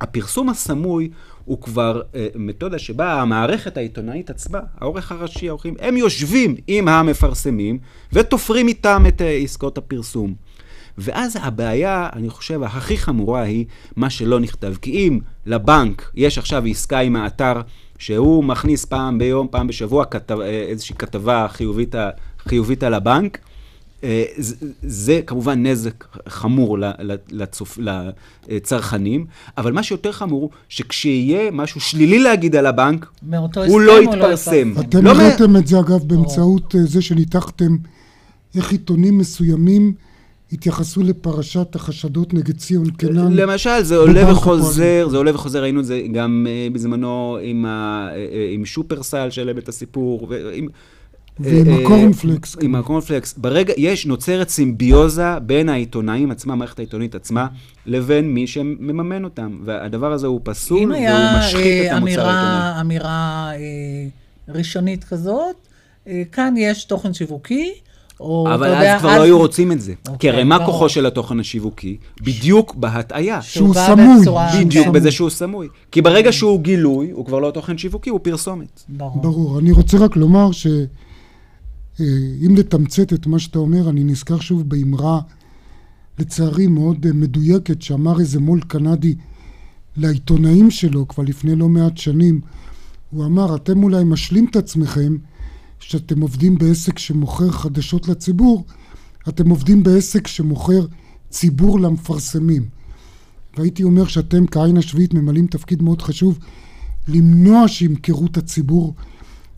הפרסום 0.00 0.48
הסמוי 0.48 1.10
הוא 1.44 1.60
כבר 1.60 2.02
אה, 2.14 2.26
מתודה 2.34 2.78
שבה 2.78 3.22
המערכת 3.22 3.76
העיתונאית 3.76 4.30
עצמה, 4.30 4.58
העורך 4.78 5.12
הראשי, 5.12 5.48
העורכים, 5.48 5.74
הם 5.80 5.96
יושבים 5.96 6.54
עם 6.66 6.88
המפרסמים 6.88 7.78
ותופרים 8.12 8.68
איתם 8.68 9.04
את 9.08 9.22
עסקאות 9.42 9.78
הפרסום. 9.78 10.34
ואז 10.98 11.36
הבעיה, 11.42 12.08
אני 12.12 12.30
חושב, 12.30 12.62
הכי 12.62 12.96
חמורה 12.96 13.40
היא 13.42 13.64
מה 13.96 14.10
שלא 14.10 14.40
נכתב. 14.40 14.74
כי 14.82 14.90
אם 14.90 15.18
לבנק 15.46 16.10
יש 16.14 16.38
עכשיו 16.38 16.64
עסקה 16.64 16.98
עם 16.98 17.16
האתר, 17.16 17.60
שהוא 17.98 18.44
מכניס 18.44 18.84
פעם 18.84 19.18
ביום, 19.18 19.46
פעם 19.50 19.66
בשבוע, 19.66 20.04
כתב, 20.04 20.40
אה, 20.40 20.46
איזושהי 20.68 20.94
כתבה 20.98 21.46
חיובית, 21.50 21.94
חיובית 22.38 22.82
על 22.82 22.94
הבנק, 22.94 23.38
אה, 24.04 24.24
זה, 24.36 24.56
זה 24.82 25.20
כמובן 25.26 25.66
נזק 25.66 26.04
חמור 26.28 26.78
לצופ, 27.30 27.78
לצרכנים, 28.48 29.26
אבל 29.58 29.72
מה 29.72 29.82
שיותר 29.82 30.12
חמור, 30.12 30.40
הוא 30.40 30.50
שכשיהיה 30.68 31.50
משהו 31.50 31.80
שלילי 31.80 32.18
להגיד 32.18 32.56
על 32.56 32.66
הבנק, 32.66 33.06
הוא 33.68 33.80
לא 33.80 33.98
או 33.98 34.02
יתפרסם. 34.02 34.72
אתם 34.80 35.04
לא 35.04 35.14
מ- 35.14 35.16
הראיתם 35.16 35.56
את 35.56 35.66
זה, 35.66 35.80
אגב, 35.80 36.02
באמצעות 36.06 36.74
אה, 36.74 36.80
זה 36.82 37.02
שניתחתם 37.02 37.76
איך 38.56 38.72
עיתונים 38.72 39.18
מסוימים 39.18 39.94
התייחסו 40.52 41.02
לפרשת 41.02 41.74
החשדות 41.74 42.34
נגד 42.34 42.56
ציון 42.56 42.90
קנן. 42.90 43.32
למשל, 43.32 43.82
זה 43.82 43.96
עולה 43.96 44.32
וחוזר, 44.32 45.08
זה 45.08 45.16
עולה 45.16 45.34
וחוזר, 45.34 45.62
ראינו 45.62 45.80
את 45.80 45.84
זה 45.84 46.02
גם 46.12 46.46
אה, 46.48 46.68
בזמנו 46.72 47.38
עם, 47.42 47.64
ה, 47.66 48.08
אה, 48.10 48.16
אה, 48.16 48.48
עם 48.52 48.64
שופרסל 48.64 49.30
שלם 49.30 49.58
את 49.58 49.68
הסיפור, 49.68 50.26
ועם... 50.30 50.68
ועם 51.40 51.80
הקורנפלקס. 51.80 52.56
עם 52.60 52.74
הקורנפלקס. 52.74 53.34
ברגע, 53.36 53.74
יש, 53.76 54.06
נוצרת 54.06 54.48
סימביוזה 54.48 55.38
בין 55.38 55.68
העיתונאים 55.68 56.30
עצמם, 56.30 56.52
המערכת 56.52 56.78
העיתונית 56.78 57.14
עצמה, 57.14 57.46
לבין 57.86 58.34
מי 58.34 58.46
שמממן 58.46 59.24
אותם. 59.24 59.58
והדבר 59.64 60.12
הזה 60.12 60.26
הוא 60.26 60.40
פסול, 60.44 60.78
אם 60.78 60.90
והוא 60.90 61.00
היה 61.00 61.38
משחית 61.38 61.86
את 61.86 61.92
המוצר 61.92 62.26
העיתונאי. 62.26 62.80
אמירה, 62.80 62.80
אמירה 62.80 63.50
אה, 63.54 64.08
ראשונית 64.48 65.04
כזאת, 65.04 65.56
כאן 66.32 66.54
יש 66.56 66.84
תוכן 66.84 67.14
שיווקי, 67.14 67.72
או 68.20 68.54
אבל 68.54 68.66
אז 68.66 68.72
יודע, 68.72 68.98
כבר 68.98 69.16
לא 69.16 69.22
היו 69.22 69.38
רוצים 69.38 69.72
את 69.72 69.80
זה. 69.80 69.94
כי 70.04 70.10
אוקיי, 70.10 70.30
הרי 70.30 70.44
מה 70.44 70.58
ברור. 70.58 70.70
כוחו 70.70 70.88
של 70.88 71.06
התוכן 71.06 71.40
השיווקי? 71.40 71.96
בדיוק 72.20 72.74
בהטעיה. 72.74 73.42
שהוא 73.42 73.74
סמוי. 73.74 74.26
בדיוק 74.60 74.88
בזה. 74.88 75.10
שהוא 75.10 75.30
סמוי. 75.30 75.68
כי 75.92 76.02
ברגע 76.02 76.32
שהוא 76.32 76.60
גילוי, 76.60 77.10
הוא 77.10 77.26
כבר 77.26 77.38
לא 77.38 77.50
תוכן 77.50 77.78
שיווקי, 77.78 78.10
הוא 78.10 78.20
פרסומת. 78.22 78.82
ברור. 78.88 79.58
אני 79.58 79.72
רוצה 79.72 79.98
רק 79.98 80.16
לומר 80.16 80.52
שאם 80.52 82.54
לתמצת 82.56 83.12
את 83.12 83.26
מה 83.26 83.38
שאתה 83.38 83.58
אומר, 83.58 83.90
אני 83.90 84.04
נזכר 84.04 84.40
שוב 84.40 84.68
באמרה, 84.68 85.20
לצערי 86.18 86.66
מאוד 86.66 87.06
אה, 87.06 87.12
מדויקת, 87.12 87.82
שאמר 87.82 88.20
איזה 88.20 88.40
מו"ל 88.40 88.60
קנדי 88.60 89.14
לעיתונאים 89.96 90.70
שלו 90.70 91.08
כבר 91.08 91.24
לפני 91.24 91.56
לא 91.56 91.68
מעט 91.68 91.96
שנים. 91.96 92.40
הוא 93.10 93.24
אמר, 93.24 93.54
אתם 93.54 93.82
אולי 93.82 94.04
משלים 94.04 94.46
את 94.50 94.56
עצמכם 94.56 95.16
שאתם 95.80 96.20
עובדים 96.20 96.58
בעסק 96.58 96.98
שמוכר 96.98 97.50
חדשות 97.50 98.08
לציבור, 98.08 98.64
אתם 99.28 99.50
עובדים 99.50 99.82
בעסק 99.82 100.26
שמוכר 100.26 100.86
ציבור 101.30 101.80
למפרסמים. 101.80 102.68
והייתי 103.56 103.82
אומר 103.82 104.06
שאתם 104.06 104.46
כעין 104.46 104.76
השביעית 104.76 105.14
ממלאים 105.14 105.46
תפקיד 105.46 105.82
מאוד 105.82 106.02
חשוב 106.02 106.38
למנוע 107.08 107.68
שימכרו 107.68 108.26
את 108.26 108.36
הציבור 108.36 108.94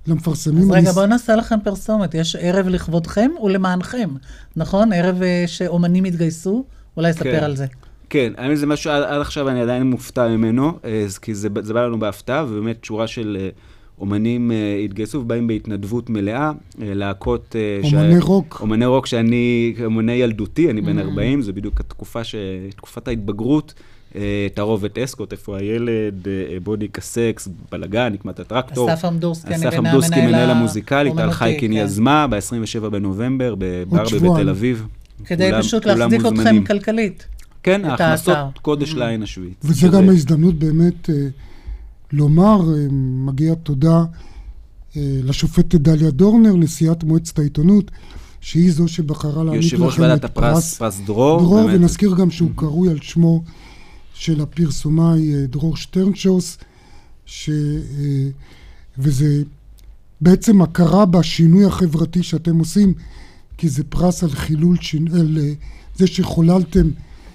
למפרסמים. 0.06 0.62
אז 0.62 0.70
אני 0.70 0.80
רגע, 0.80 0.92
בואו 0.92 1.06
נעשה 1.06 1.36
לכם 1.36 1.56
פרסומת. 1.64 2.14
יש 2.14 2.36
ערב 2.36 2.68
לכבודכם 2.68 3.30
ולמענכם, 3.42 4.10
נכון? 4.56 4.92
ערב 4.92 5.22
אה, 5.22 5.44
שאומנים 5.46 6.06
יתגייסו? 6.06 6.64
אולי 6.96 7.12
ספר 7.12 7.38
כן. 7.38 7.44
על 7.44 7.56
זה. 7.56 7.66
כן, 8.10 8.32
האמת 8.36 8.58
זה 8.58 8.66
משהו, 8.66 8.90
עד, 8.90 9.02
עד 9.02 9.20
עכשיו 9.20 9.48
אני 9.48 9.60
עדיין 9.60 9.82
מופתע 9.82 10.28
ממנו, 10.28 10.78
אה, 10.84 11.06
כי 11.22 11.34
זה, 11.34 11.48
זה 11.60 11.74
בא 11.74 11.86
לנו 11.86 11.98
בהפתעה, 11.98 12.44
ובאמת 12.44 12.84
שורה 12.84 13.06
של 13.06 13.36
אה, 13.40 13.48
אומנים 14.00 14.52
אה, 14.52 14.80
התגייסו 14.84 15.18
ובאים 15.18 15.46
בהתנדבות 15.46 16.10
מלאה, 16.10 16.52
אה, 16.82 16.94
להקות... 16.94 17.56
אה, 17.58 17.80
אומני 17.84 18.18
רוק. 18.18 18.58
אומני 18.60 18.86
רוק 18.86 19.06
שאני, 19.06 19.74
אומני 19.84 20.12
ילדותי, 20.12 20.70
אני 20.70 20.80
בן 20.80 20.98
Mm. 20.98 21.02
40, 21.02 21.42
זו 21.42 21.52
בדיוק 21.52 21.80
התקופה, 21.80 22.24
ש, 22.24 22.34
תקופת 22.76 23.08
ההתבגרות. 23.08 23.74
אה, 24.16 24.46
תערובת 24.54 24.98
אסקוט, 24.98 25.32
איפה 25.32 25.58
הילד, 25.58 26.28
אה, 26.28 26.56
בודי 26.62 26.88
קסקס, 26.88 27.48
בלאגן, 27.72 28.12
נקמת 28.12 28.40
הטרקטור. 28.40 28.94
אסף 28.94 29.04
עמדורסקי, 29.04 29.54
אני 29.54 29.68
אסף 29.68 29.76
עמדורסקי, 29.76 30.26
מנהל 30.26 30.50
המוזיקלי, 30.50 31.10
טל 31.16 31.30
חייקין 31.30 31.72
כן. 31.72 31.76
יזמה 31.76 32.26
ב-27 32.26 32.88
בנובמבר, 32.88 33.54
בברבי. 33.58 34.18
בתל 34.18 34.48
אביב. 34.48 34.86
כדי 35.24 35.50
פשוט 35.58 35.86
להחזיק 35.86 36.20
אתכם. 36.26 36.64
כלכלית. 36.64 37.26
כן, 37.62 37.84
ההכנסות. 37.84 38.58
קודש 38.62 38.94
לעין 38.94 39.22
השביעית. 39.22 39.64
וזה 39.64 39.88
גם 39.88 40.08
ההזדמנות 40.08 40.54
באמת 40.54 41.10
לומר, 42.12 42.60
אה, 42.74 42.86
מגיע 43.26 43.54
תודה 43.54 44.04
אה, 44.96 45.20
לשופטת 45.24 45.74
דליה 45.74 46.10
דורנר, 46.10 46.56
נשיאת 46.56 47.04
מועצת 47.04 47.38
העיתונות, 47.38 47.90
שהיא 48.40 48.72
זו 48.72 48.88
שבחרה 48.88 49.44
להעניק 49.44 49.62
יושב 49.62 49.82
ראש 49.82 49.94
לכם 49.94 50.02
ועדת 50.02 50.20
את 50.20 50.24
הפרס, 50.24 50.78
פרס 50.78 51.00
דרור. 51.06 51.40
דרור, 51.40 51.66
באמת. 51.66 51.80
ונזכיר 51.80 52.14
גם 52.14 52.30
שהוא 52.30 52.50
קרוי 52.54 52.90
על 52.90 52.98
שמו 53.00 53.42
של 54.14 54.40
הפרסומאי 54.40 55.34
אה, 55.34 55.46
דרור 55.46 55.76
שטרנשוס, 55.76 56.58
ש... 57.26 57.50
וזה 58.98 59.42
בעצם 60.20 60.62
הכרה 60.62 61.06
בשינוי 61.06 61.64
החברתי 61.64 62.22
שאתם 62.22 62.58
עושים, 62.58 62.94
כי 63.58 63.68
זה 63.68 63.84
פרס 63.84 64.24
על 64.24 64.30
חילול. 64.30 64.76
על 65.14 65.38
זה 65.96 66.06
שחוללתם 66.06 66.90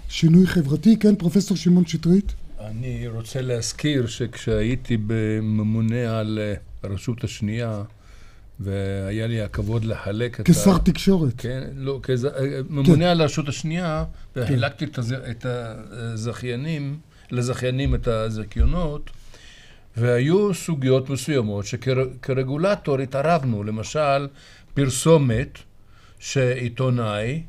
שינוי 0.10 0.48
חברתי. 0.48 1.00
כן, 1.00 1.16
פרופסור 1.16 1.58
שמעון 1.58 1.86
שטרית? 1.86 2.34
אני 2.60 3.08
רוצה 3.08 3.42
להזכיר 3.42 4.08
שכשהייתי 4.08 4.98
ממונה 5.42 6.20
על 6.20 6.40
אה, 6.42 6.54
הרשות 6.84 7.24
השנייה, 7.24 7.84
והיה 8.60 9.28
לי 9.28 9.42
הכבוד 9.42 9.86
לחלק 9.86 10.40
את 10.40 10.46
כשר 10.48 10.78
תקשורת. 10.78 11.34
כן, 11.38 11.64
לא, 11.76 12.00
כז... 12.04 12.28
ממונה 12.70 13.12
על 13.12 13.22
הרשות 13.22 13.50
השנייה, 13.50 14.06
וחילקתי 14.36 14.86
את, 14.86 14.98
הז... 14.98 15.12
את 15.12 15.46
הזכיינים, 15.46 17.00
לזכיינים 17.32 17.96
את 17.96 18.08
הזיכיונות, 18.08 19.10
והיו 19.98 20.54
סוגיות 20.54 21.10
מסוימות 21.10 21.66
שכרגולטור 21.66 23.00
התערבנו, 23.00 23.64
למשל, 23.64 24.28
פרסומת 24.74 25.60
שעיתונאי, 26.20 27.44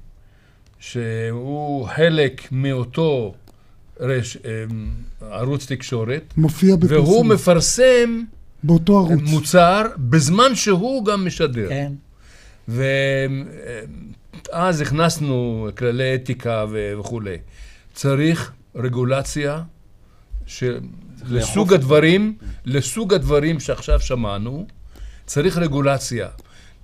שהוא 0.78 1.88
חלק 1.88 2.48
מאותו 2.52 3.34
רש, 4.00 4.36
אמ, 4.36 4.88
ערוץ 5.30 5.66
תקשורת, 5.66 6.34
מופיע 6.36 6.76
בפרסום. 6.76 7.04
והוא 7.04 7.26
מפרסם 7.26 8.22
באותו 8.62 8.98
ערוץ. 8.98 9.20
מוצר 9.22 9.82
בזמן 9.96 10.54
שהוא 10.54 11.04
גם 11.04 11.26
משדר. 11.26 11.68
כן. 11.68 11.92
ואז 12.68 14.80
הכנסנו 14.80 15.68
כללי 15.78 16.14
אתיקה 16.14 16.64
ו- 16.70 16.92
וכולי. 17.00 17.36
צריך 17.94 18.52
רגולציה 18.74 19.62
של... 20.46 20.78
לסוג 21.28 21.72
הדברים, 21.72 22.34
לסוג 22.64 23.14
הדברים 23.14 23.60
שעכשיו 23.60 24.00
שמענו, 24.00 24.66
צריך 25.26 25.58
רגולציה. 25.58 26.28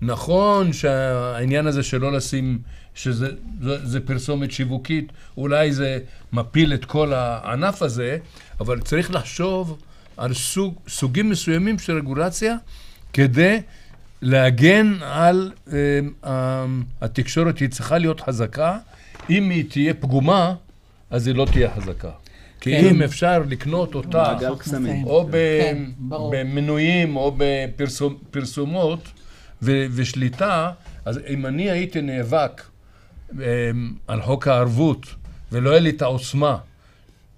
נכון 0.02 0.72
שהעניין 0.72 1.66
הזה 1.66 1.82
שלא 1.82 2.12
לשים, 2.12 2.58
שזה 2.95 3.28
זה, 3.61 3.86
זה 3.86 4.01
פרסומת 4.01 4.51
שיווקית, 4.51 5.12
אולי 5.36 5.72
זה 5.72 5.99
מפיל 6.32 6.74
את 6.74 6.84
כל 6.84 7.12
הענף 7.12 7.82
הזה, 7.82 8.18
אבל 8.61 8.80
צריך 8.80 9.11
לחשוב 9.11 9.78
על 10.16 10.34
סוג, 10.34 10.74
סוגים 10.88 11.30
מסוימים 11.30 11.78
של 11.78 11.97
רגולציה 11.97 12.57
כדי 13.12 13.61
להגן 14.22 14.97
על 15.03 15.53
אה, 15.72 15.78
אה, 16.24 16.66
התקשורת, 17.01 17.59
היא 17.59 17.68
צריכה 17.68 17.99
להיות 17.99 18.20
חזקה. 18.20 18.78
אם 19.30 19.51
היא 19.51 19.64
תהיה 19.70 19.95
פגומה, 19.95 20.55
אז 21.11 21.26
היא 21.26 21.34
לא 21.34 21.47
תהיה 21.53 21.70
חזקה. 21.76 22.11
כי 22.61 22.70
כן. 22.70 22.88
אם 22.88 23.03
אפשר 23.03 23.43
לקנות 23.49 23.95
אותה. 23.95 24.36
או 25.05 25.28
כן, 25.32 25.84
ברור. 25.99 26.32
במנויים 26.34 27.16
או 27.16 27.36
בפרסומות 27.36 29.09
ושליטה, 29.62 30.72
אז 31.05 31.20
אם 31.28 31.47
אני 31.47 31.70
הייתי 31.70 32.01
נאבק 32.01 32.62
על 34.07 34.22
חוק 34.22 34.49
הערבות 34.49 35.07
ולא 35.53 35.70
היה 35.70 35.80
לי 35.80 35.91
את 35.91 36.03
העוצמה 36.03 36.57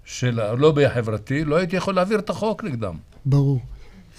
של 0.05 0.39
הלובי 0.39 0.85
החברתי, 0.85 1.45
לא 1.45 1.55
הייתי 1.55 1.75
יכול 1.75 1.95
להעביר 1.95 2.19
את 2.19 2.29
החוק 2.29 2.63
נגדם. 2.63 2.95
ברור. 3.25 3.59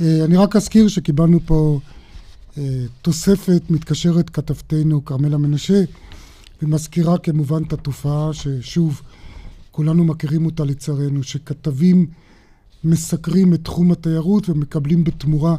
אה, 0.00 0.24
אני 0.24 0.36
רק 0.36 0.56
אזכיר 0.56 0.88
שקיבלנו 0.88 1.40
פה 1.46 1.80
אה, 2.58 2.62
תוספת 3.02 3.62
מתקשרת 3.70 4.30
כתבתנו 4.30 5.04
כרמלה 5.04 5.36
מנשה, 5.36 5.82
ומזכירה 6.62 7.18
כמובן 7.18 7.62
את 7.62 7.72
התופעה 7.72 8.32
ששוב, 8.32 9.02
כולנו 9.70 10.04
מכירים 10.04 10.46
אותה 10.46 10.64
לצערנו, 10.64 11.22
שכתבים 11.22 12.06
מסקרים 12.84 13.54
את 13.54 13.64
תחום 13.64 13.92
התיירות 13.92 14.48
ומקבלים 14.48 15.04
בתמורה 15.04 15.56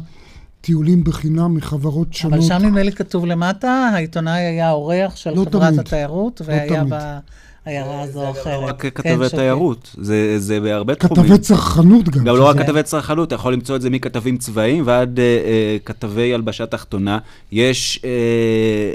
טיולים 0.60 1.04
בחינם 1.04 1.54
מחברות 1.54 2.14
שונות. 2.14 2.38
אבל 2.38 2.48
שם 2.48 2.66
נדמה 2.66 2.82
לי 2.82 2.92
כתוב 2.92 3.26
למטה, 3.26 3.90
העיתונאי 3.94 4.40
היה 4.40 4.70
אורח 4.70 5.16
של 5.16 5.30
לא 5.30 5.44
חברת 5.50 5.68
תמיד. 5.68 5.80
התיירות, 5.80 6.40
לא 6.40 6.46
והיה 6.46 6.68
תמיד. 6.68 6.94
בעיירה 7.64 8.02
הזו 8.02 8.26
או 8.26 8.30
אחרת. 8.30 8.60
לא 8.60 8.66
רק 8.66 8.82
כן, 8.82 8.90
כתבי 8.90 9.24
שוקי. 9.24 9.36
תיירות, 9.36 9.96
זה, 10.00 10.38
זה 10.38 10.60
בהרבה 10.60 10.94
תחומים. 10.94 11.24
כתבי 11.24 11.38
צרכנות 11.38 12.08
גם. 12.08 12.24
גם 12.24 12.36
לא 12.36 12.48
רק 12.48 12.58
כתבי 12.58 12.82
צרכנות, 12.82 13.28
אתה 13.28 13.34
יכול 13.34 13.52
למצוא 13.52 13.76
את 13.76 13.82
זה 13.82 13.90
מכתבים 13.90 14.38
צבאיים 14.38 14.82
ועד 14.86 15.18
אה, 15.18 15.24
אה, 15.24 15.76
כתבי 15.84 16.34
הלבשה 16.34 16.66
תחתונה. 16.66 17.18
יש 17.52 18.00
אה, 18.04 18.10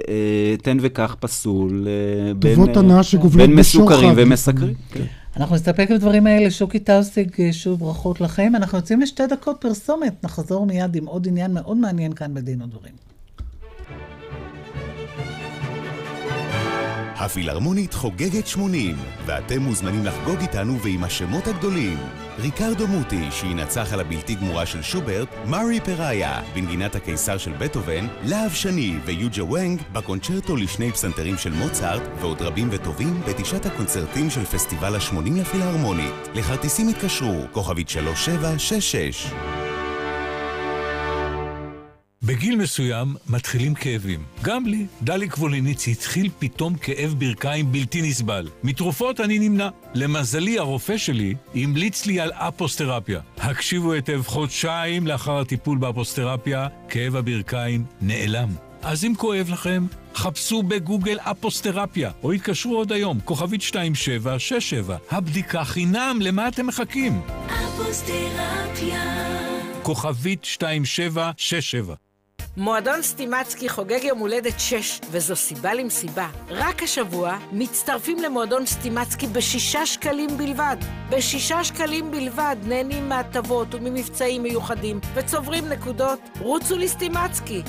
אה, 0.10 0.58
תן 0.58 0.78
וקח 0.82 1.16
פסול 1.20 1.88
אה, 1.88 2.34
בין, 2.34 2.60
אה, 2.60 3.48
בשוחד. 3.58 3.96
ומסקרים. 4.16 4.74
כן. 4.92 5.04
אנחנו 5.38 5.56
נסתפק 5.56 5.88
בדברים 5.92 6.28
האלה. 6.28 6.52
שוקי 6.52 6.80
טאוסיג, 6.80 7.52
שוב 7.52 7.80
ברכות 7.80 8.22
לכם. 8.22 8.52
אנחנו 8.56 8.78
יוצאים 8.78 9.02
לשתי 9.02 9.28
דקות 9.28 9.58
פרסומת. 9.62 10.24
נחזור 10.24 10.66
מיד 10.66 10.96
עם 10.96 11.06
עוד 11.06 11.28
עניין 11.28 11.54
מאוד 11.54 11.78
מעניין 11.78 12.14
כאן 12.14 12.34
בדין 12.34 12.62
ודברים. 12.62 12.94
הפילהרמונית 17.16 17.94
חוגגת 17.94 18.48
80, 18.48 18.96
ואתם 19.26 19.62
מוזמנים 19.62 20.06
לחגוג 20.06 20.40
איתנו 20.40 20.80
ועם 20.80 21.04
השמות 21.04 21.48
הגדולים. 21.48 21.98
ריקרדו 22.40 22.88
מוטי, 22.88 23.32
שינצח 23.32 23.94
על 23.94 24.00
הבלתי 24.00 24.36
גמורה 24.36 24.66
של 24.66 24.82
שוברט, 24.82 25.28
מארי 25.48 25.80
פראיה, 25.80 26.42
בנגינת 26.56 26.96
הקיסר 26.96 27.38
של 27.38 27.52
בטהובן, 27.52 28.08
להב 28.24 28.52
שני 28.52 28.94
ויוג'ה 29.06 29.44
וונג, 29.44 29.82
בקונצ'רטו 29.92 30.56
לשני 30.56 30.92
פסנתרים 30.92 31.38
של 31.38 31.54
מוצרט, 31.54 32.02
ועוד 32.20 32.42
רבים 32.42 32.68
וטובים 32.72 33.22
בתשעת 33.28 33.66
הקונצרטים 33.66 34.30
של 34.30 34.46
פסטיבל 34.46 34.96
ה-80 34.96 35.40
לפילהרמונית. 35.42 36.14
לכרטיסים 36.36 36.88
התקשרו, 36.90 37.46
כוכבית 37.52 37.90
3766. 37.90 39.34
בגיל 42.26 42.56
מסוים 42.56 43.16
מתחילים 43.28 43.74
כאבים. 43.74 44.24
גם 44.42 44.66
לי, 44.66 44.86
דלי 45.02 45.28
קבוליניץ 45.28 45.88
התחיל 45.88 46.30
פתאום 46.40 46.76
כאב 46.76 47.16
ברכיים 47.18 47.72
בלתי 47.72 48.02
נסבל. 48.02 48.48
מתרופות 48.64 49.20
אני 49.20 49.40
נמנע. 49.40 49.70
למזלי, 49.94 50.60
הרופא 50.60 50.98
שלי 50.98 51.36
המליץ 51.56 52.06
לי 52.06 52.20
על 52.20 52.32
אפוסטרפיה. 52.32 53.20
הקשיבו 53.38 53.92
היטב, 53.92 54.22
חודשיים 54.26 55.08
לאחר 55.08 55.40
הטיפול 55.40 55.78
באפוסטרפיה, 55.78 56.68
כאב 56.90 57.16
הברכיים 57.16 57.86
נעלם. 58.02 58.50
אז 58.82 59.06
אם 59.06 59.14
כואב 59.18 59.50
לכם, 59.50 59.86
חפשו 60.16 60.64
בגוגל 60.64 61.18
אפוסטרפיה, 61.20 62.12
או 62.24 62.32
התקשרו 62.32 62.76
עוד 62.76 62.92
היום, 62.92 63.20
כוכבית 63.20 63.62
2767. 63.62 64.98
הבדיקה 65.12 65.64
חינם, 65.64 66.18
למה 66.22 66.48
אתם 66.48 66.68
מחכים? 66.68 67.22
אפוסטרפיה. 67.48 69.04
כוכבית 69.84 70.44
2767. 70.44 71.94
מועדון 72.58 73.02
סטימצקי 73.02 73.70
חוגג 73.70 74.04
יום 74.04 74.20
הולדת 74.20 74.60
6, 74.60 75.00
וזו 75.12 75.36
סיבה 75.36 75.74
למסיבה. 75.74 76.28
רק 76.50 76.84
השבוע 76.84 77.38
מצטרפים 77.52 78.18
למועדון 78.20 78.66
סטימצקי 78.66 79.28
בשישה 79.28 79.86
שקלים 79.86 80.30
בלבד. 80.38 80.78
בשישה 81.10 81.64
שקלים 81.64 82.12
בלבד 82.12 82.56
נהנים 82.64 83.10
מהטבות 83.10 83.76
וממבצעים 83.76 84.44
מיוחדים, 84.44 85.00
וצוברים 85.14 85.70
נקודות. 85.70 86.20
רוצו 86.40 86.78
לסטימצקי. 86.78 87.62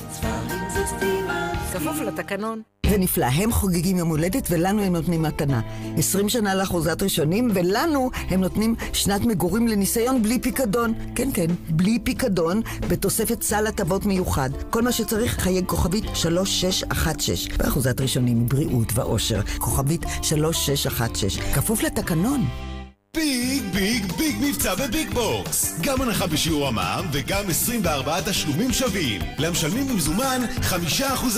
כפוף 1.72 2.00
לתקנון. 2.00 2.73
זה 2.90 2.98
נפלא, 2.98 3.26
הם 3.26 3.52
חוגגים 3.52 3.96
יום 3.96 4.08
הולדת 4.08 4.46
ולנו 4.50 4.82
הם 4.82 4.92
נותנים 4.92 5.22
מתנה. 5.22 5.60
20 5.96 6.28
שנה 6.28 6.54
לאחוזת 6.54 7.02
ראשונים, 7.02 7.50
ולנו 7.54 8.10
הם 8.30 8.40
נותנים 8.40 8.74
שנת 8.92 9.20
מגורים 9.20 9.68
לניסיון 9.68 10.22
בלי 10.22 10.38
פיקדון. 10.38 10.94
כן, 11.14 11.28
כן, 11.34 11.46
בלי 11.68 11.98
פיקדון, 12.04 12.60
בתוספת 12.88 13.42
סל 13.42 13.66
הטבות 13.66 14.06
מיוחד. 14.06 14.50
כל 14.70 14.82
מה 14.82 14.92
שצריך, 14.92 15.40
חייג 15.40 15.66
כוכבית 15.66 16.04
3616. 16.14 17.56
באחוזת 17.56 18.00
ראשונים, 18.00 18.48
בריאות 18.48 18.88
ואושר. 18.94 19.40
כוכבית 19.58 20.02
3616. 20.22 21.42
כפוף 21.54 21.82
לתקנון. 21.82 22.73
big 23.14 23.62
big 23.72 24.12
big 24.12 24.36
מבצע 24.40 24.74
ב 24.74 24.84
Big 24.84 25.14
Box. 25.14 25.80
גם 25.80 26.02
הנחה 26.02 26.26
בשיעור 26.26 26.68
המע"מ 26.68 27.06
וגם 27.12 27.50
24 27.50 28.20
תשלומים 28.20 28.72
שווים. 28.72 29.20
למשלמים 29.38 29.88
במזומן 29.88 30.42
5% 30.62 30.74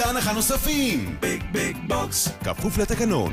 הנחה 0.04 0.32
נוספים. 0.32 1.16
big 1.20 1.42
Big 1.52 1.76
Box. 1.86 2.28
כפוף 2.44 2.78
לתקנון. 2.78 3.32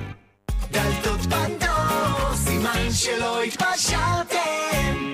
דלתות 0.72 1.22
פנדור, 1.22 2.36
סימן 2.36 2.91
שלא 2.94 3.44
התפשרתם. 3.44 5.14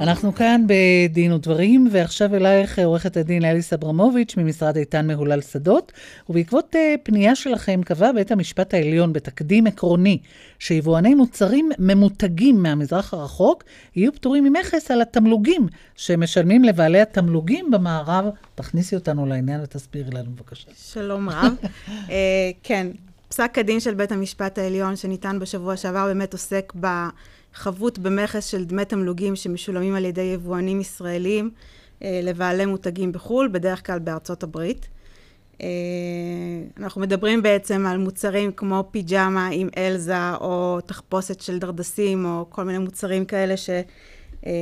אנחנו 0.00 0.34
כאן 0.34 0.64
בדין 0.66 1.32
ודברים, 1.32 1.88
ועכשיו 1.92 2.34
אלייך 2.34 2.78
עורכת 2.78 3.16
הדין 3.16 3.44
אליס 3.44 3.72
אברמוביץ' 3.72 4.36
ממשרד 4.36 4.76
איתן 4.76 5.06
מהולל 5.06 5.40
שדות, 5.40 5.92
ובעקבות 6.28 6.76
אה, 6.76 6.94
פנייה 7.02 7.34
שלכם 7.34 7.80
קבע 7.84 8.12
בית 8.12 8.32
המשפט 8.32 8.74
העליון 8.74 9.12
בתקדים 9.12 9.66
עקרוני 9.66 10.18
שיבואני 10.58 11.14
מוצרים 11.14 11.70
ממותגים 11.78 12.62
מהמזרח 12.62 13.14
הרחוק 13.14 13.64
יהיו 13.96 14.12
פטורים 14.12 14.44
ממכס 14.44 14.90
על 14.90 15.02
התמלוגים 15.02 15.66
שמשלמים 15.96 16.64
לבעלי 16.64 17.00
התמלוגים 17.00 17.70
במערב. 17.70 18.24
תכניסי 18.54 18.94
אותנו 18.94 19.26
לעניין 19.26 19.60
ותסבירי 19.62 20.10
לנו 20.10 20.30
בבקשה. 20.30 20.68
שלום 20.76 21.28
רב. 21.28 21.52
אה, 22.10 22.50
כן, 22.62 22.86
פסק 23.28 23.58
הדין 23.58 23.80
של 23.80 23.94
בית 23.94 24.12
המשפט 24.12 24.58
העליון 24.58 24.96
שניתן 24.96 25.38
בשבוע 25.38 25.76
שעבר 25.76 26.04
באמת 26.04 26.32
עוסק 26.32 26.72
בחבות 27.54 27.98
במכס 27.98 28.46
של 28.46 28.64
דמי 28.64 28.84
תמלוגים 28.84 29.36
שמשולמים 29.36 29.94
על 29.94 30.04
ידי 30.04 30.20
יבואנים 30.20 30.80
ישראלים 30.80 31.50
אה, 32.02 32.20
לבעלי 32.22 32.66
מותגים 32.66 33.12
בחו"ל, 33.12 33.48
בדרך 33.52 33.86
כלל 33.86 33.98
בארצות 33.98 34.42
הברית. 34.42 34.88
אה, 35.62 35.66
אנחנו 36.78 37.00
מדברים 37.00 37.42
בעצם 37.42 37.86
על 37.86 37.98
מוצרים 37.98 38.52
כמו 38.52 38.84
פיג'מה 38.90 39.48
עם 39.52 39.68
אלזה, 39.76 40.34
או 40.40 40.78
תחפושת 40.86 41.40
של 41.40 41.58
דרדסים, 41.58 42.24
או 42.24 42.46
כל 42.48 42.64
מיני 42.64 42.78
מוצרים 42.78 43.24
כאלה 43.24 43.54
אה, 44.46 44.52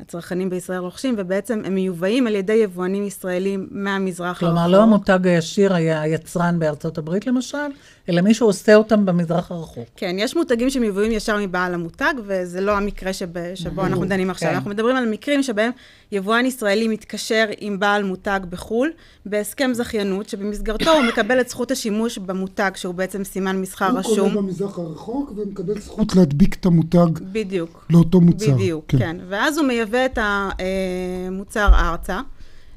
הצרכנים 0.00 0.50
בישראל 0.50 0.78
רוכשים, 0.78 1.14
ובעצם 1.18 1.62
הם 1.64 1.74
מיובאים 1.74 2.26
על 2.26 2.34
ידי 2.34 2.52
יבואנים 2.52 3.06
ישראלים 3.06 3.68
מהמזרח 3.70 4.38
כלומר. 4.38 4.68
לא 4.68 4.82
המותג 4.82 5.26
הישיר, 5.26 5.74
היה 5.74 6.00
היצרן 6.00 6.58
בארצות 6.58 6.98
הברית 6.98 7.26
למשל, 7.26 7.66
אלא 8.08 8.20
מישהו 8.20 8.46
עושה 8.46 8.74
אותם 8.74 9.06
במזרח 9.06 9.50
הרחוק. 9.50 9.88
כן, 9.96 10.16
יש 10.18 10.36
מותגים 10.36 10.70
שמיובאים 10.70 11.12
ישר 11.12 11.36
מבעל 11.36 11.74
המותג, 11.74 12.14
וזה 12.26 12.60
לא 12.60 12.76
המקרה 12.76 13.12
שב, 13.12 13.54
שבו 13.54 13.86
אנחנו 13.86 14.04
דנים 14.04 14.30
עכשיו. 14.30 14.48
כן. 14.48 14.54
אנחנו 14.54 14.70
מדברים 14.70 14.96
על 14.96 15.08
מקרים 15.10 15.42
שבהם 15.42 15.70
יבואן 16.12 16.46
ישראלי 16.46 16.88
מתקשר 16.88 17.46
עם 17.58 17.78
בעל 17.78 18.04
מותג 18.04 18.40
בחו"ל, 18.50 18.92
בהסכם 19.26 19.70
זכיינות, 19.74 20.28
שבמסגרתו 20.28 20.90
הוא 20.90 21.02
מקבל 21.02 21.40
את 21.40 21.48
זכות 21.48 21.70
השימוש 21.70 22.18
במותג, 22.18 22.70
שהוא 22.74 22.94
בעצם 22.94 23.24
סימן 23.24 23.60
מסחר 23.60 23.90
הוא 23.90 23.98
רשום. 23.98 24.28
קונה 24.28 24.42
במזרח 24.42 24.78
הרחוק 24.78 25.32
ומקבל 25.36 25.80
זכות 25.80 26.16
להדביק 26.16 26.54
את 26.54 26.66
המותג 26.66 27.18
בדיוק. 27.32 27.86
לאותו 27.90 28.20
מוצר. 28.20 28.54
בדיוק, 28.54 28.84
כן. 28.88 28.98
כן. 28.98 29.16
ואז 29.28 29.58
הוא 29.58 29.66
מייבא 29.66 30.06
את 30.06 30.18
המוצר 30.22 31.68
ארצה, 31.74 32.20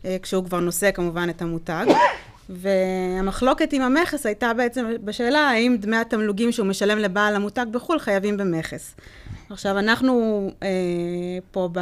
אה, 0.06 0.18
כשהוא 0.22 0.46
כבר 0.46 0.60
נושא 0.60 0.92
כמובן 0.92 1.30
את 1.30 1.42
המותג. 1.42 1.86
והמחלוקת 2.50 3.74
עם 3.74 3.82
המכס 3.82 4.26
הייתה 4.26 4.54
בעצם 4.54 4.86
בשאלה 5.04 5.40
האם 5.40 5.78
דמי 5.80 5.98
התמלוגים 5.98 6.52
שהוא 6.52 6.68
משלם 6.68 6.98
לבעל 6.98 7.36
המותג 7.36 7.66
בחו"ל 7.72 8.00
חייבים 8.00 8.38
במכס. 8.38 8.96
עכשיו, 9.50 9.80
אנחנו 9.80 10.48
אה, 10.64 10.68
פה 11.52 11.70
ב, 11.72 11.80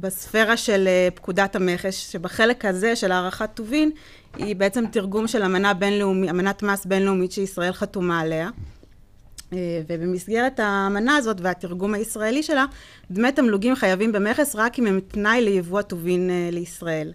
בספירה 0.00 0.56
של 0.56 0.84
אה, 0.86 1.08
פקודת 1.14 1.56
המכס, 1.56 1.94
שבחלק 2.10 2.64
הזה 2.64 2.96
של 2.96 3.12
הערכת 3.12 3.50
טובין, 3.54 3.90
היא 4.36 4.56
בעצם 4.56 4.84
תרגום 4.86 5.26
של 5.26 5.42
אמנה 5.42 5.74
בינלאומית, 5.74 6.30
אמנת 6.30 6.62
מס 6.62 6.86
בינלאומית 6.86 7.32
שישראל 7.32 7.72
חתומה 7.72 8.20
עליה. 8.20 8.50
אה, 9.52 9.80
ובמסגרת 9.88 10.60
האמנה 10.60 11.16
הזאת 11.16 11.36
והתרגום 11.40 11.94
הישראלי 11.94 12.42
שלה, 12.42 12.64
דמי 13.10 13.32
תמלוגים 13.32 13.74
חייבים 13.74 14.12
במכס 14.12 14.56
רק 14.56 14.78
אם 14.78 14.86
הם 14.86 15.00
תנאי 15.08 15.40
ליבוא 15.40 15.80
הטובין 15.80 16.30
אה, 16.30 16.48
לישראל. 16.52 17.12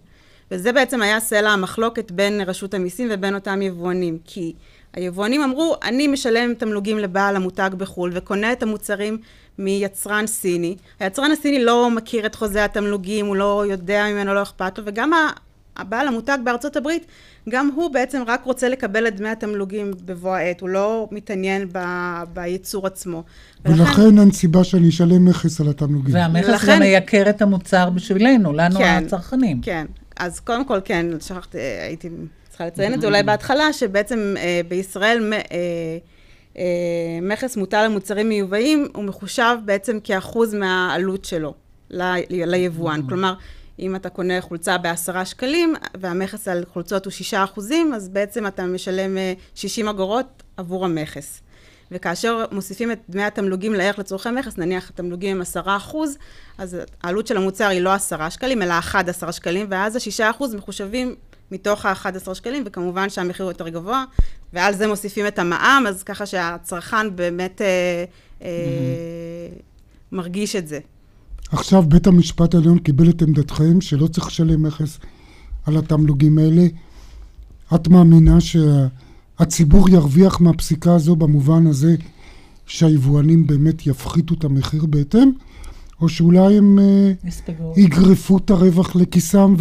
וזה 0.51 0.71
בעצם 0.71 1.01
היה 1.01 1.19
סלע 1.19 1.49
המחלוקת 1.49 2.11
בין 2.11 2.41
רשות 2.41 2.73
המיסים 2.73 3.07
ובין 3.11 3.35
אותם 3.35 3.61
יבואנים, 3.61 4.17
כי 4.25 4.53
היבואנים 4.93 5.41
אמרו, 5.41 5.75
אני 5.83 6.07
משלם 6.07 6.53
תמלוגים 6.53 6.99
לבעל 6.99 7.35
המותג 7.35 7.69
בחו"ל 7.77 8.11
וקונה 8.13 8.51
את 8.51 8.63
המוצרים 8.63 9.17
מיצרן 9.57 10.27
סיני. 10.27 10.75
היצרן 10.99 11.31
הסיני 11.31 11.63
לא 11.63 11.91
מכיר 11.91 12.25
את 12.25 12.35
חוזה 12.35 12.65
התמלוגים, 12.65 13.25
הוא 13.25 13.35
לא 13.35 13.65
יודע 13.69 14.05
ממנו, 14.13 14.33
לא 14.33 14.41
אכפת 14.41 14.77
לו, 14.77 14.83
וגם 14.87 15.11
הבעל 15.77 16.07
המותג 16.07 16.37
בארצות 16.43 16.77
הברית, 16.77 17.05
גם 17.49 17.69
הוא 17.75 17.91
בעצם 17.93 18.21
רק 18.27 18.43
רוצה 18.43 18.69
לקבל 18.69 19.07
את 19.07 19.15
דמי 19.15 19.29
התמלוגים 19.29 19.91
בבוא 20.05 20.35
העת, 20.35 20.61
הוא 20.61 20.69
לא 20.69 21.07
מתעניין 21.11 21.67
ב, 21.71 21.79
בייצור 22.33 22.87
עצמו. 22.87 23.23
ולכן 23.65 24.19
אין 24.19 24.31
סיבה 24.31 24.63
שאני 24.63 24.89
אשלם 24.89 25.25
מכס 25.25 25.61
על 25.61 25.69
התמלוגים. 25.69 26.15
והמכס 26.15 26.47
לכן- 26.47 26.71
גם 26.73 26.79
מייקר 26.79 27.29
את 27.29 27.41
המוצר 27.41 27.89
בשבילנו, 27.89 28.53
לנו 28.53 28.79
כן, 28.79 29.03
הצרכנים. 29.05 29.61
כן. 29.61 29.85
אז 30.19 30.39
קודם 30.39 30.65
כל, 30.65 30.79
כן, 30.85 31.05
שכחתי, 31.19 31.57
הייתי 31.57 32.09
צריכה 32.49 32.65
לציין 32.67 32.93
את 32.93 33.01
זה 33.01 33.07
אולי 33.07 33.23
בהתחלה, 33.23 33.73
שבעצם 33.73 34.33
אה, 34.37 34.61
בישראל 34.67 35.33
אה, 35.33 35.39
אה, 36.57 36.63
מכס 37.21 37.57
מוטל 37.57 37.77
על 37.77 37.87
מוצרים 37.87 38.29
מיובאים, 38.29 38.87
הוא 38.95 39.03
מחושב 39.03 39.57
בעצם 39.65 39.99
כאחוז 40.03 40.53
מהעלות 40.53 41.25
שלו 41.25 41.53
ל- 41.89 42.21
ליבואן. 42.29 43.01
כלומר, 43.09 43.33
אם 43.79 43.95
אתה 43.95 44.09
קונה 44.09 44.41
חולצה 44.41 44.77
בעשרה 44.77 45.25
שקלים, 45.25 45.73
והמכס 45.97 46.47
על 46.47 46.63
חולצות 46.73 47.05
הוא 47.05 47.11
שישה 47.11 47.43
אחוזים, 47.43 47.93
אז 47.93 48.09
בעצם 48.09 48.47
אתה 48.47 48.65
משלם 48.65 49.17
אה, 49.17 49.33
60 49.55 49.87
אגורות 49.87 50.43
עבור 50.57 50.85
המכס. 50.85 51.41
וכאשר 51.91 52.45
מוסיפים 52.51 52.91
את 52.91 52.99
דמי 53.09 53.23
התמלוגים 53.23 53.73
לערך 53.73 53.99
לצורכי 53.99 54.29
מכס, 54.29 54.57
נניח 54.57 54.89
התמלוגים 54.89 55.35
הם 55.35 55.41
עשרה 55.41 55.77
אחוז, 55.77 56.17
אז 56.57 56.77
העלות 57.03 57.27
של 57.27 57.37
המוצר 57.37 57.67
היא 57.67 57.81
לא 57.81 57.93
עשרה 57.93 58.29
שקלים, 58.29 58.61
אלא 58.61 58.73
11 58.79 59.31
שקלים, 59.31 59.67
ואז 59.69 59.95
השישה 59.95 60.29
אחוז 60.29 60.55
מחושבים 60.55 61.15
מתוך 61.51 61.85
ה-11 61.85 62.33
שקלים, 62.33 62.63
וכמובן 62.65 63.09
שהמחיר 63.09 63.45
הוא 63.45 63.51
יותר 63.51 63.69
גבוה, 63.69 64.05
ועל 64.53 64.75
זה 64.75 64.87
מוסיפים 64.87 65.27
את 65.27 65.39
המע"מ, 65.39 65.87
אז 65.87 66.03
ככה 66.03 66.25
שהצרכן 66.25 67.15
באמת 67.15 67.61
אה, 67.61 68.03
אה, 68.41 68.49
מרגיש 70.11 70.55
את 70.55 70.67
זה. 70.67 70.79
עכשיו 71.51 71.83
בית 71.83 72.07
המשפט 72.07 72.53
העליון 72.53 72.79
קיבל 72.79 73.09
את 73.09 73.21
עמדתכם 73.21 73.81
שלא 73.81 74.07
צריך 74.07 74.27
לשלם 74.27 74.63
מכס 74.63 74.99
על 75.65 75.77
התמלוגים 75.77 76.37
האלה. 76.37 76.63
את 77.75 77.87
מאמינה 77.87 78.41
שהציבור 79.39 79.89
ירוויח 79.89 80.41
מהפסיקה 80.41 80.95
הזו 80.95 81.15
במובן 81.15 81.67
הזה 81.67 81.95
שהיבואנים 82.65 83.47
באמת 83.47 83.87
יפחיתו 83.87 84.33
את 84.33 84.43
המחיר 84.43 84.85
בהתאם, 84.85 85.31
או 86.01 86.09
שאולי 86.09 86.57
הם 86.57 86.79
אה, 86.79 87.11
יספגו. 87.23 87.73
יגרפו 87.77 88.37
את 88.37 88.49
הרווח 88.49 88.95
לכיסם 88.95 89.55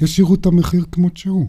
וישאירו 0.00 0.34
את 0.34 0.46
המחיר 0.46 0.84
כמות 0.92 1.16
שהוא? 1.16 1.46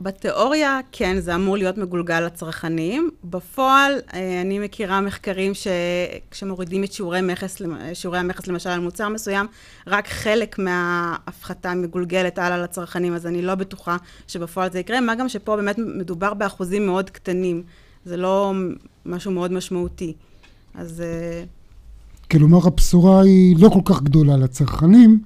בתיאוריה, 0.00 0.80
כן, 0.92 1.20
זה 1.20 1.34
אמור 1.34 1.56
להיות 1.56 1.78
מגולגל 1.78 2.20
לצרכנים. 2.20 3.10
בפועל, 3.24 3.92
אה, 4.14 4.40
אני 4.40 4.58
מכירה 4.58 5.00
מחקרים 5.00 5.52
שכשמורידים 5.54 6.84
את 6.84 6.92
שיעורי, 6.92 7.20
למ- 7.60 7.94
שיעורי 7.94 8.18
המכס, 8.18 8.46
למשל, 8.46 8.70
על 8.70 8.80
מוצר 8.80 9.08
מסוים, 9.08 9.46
רק 9.86 10.08
חלק 10.08 10.58
מההפחתה 10.58 11.74
מגולגלת 11.74 12.38
הלאה 12.38 12.58
לצרכנים, 12.58 13.14
אז 13.14 13.26
אני 13.26 13.42
לא 13.42 13.54
בטוחה 13.54 13.96
שבפועל 14.28 14.72
זה 14.72 14.78
יקרה, 14.78 15.00
מה 15.00 15.14
גם 15.14 15.28
שפה 15.28 15.56
באמת 15.56 15.78
מדובר 15.78 16.34
באחוזים 16.34 16.86
מאוד 16.86 17.10
קטנים. 17.10 17.62
זה 18.04 18.16
לא 18.16 18.52
משהו 19.06 19.30
מאוד 19.30 19.52
משמעותי. 19.52 20.12
אז 20.74 21.00
אה, 21.00 21.44
כלומר, 22.30 22.66
הבשורה 22.66 23.20
היא 23.22 23.56
לא 23.58 23.68
כל 23.68 23.80
כך 23.84 24.02
גדולה 24.02 24.36
לצרכנים, 24.36 25.20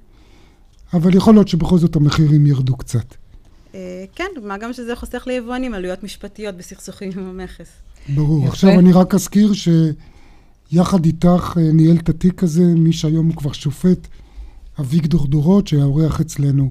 אבל 0.95 1.15
יכול 1.17 1.35
להיות 1.35 1.49
שבכל 1.49 1.79
זאת 1.79 1.97
המחירים 1.97 2.47
ירדו 2.47 2.77
קצת. 2.77 3.15
אה, 3.75 4.05
כן, 4.15 4.29
מה 4.43 4.59
גם 4.59 4.73
שזה 4.73 4.97
חוסך 4.97 5.25
ליבואנים 5.27 5.75
עלויות 5.75 6.03
משפטיות 6.03 6.55
בסכסוכים 6.55 7.11
עם 7.17 7.29
המכס. 7.29 7.69
ברור. 8.09 8.39
יפה. 8.39 8.49
עכשיו 8.49 8.79
אני 8.79 8.93
רק 8.93 9.15
אזכיר 9.15 9.53
שיחד 9.53 11.05
איתך 11.05 11.55
אה, 11.57 11.73
ניהל 11.73 11.97
את 11.97 12.09
התיק 12.09 12.43
הזה, 12.43 12.63
מי 12.65 12.93
שהיום 12.93 13.27
הוא 13.27 13.37
כבר 13.37 13.53
שופט, 13.53 14.09
אביגדור 14.81 15.27
דורות, 15.27 15.69
שהיה 15.69 15.85
אורח 15.85 16.21
אצלנו 16.21 16.71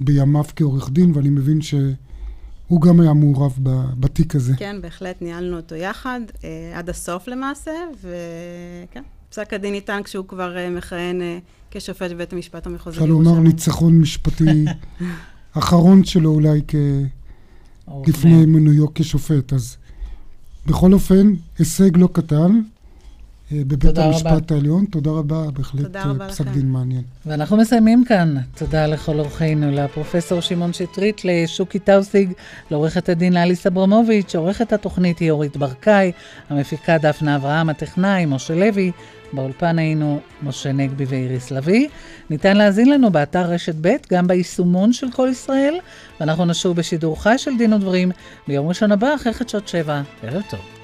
בימיו 0.00 0.44
כעורך 0.56 0.90
דין, 0.90 1.12
ואני 1.14 1.30
מבין 1.30 1.60
שהוא 1.60 2.80
גם 2.80 3.00
היה 3.00 3.12
מעורב 3.12 3.58
בתיק 4.00 4.34
הזה. 4.34 4.52
כן, 4.56 4.76
בהחלט 4.82 5.22
ניהלנו 5.22 5.56
אותו 5.56 5.74
יחד, 5.74 6.20
אה, 6.44 6.78
עד 6.78 6.90
הסוף 6.90 7.28
למעשה, 7.28 7.72
וכן, 8.00 9.02
פסק 9.30 9.52
הדין 9.52 9.72
ניתן 9.72 10.00
כשהוא 10.04 10.24
כבר 10.28 10.56
אה, 10.56 10.70
מכהן 10.70 11.22
אה, 11.22 11.38
כשופט 11.70 12.10
בבית 12.10 12.32
המשפט 12.32 12.66
המחוזי 12.66 12.96
אפשר 12.96 13.06
לומר 13.06 13.38
ניצחון 13.38 13.98
משפטי 13.98 14.64
אחרון 15.52 16.04
שלו 16.04 16.30
אולי 16.30 16.60
כ... 16.68 16.74
לפני 18.06 18.46
מינויו 18.46 18.86
כשופט. 18.94 19.52
אז 19.52 19.76
בכל 20.66 20.92
אופן, 20.92 21.34
הישג 21.58 21.96
לא 21.96 22.08
קטן 22.12 22.60
בבית 23.52 23.80
תודה 23.80 24.06
רבה. 24.06 24.30
המשפט 24.30 24.50
העליון. 24.50 24.84
תודה 24.84 25.10
רבה, 25.10 25.50
בהחלט 25.52 25.82
תודה 25.82 26.02
אה, 26.02 26.10
רבה 26.10 26.28
פסק 26.28 26.40
לכם. 26.40 26.52
דין 26.52 26.68
מעניין. 26.72 27.02
ואנחנו 27.26 27.56
מסיימים 27.56 28.04
כאן. 28.04 28.34
תודה 28.54 28.86
לכל 28.86 29.18
אורחינו, 29.18 29.70
לפרופסור 29.70 30.40
שמעון 30.40 30.72
שטרית, 30.72 31.24
לשוקי 31.24 31.78
טאוסיג, 31.78 32.32
לעורכת 32.70 33.08
הדין 33.08 33.32
לאליס 33.32 33.66
אברמוביץ', 33.66 34.34
עורכת 34.34 34.72
התוכנית 34.72 35.18
היא 35.18 35.30
אורית 35.30 35.56
ברקאי, 35.56 36.12
המפיקה 36.50 36.98
דפנה 36.98 37.36
אברהם, 37.36 37.68
הטכנאי 37.68 38.26
משה 38.26 38.54
לוי, 38.54 38.92
באולפן 39.32 39.78
היינו 39.78 40.20
משה 40.42 40.72
נגבי 40.72 41.04
ואיריס 41.08 41.50
לביא. 41.50 41.88
ניתן 42.30 42.56
להאזין 42.56 42.90
לנו 42.90 43.10
באתר 43.10 43.42
רשת 43.42 43.74
ב', 43.80 43.94
גם 44.12 44.26
ביישומון 44.26 44.92
של 44.92 45.06
כל 45.12 45.28
ישראל, 45.32 45.74
ואנחנו 46.20 46.44
נשוב 46.44 46.76
בשידור 46.76 47.22
חי 47.22 47.34
של 47.38 47.56
דין 47.58 47.72
ודברים 47.72 48.10
ביום 48.48 48.68
ראשון 48.68 48.92
הבא, 48.92 49.14
אחרי 49.14 49.32
חדשות 49.32 49.68
שבע. 49.68 50.02
ערב 50.22 50.42
טוב. 50.50 50.79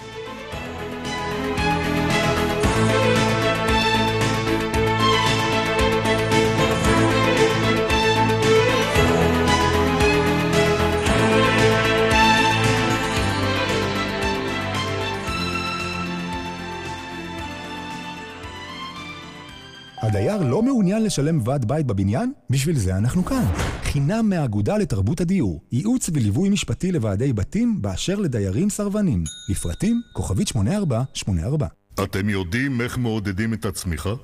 הדייר 20.17 20.43
לא 20.43 20.63
מעוניין 20.63 21.05
לשלם 21.05 21.39
ועד 21.45 21.65
בית 21.65 21.87
בבניין? 21.87 22.33
בשביל 22.51 22.77
זה 22.77 22.97
אנחנו 22.97 23.25
כאן. 23.25 23.45
חינם 23.83 24.29
מהאגודה 24.29 24.79
לתרבות 24.79 25.21
הדיור. 25.21 25.63
ייעוץ 25.73 26.11
וליווי 26.13 26.49
משפטי 26.49 26.93
לוועדי 26.93 27.33
בתים 27.33 27.83
באשר 27.83 28.15
לדיירים 28.15 28.71
סרבנים. 28.71 29.25
לפרטים, 29.51 30.01
כוכבית 30.13 30.49
8484. 30.49 31.67
אתם 32.03 32.29
יודעים 32.29 32.81
איך 32.81 32.99
מעודדים 32.99 33.55
את 33.55 33.65
הצמיחה? 33.65 34.15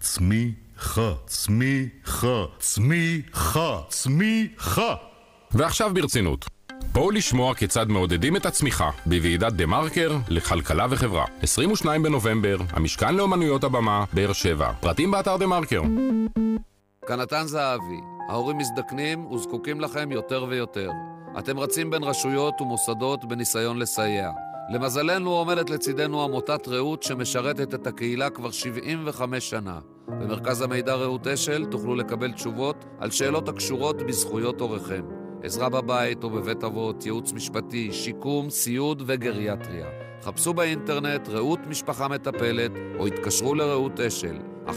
צמיחה, 0.00 1.12
צמיחה, 1.26 2.44
צמיחה, 2.58 3.80
צמיחה. 3.88 4.94
ועכשיו 5.52 5.94
ברצינות. 5.94 6.46
בואו 6.92 7.10
לשמוע 7.10 7.54
כיצד 7.54 7.88
מעודדים 7.88 8.36
את 8.36 8.46
הצמיחה 8.46 8.90
בוועידת 9.06 9.52
דה 9.52 9.66
מרקר 9.66 10.16
לכלכלה 10.28 10.86
וחברה. 10.90 11.24
22 11.42 12.02
בנובמבר, 12.02 12.56
המשכן 12.70 13.14
לאומנויות 13.14 13.64
הבמה, 13.64 14.04
באר 14.12 14.32
שבע. 14.32 14.72
פרטים 14.80 15.10
באתר 15.10 15.36
דה 15.36 15.46
מרקר. 15.46 15.82
כאן 17.06 17.20
נתן 17.20 17.42
זהבי, 17.46 18.00
ההורים 18.28 18.58
מזדקנים 18.58 19.26
וזקוקים 19.26 19.80
לכם 19.80 20.12
יותר 20.12 20.46
ויותר. 20.48 20.90
אתם 21.38 21.58
רצים 21.58 21.90
בין 21.90 22.02
רשויות 22.02 22.60
ומוסדות 22.60 23.24
בניסיון 23.24 23.78
לסייע. 23.78 24.30
למזלנו 24.74 25.30
עומדת 25.30 25.70
לצידנו 25.70 26.24
עמותת 26.24 26.68
רעות 26.68 27.02
שמשרתת 27.02 27.74
את 27.74 27.86
הקהילה 27.86 28.30
כבר 28.30 28.50
75 28.50 29.50
שנה. 29.50 29.78
במרכז 30.08 30.62
המידע 30.62 30.94
רעות 30.94 31.26
אשל 31.26 31.64
תוכלו 31.64 31.94
לקבל 31.94 32.32
תשובות 32.32 32.84
על 32.98 33.10
שאלות 33.10 33.48
הקשורות 33.48 34.02
בזכויות 34.02 34.60
הוריכם. 34.60 35.19
עזרה 35.42 35.68
בבית 35.68 36.24
או 36.24 36.30
בבית 36.30 36.64
אבות, 36.64 37.06
ייעוץ 37.06 37.32
משפטי, 37.32 37.92
שיקום, 37.92 38.50
סיעוד 38.50 39.02
וגריאטריה. 39.06 39.86
חפשו 40.22 40.54
באינטרנט 40.54 41.28
רעות 41.28 41.60
משפחה 41.66 42.08
מטפלת 42.08 42.70
או 42.98 43.06
התקשרו 43.06 43.54
לרעות 43.54 44.00
אשל, 44.00 44.38
1-700-700-204. 44.66 44.70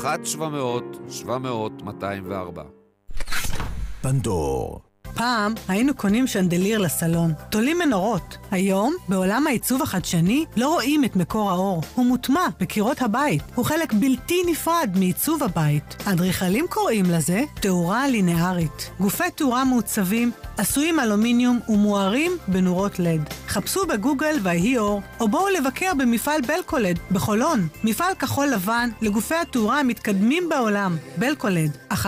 פנדור. 4.01 4.92
פעם 5.15 5.53
היינו 5.67 5.93
קונים 5.93 6.27
שנדליר 6.27 6.79
לסלון, 6.79 7.33
תולים 7.49 7.79
מנורות. 7.79 8.37
היום, 8.51 8.93
בעולם 9.09 9.47
העיצוב 9.47 9.81
החדשני, 9.81 10.45
לא 10.57 10.73
רואים 10.73 11.03
את 11.03 11.15
מקור 11.15 11.51
האור. 11.51 11.81
הוא 11.95 12.05
מוטמע 12.05 12.47
בקירות 12.59 13.01
הבית. 13.01 13.41
הוא 13.55 13.65
חלק 13.65 13.93
בלתי 13.93 14.41
נפרד 14.47 14.89
מעיצוב 14.95 15.43
הבית. 15.43 15.95
האדריכלים 16.05 16.65
קוראים 16.69 17.05
לזה 17.05 17.43
תאורה 17.61 18.07
לינארית. 18.07 18.89
גופי 18.99 19.23
תאורה 19.35 19.63
מעוצבים, 19.63 20.31
עשויים 20.57 20.99
אלומיניום 20.99 21.59
ומוארים 21.69 22.31
בנורות 22.47 22.99
לד. 22.99 23.21
חפשו 23.47 23.85
בגוגל 23.85 24.35
ויהי 24.43 24.77
אור, 24.77 25.01
או 25.19 25.27
בואו 25.27 25.49
לבקר 25.49 25.91
במפעל 25.97 26.41
בלקולד 26.41 26.99
בחולון. 27.11 27.67
מפעל 27.83 28.15
כחול 28.15 28.47
לבן 28.47 28.89
לגופי 29.01 29.35
התאורה 29.35 29.79
המתקדמים 29.79 30.49
בעולם. 30.49 30.97
בלקולד, 31.17 31.77
1-800-40-30-40 31.91 32.03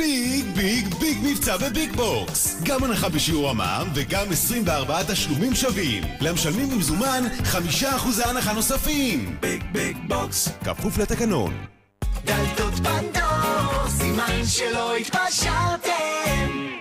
big 0.00 0.46
big 0.56 0.94
big 0.94 1.18
מבצע 1.22 1.56
ב 1.56 1.66
Big 1.66 1.96
Box. 1.96 2.62
גם 2.62 2.84
הנחה 2.84 3.08
בשיעור 3.08 3.50
המע"מ 3.50 3.88
וגם 3.94 4.26
24 4.32 5.02
תשלומים 5.02 5.54
שווים. 5.54 6.02
למשלמים 6.20 6.70
במזומן 6.70 7.24
5% 7.44 7.56
הנחה 8.24 8.52
נוספים. 8.52 9.36
big 9.40 9.64
Big 9.72 9.96
Box. 10.08 10.48
כפוף 10.64 10.98
לתקנון. 10.98 11.54
דלתות 12.24 12.74
פנדור, 12.74 13.88
סימן 13.88 14.46
שלא 14.46 14.96
התפשרתם. 14.96 16.79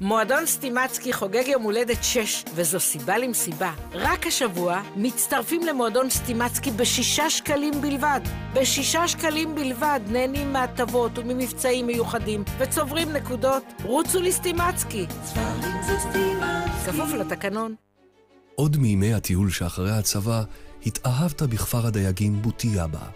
מועדון 0.00 0.46
סטימצקי 0.46 1.12
חוגג 1.12 1.42
יום 1.46 1.62
הולדת 1.62 2.04
6, 2.04 2.44
וזו 2.54 2.80
סיבה 2.80 3.18
למסיבה. 3.18 3.72
רק 3.92 4.26
השבוע 4.26 4.82
מצטרפים 4.96 5.62
למועדון 5.62 6.10
סטימצקי 6.10 6.70
בשישה 6.70 7.30
שקלים 7.30 7.80
בלבד. 7.80 8.20
בשישה 8.54 9.08
שקלים 9.08 9.54
בלבד 9.54 10.00
נהנים 10.06 10.52
מהטבות 10.52 11.18
וממבצעים 11.18 11.86
מיוחדים, 11.86 12.44
וצוברים 12.58 13.12
נקודות. 13.12 13.62
רוצו 13.84 14.22
לסטימצקי. 14.22 15.06
כפוף 16.86 17.12
לתקנון. 17.12 17.74
עוד 18.54 18.76
מימי 18.76 19.14
הטיול 19.14 19.50
שאחרי 19.50 19.90
הצבא, 19.90 20.42
התאהבת 20.86 21.42
בכפר 21.42 21.86
הדייגים 21.86 22.42
בוטיאבה. 22.42 23.06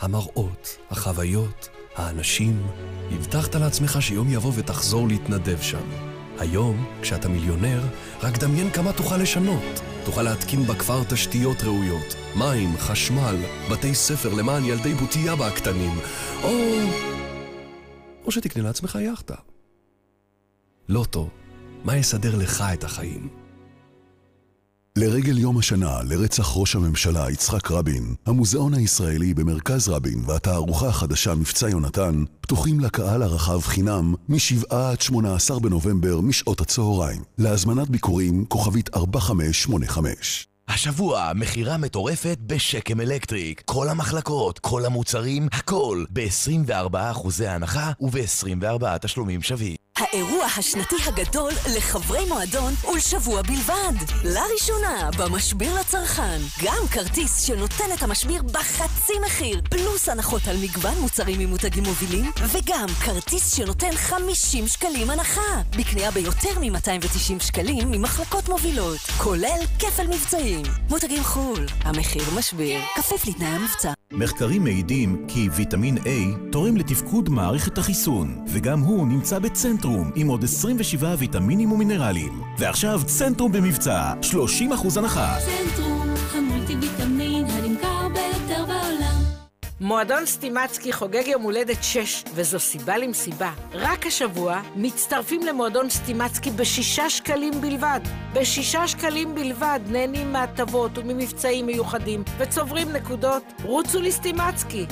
המראות, 0.00 0.78
החוויות, 0.90 1.68
האנשים. 1.96 2.66
הבטחת 3.12 3.54
לעצמך 3.54 4.02
שיום 4.02 4.32
יבוא 4.32 4.52
ותחזור 4.56 5.08
להתנדב 5.08 5.60
שם. 5.60 6.07
היום, 6.38 6.86
כשאתה 7.02 7.28
מיליונר, 7.28 7.80
רק 8.22 8.38
דמיין 8.38 8.70
כמה 8.70 8.92
תוכל 8.92 9.16
לשנות. 9.16 9.80
תוכל 10.04 10.22
להתקין 10.22 10.62
בכפר 10.62 11.04
תשתיות 11.04 11.62
ראויות, 11.62 12.14
מים, 12.36 12.76
חשמל, 12.78 13.36
בתי 13.70 13.94
ספר 13.94 14.34
למען 14.34 14.64
ילדי 14.64 14.94
בוטיאבה 14.94 15.46
הקטנים, 15.46 15.98
או... 16.42 16.50
או 18.24 18.30
שתקנה 18.30 18.62
לעצמך 18.62 18.98
יאכטה. 19.00 19.34
לוטו, 20.88 21.28
מה 21.84 21.96
יסדר 21.96 22.36
לך 22.36 22.64
את 22.74 22.84
החיים? 22.84 23.47
לרגל 25.00 25.38
יום 25.38 25.58
השנה 25.58 25.98
לרצח 26.02 26.56
ראש 26.56 26.76
הממשלה 26.76 27.30
יצחק 27.30 27.70
רבין, 27.70 28.14
המוזיאון 28.26 28.74
הישראלי 28.74 29.34
במרכז 29.34 29.88
רבין 29.88 30.22
והתערוכה 30.26 30.88
החדשה 30.88 31.34
מבצע 31.34 31.68
יונתן 31.68 32.24
פתוחים 32.40 32.80
לקהל 32.80 33.22
הרחב 33.22 33.60
חינם 33.60 34.14
מ-7 34.28 34.74
עד 34.74 35.00
18 35.00 35.60
בנובמבר 35.60 36.20
משעות 36.20 36.60
הצהריים. 36.60 37.22
להזמנת 37.38 37.90
ביקורים 37.90 38.44
כוכבית 38.44 38.96
4585. 38.96 40.46
השבוע 40.68 41.32
מכירה 41.34 41.76
מטורפת 41.76 42.38
בשקם 42.46 43.00
אלקטריק. 43.00 43.62
כל 43.64 43.88
המחלקות, 43.88 44.58
כל 44.58 44.84
המוצרים, 44.84 45.48
הכל 45.52 46.04
ב-24% 46.12 47.44
הנחה 47.46 47.92
וב-24 48.00 48.98
תשלומים 49.00 49.42
שווים. 49.42 49.76
האירוע 49.98 50.44
השנתי 50.44 50.96
הגדול 51.06 51.52
לחברי 51.76 52.24
מועדון 52.28 52.74
ולשבוע 52.92 53.42
בלבד. 53.42 53.92
לראשונה, 54.24 55.10
במשביר 55.18 55.80
לצרכן. 55.80 56.38
גם 56.64 56.88
כרטיס 56.90 57.40
שנותן 57.46 57.84
את 57.94 58.02
המשביר 58.02 58.42
בחצי 58.42 59.12
מחיר, 59.26 59.62
פלוס 59.70 60.08
הנחות 60.08 60.48
על 60.48 60.56
מגוון 60.62 60.98
מוצרים 61.00 61.40
ממותגים 61.40 61.84
מובילים, 61.84 62.32
וגם 62.52 62.86
כרטיס 63.04 63.54
שנותן 63.56 63.96
50 63.96 64.66
שקלים 64.66 65.10
הנחה. 65.10 65.62
בקנייה 65.78 66.10
ביותר 66.10 66.58
מ-290 66.60 67.40
שקלים 67.40 67.90
ממחלקות 67.90 68.48
מובילות, 68.48 68.98
כולל 68.98 69.60
כפל 69.78 70.06
מבצעים. 70.06 70.62
מותגים 70.90 71.22
חו"ל, 71.24 71.66
המחיר 71.80 72.24
משביר, 72.38 72.80
כפוף 72.96 73.26
לתנאי 73.26 73.48
המבצע. 73.48 73.92
מחקרים 74.12 74.64
מעידים 74.64 75.26
כי 75.28 75.48
ויטמין 75.52 75.98
A 75.98 76.50
תורם 76.52 76.76
לתפקוד 76.76 77.28
מערכת 77.28 77.78
החיסון, 77.78 78.44
וגם 78.48 78.80
הוא 78.80 79.06
נמצא 79.06 79.38
בצנטרום 79.38 79.87
עם 80.14 80.28
עוד 80.28 80.44
27 80.44 81.14
ויטמינים 81.18 81.72
ומינרלים. 81.72 82.42
ועכשיו 82.58 83.00
צנטרום 83.06 83.52
במבצע, 83.52 84.12
30% 84.22 84.96
הנחה. 84.96 85.36
צנטרום, 85.40 86.08
המולטי 86.32 86.76
ויטמין 86.76 87.44
הנמכר 87.44 88.08
ביותר 88.08 88.64
בעולם. 88.66 89.22
מועדון 89.80 90.26
סטימצקי 90.26 90.92
חוגג 90.92 91.26
יום 91.26 91.42
הולדת 91.42 91.82
6, 91.82 92.24
וזו 92.34 92.58
סיבה 92.58 92.98
למסיבה. 92.98 93.52
רק 93.72 94.06
השבוע 94.06 94.60
מצטרפים 94.76 95.40
למועדון 95.46 95.90
סטימצקי 95.90 96.50
בשישה 96.50 97.10
שקלים 97.10 97.60
בלבד. 97.60 98.00
בשישה 98.34 98.88
שקלים 98.88 99.34
בלבד 99.34 99.80
נהנים 99.86 100.32
מהטבות 100.32 100.98
וממבצעים 100.98 101.66
מיוחדים, 101.66 102.22
וצוברים 102.38 102.92
נקודות. 102.92 103.42
רוצו 103.64 104.00
לסטימצקי. 104.02 104.86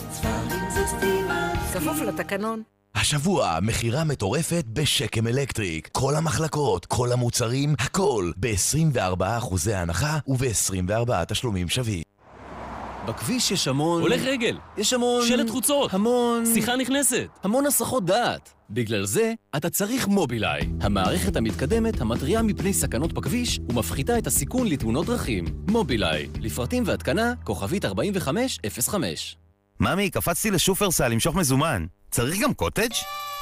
כפוף 1.72 2.00
לתקנון. 2.00 2.75
השבוע 2.96 3.58
מכירה 3.62 4.04
מטורפת 4.04 4.64
בשקם 4.72 5.26
אלקטריק. 5.26 5.88
כל 5.92 6.14
המחלקות, 6.14 6.86
כל 6.86 7.12
המוצרים, 7.12 7.74
הכל 7.78 8.32
ב-24% 8.36 9.70
הנחה 9.74 10.18
וב-24 10.28 11.24
תשלומים 11.28 11.68
שווים. 11.68 12.02
בכביש 13.06 13.50
יש 13.50 13.68
המון... 13.68 14.02
הולך 14.02 14.20
רגל. 14.24 14.58
יש 14.76 14.92
המון... 14.92 15.26
שלט 15.28 15.50
חוצות. 15.50 15.94
המון... 15.94 16.44
שיחה 16.54 16.76
נכנסת. 16.76 17.26
המון 17.42 17.66
הסחות 17.66 18.04
דעת. 18.04 18.52
בגלל 18.70 19.04
זה, 19.04 19.32
אתה 19.56 19.70
צריך 19.70 20.08
מובילאיי. 20.08 20.68
המערכת 20.80 21.36
המתקדמת 21.36 22.00
המתריעה 22.00 22.42
מפני 22.42 22.72
סכנות 22.72 23.12
בכביש 23.12 23.60
ומפחיתה 23.68 24.18
את 24.18 24.26
הסיכון 24.26 24.66
לתאונות 24.66 25.06
דרכים. 25.06 25.44
מובילאיי. 25.68 26.28
לפרטים 26.40 26.82
והתקנה, 26.86 27.32
כוכבית 27.44 27.84
4505. 27.84 29.36
ממי, 29.80 30.10
קפצתי 30.10 30.50
לשופרסל 30.50 31.08
למשוך 31.08 31.36
מזומן. 31.36 31.86
צריך 32.16 32.40
גם 32.40 32.54
קוטג'? 32.54 32.94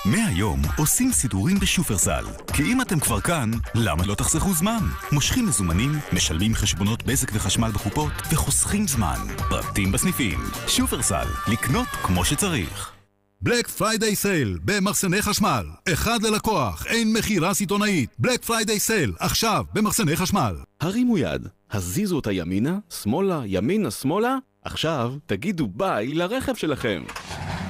מהיום 0.04 0.62
עושים 0.78 1.12
סידורים 1.12 1.58
בשופרסל. 1.58 2.24
כי 2.52 2.62
אם 2.62 2.80
אתם 2.80 3.00
כבר 3.00 3.20
כאן, 3.20 3.50
למה 3.74 4.06
לא 4.06 4.14
תחסכו 4.14 4.54
זמן? 4.54 4.78
מושכים 5.12 5.46
מזומנים, 5.46 5.92
משלמים 6.12 6.54
חשבונות 6.54 7.02
בזק 7.02 7.28
וחשמל 7.32 7.70
בקופות, 7.70 8.12
וחוסכים 8.32 8.86
זמן. 8.88 9.18
פרטים 9.48 9.92
בסניפים. 9.92 10.38
שופרסל, 10.68 11.26
לקנות 11.52 11.86
כמו 11.88 12.24
שצריך. 12.24 12.92
Black 13.40 13.68
Friday 13.68 14.16
sale 14.16 14.58
במחסני 14.64 15.22
חשמל. 15.22 15.66
אחד 15.92 16.22
ללקוח, 16.22 16.86
אין 16.86 17.12
מכירה 17.12 17.54
סיטונאית. 17.54 18.10
Black 18.18 18.44
Friday 18.44 18.80
sale, 18.80 19.12
עכשיו 19.18 19.64
במחסני 19.74 20.16
חשמל. 20.16 20.54
הרימו 20.80 21.18
יד, 21.18 21.48
הזיזו 21.72 22.16
אותה 22.16 22.32
ימינה, 22.32 22.78
שמאלה, 23.02 23.42
ימינה, 23.46 23.90
שמאלה, 23.90 24.36
עכשיו 24.64 25.12
תגידו 25.26 25.66
ביי 25.66 26.14
לרכב 26.14 26.54
שלכם. 26.54 27.02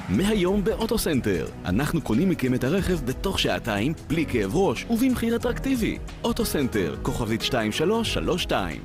מהיום 0.09 0.63
באוטוסנטר, 0.63 1.47
אנחנו 1.65 2.01
קונים 2.01 2.29
מכם 2.29 2.53
את 2.53 2.63
הרכב 2.63 3.05
בתוך 3.05 3.39
שעתיים, 3.39 3.93
בלי 4.07 4.25
כאב 4.25 4.55
ראש 4.55 4.85
ובמחיר 4.89 5.35
אטרקטיבי. 5.35 5.97
אוטוסנטר, 6.23 6.95
כוכבית 7.01 7.41
2332 7.41 8.81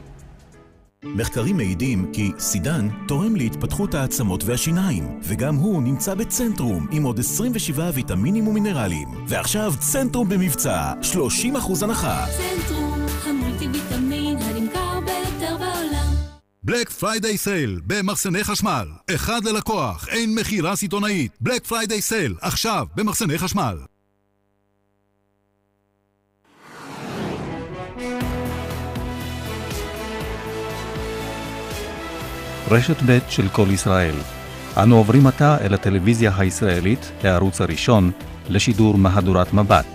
מחקרים 1.05 1.57
מעידים 1.57 2.11
כי 2.13 2.33
סידן 2.39 2.89
תורם 3.09 3.37
להתפתחות 3.37 3.95
העצמות 3.95 4.45
והשיניים, 4.45 5.21
וגם 5.23 5.55
הוא 5.55 5.83
נמצא 5.83 6.15
בצנטרום 6.15 6.87
עם 6.91 7.03
עוד 7.03 7.19
27 7.19 7.91
ויטמינים 7.95 8.49
ומינרלים. 8.49 9.09
ועכשיו 9.29 9.73
צנטרום 9.79 10.29
במבצע, 10.29 10.93
30% 11.03 11.83
הנחה. 11.83 12.27
צנטרום, 12.37 12.90
Black 16.63 16.91
Friday 16.91 17.37
sale 17.37 17.81
במחסני 17.87 18.45
חשמל. 18.45 18.89
אחד 19.15 19.45
ללקוח, 19.45 20.09
אין 20.09 20.35
מכירה 20.35 20.77
סיטונאית. 20.77 21.33
Black 21.41 21.67
Friday 21.67 22.03
sale, 22.03 22.35
עכשיו 22.41 22.87
במחסני 22.95 23.39
חשמל. 23.39 23.77
רשת 32.71 33.03
ב' 33.07 33.19
של 33.29 33.49
כל 33.49 33.67
ישראל. 33.71 34.15
אנו 34.77 34.97
עוברים 34.97 35.27
עתה 35.27 35.59
אל 35.61 35.75
הטלוויזיה 35.75 36.33
הישראלית, 36.39 37.13
הערוץ 37.23 37.61
הראשון, 37.61 38.11
לשידור 38.49 38.99
מהדורת 38.99 39.53
מבט. 39.53 39.87